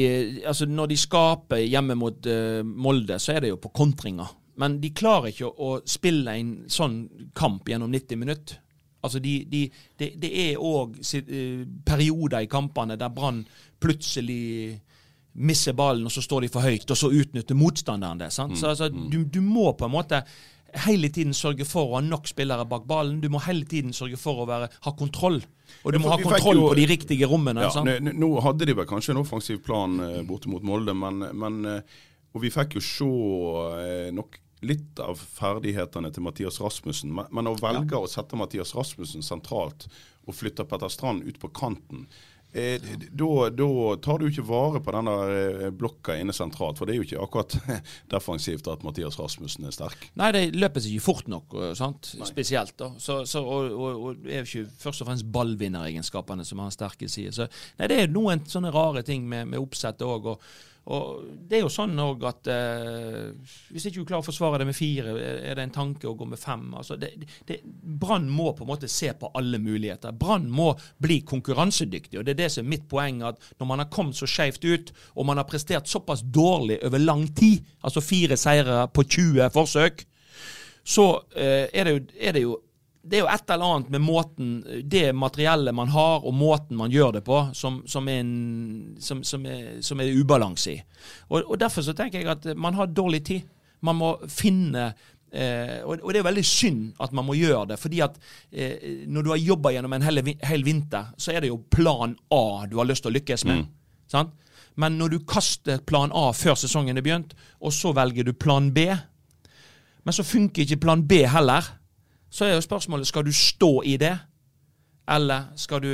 Altså, 0.42 0.66
når 0.66 0.88
de 0.90 0.96
skaper 0.98 1.60
hjemme 1.62 1.94
mot 1.94 2.26
eh, 2.26 2.58
Molde, 2.66 3.20
så 3.22 3.36
er 3.36 3.44
det 3.44 3.52
jo 3.52 3.60
på 3.62 3.70
kontringer. 3.70 4.32
Men 4.58 4.80
de 4.82 4.90
klarer 4.90 5.30
ikke 5.30 5.46
å, 5.46 5.52
å 5.54 5.76
spille 5.86 6.34
en 6.40 6.52
sånn 6.70 7.04
kamp 7.38 7.70
gjennom 7.70 7.92
90 7.92 8.18
minutter. 8.18 8.58
Altså 9.02 9.18
de, 9.22 9.36
de, 9.50 9.64
det, 9.98 10.12
det 10.22 10.30
er 10.44 10.60
òg 10.62 11.00
perioder 11.86 12.44
i 12.44 12.50
kampene 12.50 12.94
der 12.98 13.10
Brann 13.10 13.40
plutselig 13.82 14.78
misser 15.32 15.74
ballen, 15.74 16.06
og 16.06 16.12
så 16.12 16.22
står 16.22 16.44
de 16.44 16.50
for 16.52 16.66
høyt, 16.66 16.90
og 16.90 16.98
så 16.98 17.10
utnytter 17.10 17.56
motstanderen 17.58 18.20
det. 18.20 18.30
sant? 18.34 18.54
Så 18.58 18.68
altså, 18.68 18.90
du, 18.92 19.24
du 19.24 19.40
må 19.42 19.72
på 19.78 19.88
en 19.88 19.94
måte 19.94 20.20
hele 20.86 21.08
tiden 21.12 21.34
sørge 21.36 21.66
for 21.68 21.90
å 21.90 21.98
ha 21.98 22.02
nok 22.04 22.28
spillere 22.30 22.64
bak 22.68 22.86
ballen. 22.88 23.20
Du 23.22 23.28
må 23.32 23.40
hele 23.44 23.66
tiden 23.68 23.92
sørge 23.96 24.18
for 24.20 24.42
å 24.42 24.46
være, 24.48 24.70
ha 24.86 24.92
kontroll. 24.98 25.40
Og 25.84 25.92
du 25.92 25.98
må 26.02 26.10
ha 26.12 26.18
kontroll 26.20 26.56
jo- 26.60 26.68
på 26.70 26.78
de 26.78 26.86
riktige 26.90 27.28
rommene. 27.28 27.64
Ja, 27.66 27.84
nå, 27.84 28.12
nå 28.12 28.30
hadde 28.44 28.66
de 28.68 28.74
vel 28.78 28.88
kanskje 28.88 29.14
en 29.14 29.22
offensiv 29.22 29.62
plan 29.64 29.98
eh, 30.00 30.22
borte 30.28 30.48
mot 30.52 30.62
Molde, 30.62 30.94
men, 30.94 31.26
men 31.36 31.64
eh, 31.64 32.00
Og 32.32 32.40
vi 32.40 32.48
fikk 32.48 32.78
jo 32.78 32.80
se 32.80 33.06
eh, 33.84 34.10
nok 34.16 34.38
litt 34.64 35.00
av 35.02 35.18
ferdighetene 35.18 36.08
til 36.14 36.22
Mathias 36.24 36.60
Rasmussen. 36.62 37.10
Men, 37.12 37.26
men 37.34 37.50
å 37.50 37.56
velge 37.60 37.98
å 37.98 38.08
sette 38.08 38.38
Mathias 38.40 38.72
Rasmussen 38.78 39.22
sentralt 39.26 39.88
og 40.24 40.36
flytte 40.38 40.64
Petter 40.64 40.88
Strand 40.92 41.26
ut 41.26 41.38
på 41.42 41.50
kanten 41.52 42.06
eh, 42.52 42.86
da, 43.10 43.28
da 43.54 43.68
tar 44.04 44.20
du 44.20 44.26
ikke 44.28 44.44
vare 44.48 44.82
på 44.84 44.94
den 44.96 45.10
der 45.10 45.34
eh, 45.36 45.70
blokka 45.74 46.16
inne 46.20 46.34
sentralt, 46.36 46.80
for 46.80 46.88
det 46.88 46.94
er 46.94 47.00
jo 47.00 47.06
ikke 47.06 47.22
akkurat 47.24 47.56
defensivt 48.14 48.70
at 48.72 48.84
Mathias 48.86 49.18
Rasmussen 49.20 49.68
er 49.68 49.76
sterk. 49.76 50.08
Nei, 50.20 50.32
de 50.36 50.44
løper 50.56 50.84
seg 50.84 50.96
ikke 50.96 51.08
fort 51.08 51.30
nok, 51.32 51.56
sant? 51.78 52.12
spesielt. 52.28 52.76
da. 52.80 52.92
Så, 53.02 53.22
så, 53.28 53.44
og, 53.44 53.72
og, 53.72 54.02
og 54.02 54.26
det 54.26 54.36
er 54.36 54.44
jo 54.44 54.64
ikke 54.64 54.82
først 54.86 55.04
og 55.04 55.10
fremst 55.10 55.30
ballvinneregenskapene 55.32 56.46
som 56.48 56.62
har 56.64 56.74
sterke 56.74 57.08
sider. 57.10 57.34
Så 57.36 57.48
nei, 57.80 57.88
det 57.92 58.02
er 58.02 58.12
noen 58.12 58.44
sånne 58.48 58.72
rare 58.74 59.04
ting 59.06 59.24
med, 59.28 59.50
med 59.52 59.62
oppsettet 59.62 60.06
òg. 60.08 60.34
Og, 60.34 60.52
og 60.90 61.26
det 61.46 61.58
er 61.58 61.62
jo 61.62 61.70
sånn 61.70 61.94
òg 62.02 62.24
at 62.26 62.48
eh, 62.50 63.28
hvis 63.70 63.84
ikke 63.86 64.02
du 64.02 64.06
klarer 64.08 64.24
å 64.24 64.26
forsvare 64.26 64.58
det 64.58 64.66
med 64.66 64.74
fire, 64.74 65.14
er 65.14 65.54
det 65.54 65.66
en 65.68 65.74
tanke 65.74 66.08
å 66.10 66.16
gå 66.18 66.26
med 66.26 66.40
fem. 66.42 66.64
Altså, 66.74 66.98
Brann 68.02 68.26
må 68.26 68.48
på 68.58 68.66
en 68.66 68.72
måte 68.72 68.90
se 68.90 69.12
på 69.18 69.30
alle 69.38 69.60
muligheter. 69.62 70.14
Brann 70.18 70.48
må 70.50 70.72
bli 71.02 71.20
konkurransedyktig. 71.28 72.18
og 72.18 72.26
Det 72.26 72.34
er 72.34 72.40
det 72.42 72.50
som 72.54 72.66
er 72.66 72.74
mitt 72.74 72.88
poeng. 72.90 73.22
at 73.22 73.38
Når 73.60 73.70
man 73.70 73.84
har 73.84 73.92
kommet 73.94 74.18
så 74.18 74.26
skjevt 74.26 74.66
ut, 74.66 74.92
og 75.14 75.28
man 75.30 75.38
har 75.38 75.46
prestert 75.46 75.86
såpass 75.86 76.24
dårlig 76.26 76.80
over 76.82 76.98
lang 76.98 77.28
tid, 77.30 77.62
altså 77.86 78.02
fire 78.02 78.36
seire 78.36 78.88
på 78.90 79.06
20 79.06 79.54
forsøk, 79.54 80.02
så 80.82 81.06
eh, 81.38 81.70
er, 81.70 81.86
det 81.86 81.94
jo, 81.94 82.04
er 82.18 82.34
det 82.34 82.42
jo 82.42 82.58
det 83.02 83.18
er 83.18 83.24
jo 83.24 83.30
et 83.32 83.50
eller 83.50 83.66
annet 83.66 83.88
med 83.90 84.02
måten, 84.04 84.50
det 84.86 85.08
materiellet 85.14 85.74
man 85.74 85.90
har, 85.90 86.22
og 86.22 86.34
måten 86.38 86.78
man 86.78 86.92
gjør 86.92 87.16
det 87.16 87.24
på, 87.26 87.38
som, 87.58 87.80
som, 87.86 88.08
er, 88.08 88.20
en, 88.22 88.94
som, 89.02 89.24
som 89.26 89.46
er, 89.46 89.80
som 89.82 90.00
er 90.00 90.12
ubalanse 90.14 90.76
i. 90.76 90.76
Og, 91.30 91.40
og 91.42 91.58
Derfor 91.58 91.82
så 91.82 91.96
tenker 91.98 92.22
jeg 92.22 92.30
at 92.30 92.46
man 92.54 92.78
har 92.78 92.92
dårlig 92.94 93.24
tid. 93.26 93.48
Man 93.82 93.98
må 93.98 94.12
finne 94.30 94.92
eh, 95.32 95.80
og, 95.82 95.98
og 95.98 96.12
det 96.14 96.20
er 96.20 96.28
veldig 96.28 96.46
synd 96.46 97.02
at 97.02 97.14
man 97.16 97.26
må 97.26 97.34
gjøre 97.34 97.72
det. 97.72 97.80
fordi 97.82 98.04
at 98.06 98.20
eh, 98.52 99.02
når 99.10 99.22
du 99.26 99.32
har 99.34 99.42
jobba 99.42 99.74
gjennom 99.74 99.98
en 99.98 100.06
hel, 100.06 100.22
hel 100.46 100.64
vinter, 100.64 101.10
så 101.18 101.34
er 101.34 101.42
det 101.42 101.50
jo 101.50 101.58
plan 101.74 102.14
A 102.30 102.44
du 102.70 102.78
har 102.78 102.86
lyst 102.86 103.02
til 103.02 103.10
å 103.10 103.16
lykkes 103.18 103.46
med. 103.50 103.66
Sant? 104.12 104.30
Men 104.78 104.94
når 105.00 105.16
du 105.16 105.24
kaster 105.28 105.82
plan 105.84 106.14
A 106.14 106.30
før 106.36 106.54
sesongen 106.56 106.96
er 106.96 107.04
begynt, 107.04 107.34
og 107.60 107.74
så 107.74 107.90
velger 107.96 108.24
du 108.24 108.32
plan 108.32 108.70
B, 108.72 108.86
men 110.02 110.14
så 110.14 110.24
funker 110.26 110.62
ikke 110.64 110.80
plan 110.86 111.02
B 111.06 111.24
heller. 111.28 111.66
Så 112.32 112.46
er 112.46 112.56
jo 112.56 112.64
spørsmålet 112.64 113.08
skal 113.08 113.26
du 113.26 113.32
stå 113.36 113.82
i 113.84 113.98
det, 114.00 114.14
eller 115.12 115.52
skal 115.60 115.82
du 115.84 115.92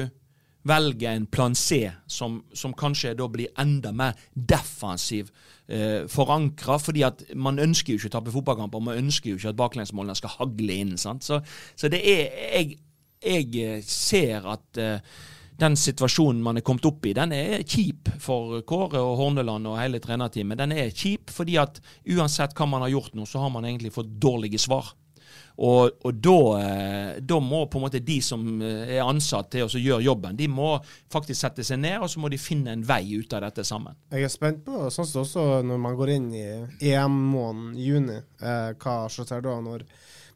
velge 0.69 1.09
en 1.11 1.27
plan 1.27 1.55
C 1.55 1.87
som, 2.07 2.43
som 2.55 2.75
kanskje 2.77 3.15
da 3.19 3.29
blir 3.31 3.55
enda 3.59 3.93
mer 3.95 4.19
defensiv 4.35 5.31
eh, 5.67 6.05
forankra, 6.11 6.79
fordi 6.83 7.05
at 7.07 7.25
man 7.35 7.59
ønsker 7.63 7.95
jo 7.95 8.01
ikke 8.01 8.13
å 8.13 8.17
tape 8.19 8.35
fotballkamper, 8.35 8.85
man 8.85 9.01
ønsker 9.01 9.33
jo 9.33 9.41
ikke 9.41 9.55
at 9.55 9.63
baklengsmålene 9.63 10.19
skal 10.19 10.37
hagle 10.37 10.79
inn. 10.83 10.95
sant? 11.01 11.25
Så, 11.25 11.41
så 11.77 11.91
det 11.93 12.03
er 12.05 12.23
Jeg, 12.59 12.79
jeg 13.25 13.65
eh, 13.65 13.83
ser 13.83 14.47
at 14.47 14.79
eh, 14.79 15.01
den 15.59 15.75
situasjonen 15.75 16.43
man 16.43 16.61
er 16.61 16.67
kommet 16.67 16.87
opp 16.87 17.07
i, 17.07 17.17
den 17.17 17.33
er 17.35 17.65
kjip 17.67 18.13
for 18.23 18.61
Kåre 18.63 19.01
og 19.03 19.17
Horneland 19.19 19.67
og 19.67 19.81
hele 19.81 19.99
trenerteamet. 19.99 20.59
Den 20.61 20.77
er 20.77 20.95
kjip 20.95 21.33
fordi 21.35 21.59
at 21.59 21.81
uansett 22.15 22.55
hva 22.55 22.69
man 22.71 22.87
har 22.87 22.95
gjort 22.95 23.17
nå, 23.19 23.27
så 23.27 23.43
har 23.43 23.51
man 23.51 23.67
egentlig 23.67 23.91
fått 23.95 24.13
dårlige 24.23 24.61
svar. 24.63 24.93
Og, 25.59 25.91
og 26.07 26.19
da, 26.23 26.37
eh, 26.63 27.17
da 27.19 27.41
må 27.43 27.65
på 27.67 27.81
en 27.81 27.87
måte 27.89 27.99
de 28.05 28.21
som 28.23 28.45
eh, 28.63 28.93
er 28.99 29.03
ansatt 29.03 29.51
til 29.51 29.67
å 29.67 29.81
gjøre 29.83 30.07
jobben, 30.07 30.37
de 30.39 30.47
må 30.51 30.77
faktisk 31.11 31.41
sette 31.41 31.67
seg 31.67 31.81
ned, 31.83 31.99
og 31.99 32.11
så 32.13 32.23
må 32.23 32.31
de 32.31 32.39
finne 32.39 32.77
en 32.77 32.85
vei 32.87 33.03
ut 33.19 33.35
av 33.35 33.43
dette 33.49 33.67
sammen. 33.67 33.99
Jeg 34.15 34.29
er 34.29 34.31
spent 34.31 34.63
på, 34.67 34.85
sånn 34.95 35.09
som 35.09 35.25
også 35.25 35.49
når 35.67 35.83
man 35.83 35.99
går 35.99 36.15
inn 36.15 36.31
i 36.39 36.47
EM-måneden, 36.93 37.75
juni, 37.83 38.21
eh, 38.39 38.71
hva 38.79 39.01
skjer 39.11 39.43
da 39.43 39.59
når 39.65 39.83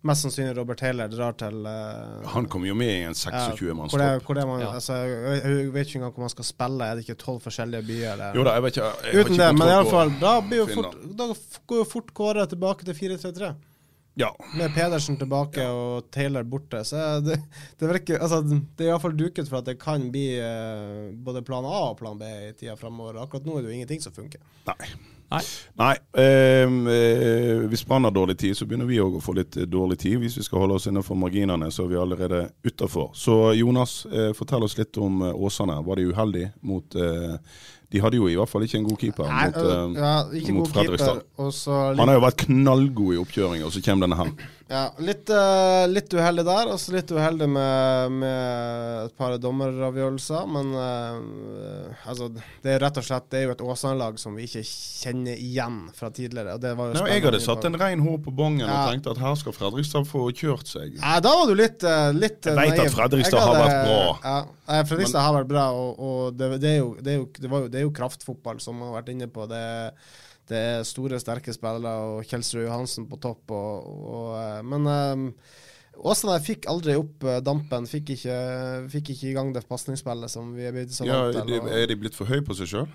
mest 0.03 0.25
sannsynlig 0.27 0.57
Robert 0.57 0.81
Taylor 0.83 1.11
drar 1.11 1.37
til 1.39 1.67
eh, 1.67 2.29
Han 2.35 2.49
kommer 2.51 2.73
jo 2.73 2.75
med 2.79 2.91
i 2.91 3.03
en 3.07 3.15
ja, 3.15 3.43
26-manns 3.55 3.95
hvor 3.95 4.03
det, 4.03 4.09
tropp. 4.19 4.27
hvor 4.27 4.47
man, 4.51 4.63
Ja. 4.65 4.73
altså, 4.75 4.97
jeg, 5.07 5.43
jeg 5.45 5.73
vet 5.77 5.87
ikke 5.87 6.01
engang 6.01 6.15
hvor 6.17 6.27
man 6.27 6.33
skal 6.35 6.49
spille, 6.49 6.89
er 6.89 6.99
det 6.99 7.07
ikke 7.07 7.21
tolv 7.23 7.43
forskjellige 7.47 7.87
byer? 7.87 8.09
Eller? 8.17 8.39
Jo 8.39 8.47
da, 8.49 8.57
jeg 8.59 8.67
vet 8.67 8.81
ikke. 8.81 8.91
Jeg 9.07 9.21
Uten 9.21 9.37
ikke 9.37 9.45
det, 9.45 9.51
men 9.59 9.69
i 9.69 9.77
alle 9.77 9.93
fall, 9.95 10.17
da, 10.23 10.33
blir 10.49 10.65
jo 10.65 10.71
fort, 10.73 10.97
da 11.23 11.29
går 11.71 11.85
jo 11.85 11.91
fort 11.95 12.11
Kåre 12.19 12.47
tilbake 12.51 12.89
til 12.89 12.99
4-3-3. 12.99 13.53
Ja. 14.15 14.29
Med 14.59 14.75
Pedersen 14.75 15.17
tilbake 15.17 15.65
og 15.73 16.11
Taylor 16.13 16.45
borte. 16.45 16.83
Så 16.85 17.21
det, 17.25 17.39
det 17.81 17.89
virker 17.89 18.21
Altså, 18.21 18.43
det 18.45 18.85
er 18.85 18.93
iallfall 18.93 19.17
duket 19.17 19.49
for 19.49 19.63
at 19.63 19.71
det 19.71 19.79
kan 19.81 20.11
bli 20.13 20.27
uh, 20.37 21.09
både 21.17 21.45
plan 21.47 21.65
A 21.65 21.79
og 21.91 21.97
plan 22.03 22.21
B 22.21 22.29
i 22.29 22.53
tida 22.53 22.77
framover. 22.77 23.23
Akkurat 23.23 23.49
nå 23.49 23.57
er 23.57 23.65
det 23.65 23.73
jo 23.73 23.81
ingenting 23.81 24.05
som 24.05 24.15
funker. 24.17 24.43
Nei. 24.69 24.93
Nei. 25.33 25.41
Nei, 25.81 25.97
ehm, 26.23 26.87
eh, 26.93 27.63
hvis 27.71 27.87
Brann 27.89 28.05
har 28.05 28.13
dårlig 28.13 28.39
tid, 28.39 28.57
så 28.57 28.67
begynner 28.69 28.89
vi 28.89 29.01
òg 29.01 29.17
å 29.17 29.23
få 29.23 29.33
litt 29.39 29.57
eh, 29.57 29.65
dårlig 29.65 29.99
tid. 30.03 30.19
Hvis 30.21 30.37
vi 30.37 30.45
skal 30.45 30.61
holde 30.61 30.77
oss 30.77 30.89
innenfor 30.91 31.17
marginene, 31.17 31.71
så 31.73 31.87
er 31.87 31.93
vi 31.95 32.01
allerede 32.01 32.41
utafor. 32.67 33.15
Så 33.17 33.37
Jonas, 33.57 34.03
eh, 34.13 34.33
fortell 34.37 34.67
oss 34.67 34.77
litt 34.77 34.99
om 35.01 35.23
eh, 35.23 35.33
Åsane. 35.33 35.79
Var 35.87 36.01
de 36.01 36.11
uheldige 36.11 36.53
mot 36.69 36.97
eh, 37.01 37.39
De 37.93 38.01
hadde 38.01 38.17
jo 38.17 38.29
i 38.31 38.37
hvert 38.39 38.49
fall 38.49 38.65
ikke 38.65 38.79
en 38.81 38.87
god 38.89 38.99
keeper 39.01 39.29
Nei, 39.29 39.47
mot, 39.51 39.57
eh, 39.61 39.67
øh, 39.69 39.97
ja, 40.01 40.55
mot. 40.57 40.71
Fredrikstad. 40.73 41.23
Han 41.99 42.09
har 42.09 42.17
jo 42.17 42.25
vært 42.25 42.45
knallgod 42.47 43.15
i 43.15 43.21
oppkjøringa, 43.21 43.69
og 43.69 43.75
så 43.75 43.83
kommer 43.85 44.09
denne 44.09 44.21
her. 44.23 44.31
Ja, 44.73 44.83
litt, 45.05 45.29
uh, 45.29 45.85
litt 45.91 46.15
uheldig 46.17 46.45
der, 46.49 46.71
og 46.73 46.81
så 46.81 46.95
litt 46.95 47.11
uheldig 47.13 47.49
med, 47.53 48.17
med 48.23 49.07
et 49.07 49.17
par 49.19 49.37
dommeravgjørelser. 49.43 50.49
Men 50.49 50.73
uh, 50.75 52.09
altså, 52.09 52.31
det 52.33 52.75
er 52.75 52.81
rett 52.83 53.01
og 53.03 53.07
slett 53.07 53.29
Det 53.33 53.43
er 53.43 53.47
jo 53.47 53.55
et 53.55 53.65
Åsane-lag 53.67 54.19
som 54.23 54.35
vi 54.39 54.49
ikke 54.49 54.65
kjenner 54.65 55.37
igjen 55.37 55.79
fra 55.97 56.11
tidligere. 56.15 56.57
Og 56.57 56.65
det 56.65 56.73
var 56.79 56.91
jo 56.91 56.99
Nei, 57.03 57.19
jeg 57.19 57.27
hadde 57.29 57.43
satt 57.45 57.69
en 57.69 57.79
rein 57.85 58.03
hår 58.03 58.19
på 58.25 58.35
bongen 58.43 58.65
Ja. 58.65 58.81
og 58.83 58.95
tenkte 58.95 59.15
at 59.15 59.23
her 59.23 59.39
skal 59.39 59.57
Fredrikstad 59.57 60.09
få 60.09 60.25
kjørt 60.33 60.73
seg. 60.73 60.97
Nei, 61.03 61.19
da 61.23 61.37
var 61.41 61.53
du 61.53 61.55
litt, 61.59 61.87
uh, 61.87 62.09
litt 62.17 62.51
Jeg 62.51 62.59
vet 62.59 62.85
at. 62.87 62.97
Fredrikstad 62.97 63.39
Jeg 63.39 63.49
har 63.53 63.63
vært 63.63 63.87
bra. 63.87 64.03
Ja, 64.25 64.83
Fredrikstad 64.89 65.13
Fredrikstad 65.13 65.27
har 65.27 65.37
vært 65.41 65.51
bra, 65.51 65.65
og, 65.77 65.99
og 65.99 66.37
det, 66.39 66.51
det, 66.63 66.71
er 66.71 66.79
jo, 66.81 66.91
det, 66.99 67.13
er 67.13 67.19
jo, 67.21 67.29
det, 67.39 67.49
var 67.51 67.65
jo, 67.65 67.71
det 67.73 67.81
er 67.81 67.87
jo 67.87 67.95
kraftfotball 67.97 68.61
som 68.63 68.79
man 68.79 68.93
har 68.93 69.01
vært 69.01 69.13
inne 69.15 69.29
på. 69.33 69.47
Det, 69.51 69.63
det 70.51 70.59
er 70.59 70.83
store, 70.89 71.21
sterke 71.23 71.53
spillere 71.55 71.93
og 72.17 72.25
Kjelsrud 72.29 72.65
Johansen 72.67 73.07
på 73.11 73.19
topp. 73.23 73.51
Og, 73.55 73.93
og, 74.17 74.33
eh, 74.41 74.63
men 74.67 74.89
um, 74.91 75.29
Åsane 76.03 76.39
fikk 76.43 76.67
aldri 76.73 76.97
opp 76.99 77.23
eh, 77.29 77.39
dampen. 77.45 77.87
Fikk 77.87 78.15
ikke, 78.17 78.37
fikk 78.93 79.13
ikke 79.15 79.31
i 79.31 79.37
gang 79.37 79.53
det 79.55 79.63
pasningsspillet 79.69 80.33
som 80.33 80.51
vi 80.57 80.67
er 80.67 80.73
blitt 80.75 80.93
så 80.97 81.07
Ja, 81.07 81.23
vant 81.31 81.47
til. 81.47 81.61
Ja, 81.61 81.81
er 81.85 81.87
de 81.93 81.97
blitt 82.01 82.17
for 82.19 82.27
høye 82.31 82.43
på 82.45 82.57
seg 82.59 82.71
sjøl? 82.75 82.91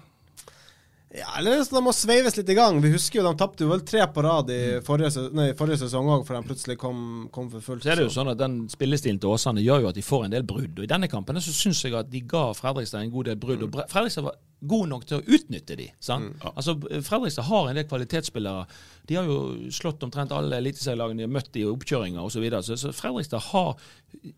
ja, 1.17 1.23
eller 1.39 1.62
så 1.63 1.71
de 1.77 1.81
må 1.81 1.93
sveives 1.95 2.36
litt 2.38 2.49
i 2.51 2.55
gang. 2.57 2.81
Vi 2.83 2.91
husker 2.91 3.21
jo 3.21 3.25
de 3.29 3.38
tapte 3.39 3.65
vel 3.65 3.79
tre 3.88 4.03
på 4.12 4.21
rad 4.25 4.49
Mm. 4.51 4.53
i 4.53 4.81
forrige, 4.86 5.21
nei, 5.33 5.45
forrige 5.57 5.79
sesong 5.86 6.05
òg, 6.13 6.25
for 6.27 6.36
de 6.36 6.45
plutselig 6.49 6.75
kom, 6.77 7.29
kom 7.33 7.47
for 7.49 7.63
fullt. 7.63 7.83
Så 7.88 7.93
er 7.93 8.01
det 8.01 8.05
jo 8.10 8.13
sånn 8.13 8.29
at 8.33 8.38
Den 8.38 8.67
spillestilen 8.69 9.17
til 9.23 9.31
Åsane 9.31 9.63
gjør 9.63 9.86
jo 9.86 9.88
at 9.93 9.95
de 9.95 10.03
får 10.03 10.25
en 10.25 10.36
del 10.36 10.43
brudd. 10.43 10.75
Og 10.77 10.83
I 10.83 10.89
denne 10.91 11.07
kampen 11.10 11.39
så 11.41 11.53
syns 11.55 11.81
jeg 11.86 11.95
at 11.97 12.12
de 12.12 12.21
ga 12.21 12.51
Fredrikstad 12.53 13.01
en 13.01 13.12
god 13.15 13.31
del 13.31 13.39
brudd. 13.39 13.63
Og 13.63 13.79
Fredrikstad 13.89 14.27
var 14.27 14.36
god 14.60 14.88
nok 14.89 15.06
til 15.06 15.20
å 15.20 15.26
utnytte 15.38 15.76
de. 15.78 15.89
Sant? 16.02 16.38
Altså, 16.56 16.78
Fredrikstad 17.06 17.46
har 17.50 17.70
en 17.70 17.78
del 17.78 17.86
kvalitetsspillere. 17.89 18.65
De 19.08 19.15
har 19.15 19.28
jo 19.30 19.70
slått 19.72 20.02
omtrent 20.04 20.34
alle 20.36 20.58
eliteserielagene 20.60 21.22
de 21.22 21.28
har 21.28 21.32
møtt 21.38 21.56
i 21.56 21.63
oppkjøringer 21.70 22.20
osv. 22.24 22.38
Så, 22.38 22.43
videre. 22.43 22.63
så 22.65 22.76
så 22.78 22.91
Fredrikstad 22.96 23.46
har 23.52 23.78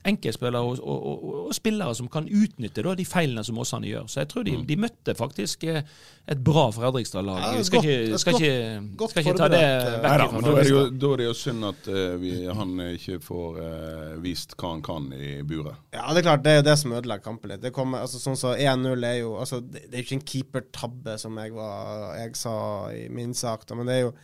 enkeltspillere 0.09 0.61
og, 0.65 0.79
og, 0.83 1.05
og, 1.09 1.33
og 1.49 1.55
spillere 1.55 1.95
som 1.97 2.09
kan 2.11 2.27
utnytte 2.27 2.83
da, 2.85 2.93
de 2.97 3.05
feilene 3.07 3.43
som 3.45 3.57
Åsane 3.61 3.89
gjør. 3.89 4.07
Så 4.11 4.21
jeg 4.21 4.29
tror 4.31 4.45
de, 4.47 4.55
de 4.67 4.77
møtte 4.79 5.15
faktisk 5.17 5.63
eh, 5.69 5.81
et 6.29 6.43
bra 6.45 6.67
Fredrikstad-lag. 6.75 7.39
Ja, 7.41 7.63
skal, 7.65 7.79
godt- 7.81 7.89
ikke, 7.89 8.19
skal, 8.21 8.35
godt- 8.37 8.45
ikke, 8.45 8.93
godt 8.99 9.13
skal 9.15 9.25
ikke 9.25 9.35
ta 9.39 9.49
det 9.53 9.61
eh, 9.63 9.89
vekk 10.03 10.05
fra 10.05 10.27
er, 10.27 10.33
Fredrikstad. 10.35 10.99
da 11.01 11.11
er 11.13 11.21
det 11.23 11.27
jo 11.29 11.35
synd 11.39 11.69
at 11.69 11.89
uh, 11.89 11.97
vi, 12.21 12.33
han 12.59 12.75
ikke 12.89 13.19
får 13.25 13.59
uh, 13.63 14.13
vist 14.23 14.55
hva 14.59 14.73
han 14.75 14.85
kan 14.85 15.09
i 15.15 15.31
buret. 15.47 15.79
Ja, 15.95 16.05
det 16.13 16.21
er 16.23 16.27
klart, 16.29 16.45
det 16.45 16.53
er 16.53 16.61
jo 16.61 16.67
det 16.69 16.77
som 16.83 16.93
ødelegger 16.99 17.25
kampen 17.25 17.53
litt. 17.53 17.63
Det 17.65 17.73
kommer, 17.75 18.05
altså 18.05 18.21
sånn 18.21 18.37
så 18.39 18.53
1-0 18.57 19.07
er 19.09 19.17
jo 19.23 19.33
altså, 19.41 19.61
det, 19.65 19.87
det 19.89 20.01
er 20.01 20.05
jo 20.05 20.08
ikke 20.09 20.17
en 20.17 20.25
keepertabbe, 20.31 21.17
som 21.21 21.37
jeg, 21.39 21.53
var, 21.55 22.15
jeg 22.17 22.33
sa 22.39 22.55
i 22.95 23.05
min 23.13 23.35
sak, 23.37 23.67
da, 23.69 23.77
men 23.77 23.89
det 23.89 23.99
er 23.99 24.01
jo 24.07 24.15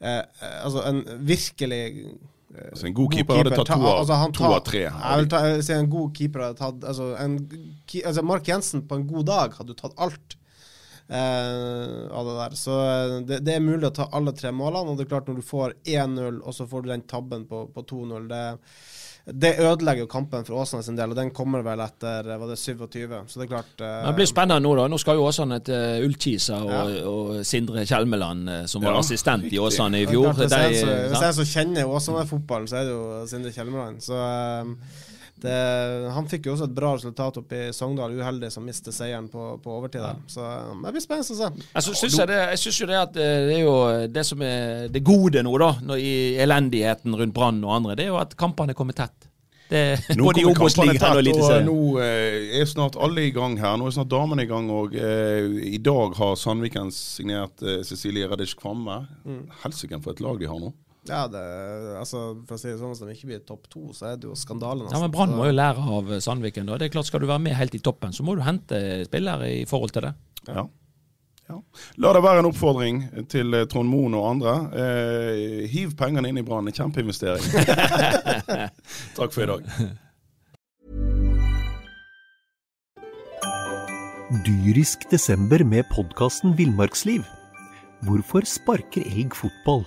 eh, 0.00 0.22
eh, 0.22 0.56
altså 0.64 0.86
en 0.88 1.04
virkelig 1.28 1.82
eh, 1.84 2.16
Altså, 2.56 2.86
en 2.86 2.94
god 2.96 3.12
keeper 3.12 3.36
hadde 3.36 3.52
tatt 3.52 3.68
to 3.68 3.76
av- 3.82 3.98
altså, 4.00 4.16
han 4.16 4.32
to 4.32 4.44
av 4.48 4.60
tre. 4.64 4.82
Jeg 4.86 5.20
vil 5.20 5.26
ta, 5.28 5.40
jeg 5.44 5.56
vil 5.58 5.64
si 5.66 5.72
en 5.76 5.88
god 5.92 6.12
keeper 6.16 6.44
hadde 6.44 6.58
tatt 6.60 6.84
altså, 6.88 7.08
en, 7.20 7.34
altså 8.00 8.22
Mark 8.24 8.48
Jensen 8.48 8.84
på 8.88 8.96
en 8.96 9.06
god 9.10 9.26
dag 9.28 9.56
hadde 9.58 9.76
tatt 9.76 9.96
alt. 10.00 10.36
Uh, 11.06 12.10
av 12.10 12.26
det 12.26 12.32
der. 12.34 12.54
Så 12.58 12.76
eh, 12.82 13.12
det, 13.28 13.36
det 13.46 13.52
er 13.54 13.62
mulig 13.62 13.86
å 13.86 13.94
ta 13.94 14.08
alle 14.16 14.32
tre 14.34 14.50
målene. 14.50 14.90
Og 14.90 14.96
det 14.98 15.04
er 15.04 15.10
klart, 15.12 15.28
når 15.30 15.38
du 15.38 15.46
får 15.46 15.76
1-0, 15.86 16.40
og 16.42 16.56
så 16.56 16.66
får 16.66 16.82
du 16.82 16.88
den 16.90 17.04
tabben 17.06 17.44
på, 17.46 17.60
på 17.70 17.84
2-0 17.92 18.26
det 18.32 18.40
det 19.26 19.56
ødelegger 19.58 20.04
jo 20.04 20.06
kampen 20.06 20.44
for 20.46 20.60
Åsane 20.62 20.84
sin 20.86 20.94
del, 20.94 21.10
og 21.10 21.18
den 21.18 21.32
kommer 21.34 21.64
vel 21.66 21.80
etter 21.82 22.28
var 22.38 22.46
det 22.46 22.58
27. 22.60 23.08
Så 23.26 23.40
det 23.40 23.48
er 23.48 23.50
klart 23.50 23.82
eh, 23.82 23.96
Det 24.06 24.12
blir 24.20 24.28
spennende 24.30 24.62
nå, 24.62 24.74
da. 24.78 24.84
Nå 24.86 25.00
skal 25.02 25.18
jo 25.18 25.24
Åsane 25.26 25.58
til 25.66 25.74
uh, 25.74 26.04
Ullkisa 26.06 26.60
og, 26.62 26.70
ja. 26.70 27.00
og, 27.10 27.32
Sindre 27.46 27.82
Kjelmeland, 27.82 28.46
uh, 28.46 28.60
som 28.70 28.86
var 28.86 28.94
ja, 28.94 29.02
assistent 29.02 29.48
i 29.50 29.58
Åsane 29.58 30.04
i 30.04 30.06
fjor. 30.06 30.28
Klart, 30.30 30.44
hvis, 30.44 30.54
jeg, 30.54 30.78
så, 30.78 30.94
hvis 31.10 31.24
jeg 31.26 31.38
så 31.40 31.48
kjenner 31.56 31.90
Åsane-fotballen, 31.98 32.70
så 32.70 32.78
er 32.78 32.86
det 32.86 32.94
jo 32.94 33.26
Sindre 33.32 33.54
Kjelmeland. 33.56 33.98
Så 34.06 34.14
uh, 34.14 35.05
det, 35.42 35.56
han 36.14 36.28
fikk 36.30 36.48
jo 36.48 36.54
også 36.54 36.66
et 36.70 36.74
bra 36.76 36.94
resultat 36.96 37.36
oppe 37.42 37.58
i 37.66 37.72
Sogndal, 37.76 38.14
uheldig 38.16 38.48
som 38.52 38.64
mistet 38.64 38.96
seieren 38.96 39.28
på, 39.32 39.56
på 39.62 39.74
overtid 39.78 40.00
Ja. 40.00 40.14
Så 40.30 40.44
det 40.82 40.94
blir 40.94 41.04
spennende 41.04 41.36
å 41.36 41.38
se. 41.40 41.68
Altså, 41.76 41.94
synes 41.96 42.18
jeg, 42.22 42.30
det, 42.30 42.40
jeg 42.54 42.62
synes 42.62 42.80
jo 42.80 42.88
det 42.90 42.98
at 43.02 43.20
eh, 43.20 43.36
det 43.50 43.54
er 43.58 43.64
jo 43.66 43.76
det 44.12 44.26
som 44.28 44.44
er 44.46 44.90
det 44.92 45.04
gode 45.04 45.44
nå, 45.44 45.52
da, 45.60 45.72
når, 45.84 46.00
i 46.00 46.16
elendigheten 46.42 47.16
rundt 47.20 47.36
Brann 47.36 47.64
og 47.64 47.74
andre, 47.78 47.96
det 47.98 48.06
er 48.06 48.14
jo 48.14 48.20
at 48.20 48.36
kampene 48.38 48.76
kommer 48.76 48.96
tett. 48.96 49.28
Det, 49.68 49.98
nå 50.14 50.30
kommer 50.30 50.54
kampene 50.54 50.94
tett, 50.94 51.28
og, 51.34 51.42
og 51.42 51.64
nå 51.66 51.76
eh, 52.04 52.60
er 52.60 52.68
snart 52.70 52.96
alle 53.02 53.26
i 53.26 53.32
gang 53.34 53.56
her. 53.58 53.74
Nå 53.80 53.88
er 53.88 53.96
snart 53.96 54.12
damene 54.12 54.46
i 54.46 54.50
gang 54.50 54.70
òg. 54.70 54.94
Eh, 54.94 55.48
I 55.74 55.80
dag 55.82 56.14
har 56.20 56.36
Sandviken 56.38 56.92
signert 56.94 57.64
eh, 57.66 57.80
Cecilie 57.86 58.28
Radish 58.30 58.54
Kvamme. 58.60 59.02
Mm. 59.26 59.42
Helsike 59.64 59.98
for 60.04 60.14
et 60.14 60.22
lag 60.22 60.38
de 60.40 60.50
har 60.50 60.62
nå. 60.62 60.70
Ja, 61.08 61.26
det, 61.30 61.42
altså, 62.00 62.22
for 62.48 62.56
å 62.56 62.60
si 62.60 62.70
det 62.70 62.78
sånn, 62.80 62.94
Hvis 62.94 63.02
de 63.04 63.14
ikke 63.14 63.30
blir 63.30 63.44
topp 63.46 63.68
to, 63.72 63.84
så 63.96 64.10
er 64.12 64.16
det 64.20 64.28
jo 64.28 64.34
skandale. 64.38 64.88
Ja, 64.92 65.00
men 65.02 65.12
Brann 65.14 65.34
må 65.36 65.46
jo 65.48 65.54
lære 65.54 65.84
av 65.98 66.10
Sandviken. 66.24 66.66
da. 66.66 66.78
Det 66.80 66.88
er 66.88 66.96
klart 66.96 67.10
Skal 67.10 67.22
du 67.22 67.28
være 67.30 67.44
med 67.44 67.56
helt 67.58 67.76
i 67.78 67.82
toppen, 67.82 68.14
så 68.16 68.26
må 68.26 68.36
du 68.36 68.42
hente 68.46 68.80
spillere 69.06 69.52
i 69.60 69.64
forhold 69.68 69.94
til 69.94 70.08
det. 70.08 70.14
Ja. 70.48 70.64
ja. 71.50 71.60
La 72.02 72.14
det 72.16 72.24
være 72.26 72.42
en 72.42 72.50
oppfordring 72.50 73.04
til 73.32 73.54
eh, 73.58 73.68
Trond 73.70 73.90
Moen 73.90 74.16
og 74.18 74.30
andre. 74.34 74.56
Eh, 74.82 75.68
hiv 75.72 75.94
pengene 75.98 76.32
inn 76.32 76.42
i 76.42 76.46
Brann. 76.46 76.72
Kjempeinvestering. 76.72 77.46
Takk 79.18 79.30
for 79.36 79.46
i 79.46 79.50
dag. 79.54 79.70
Dyrisk 84.46 85.06
desember 85.12 85.62
med 85.62 85.86
podkasten 85.92 86.56
Villmarksliv. 86.58 87.22
Hvorfor 88.06 88.42
sparker 88.48 89.06
elg 89.06 89.36
fotball? 89.38 89.86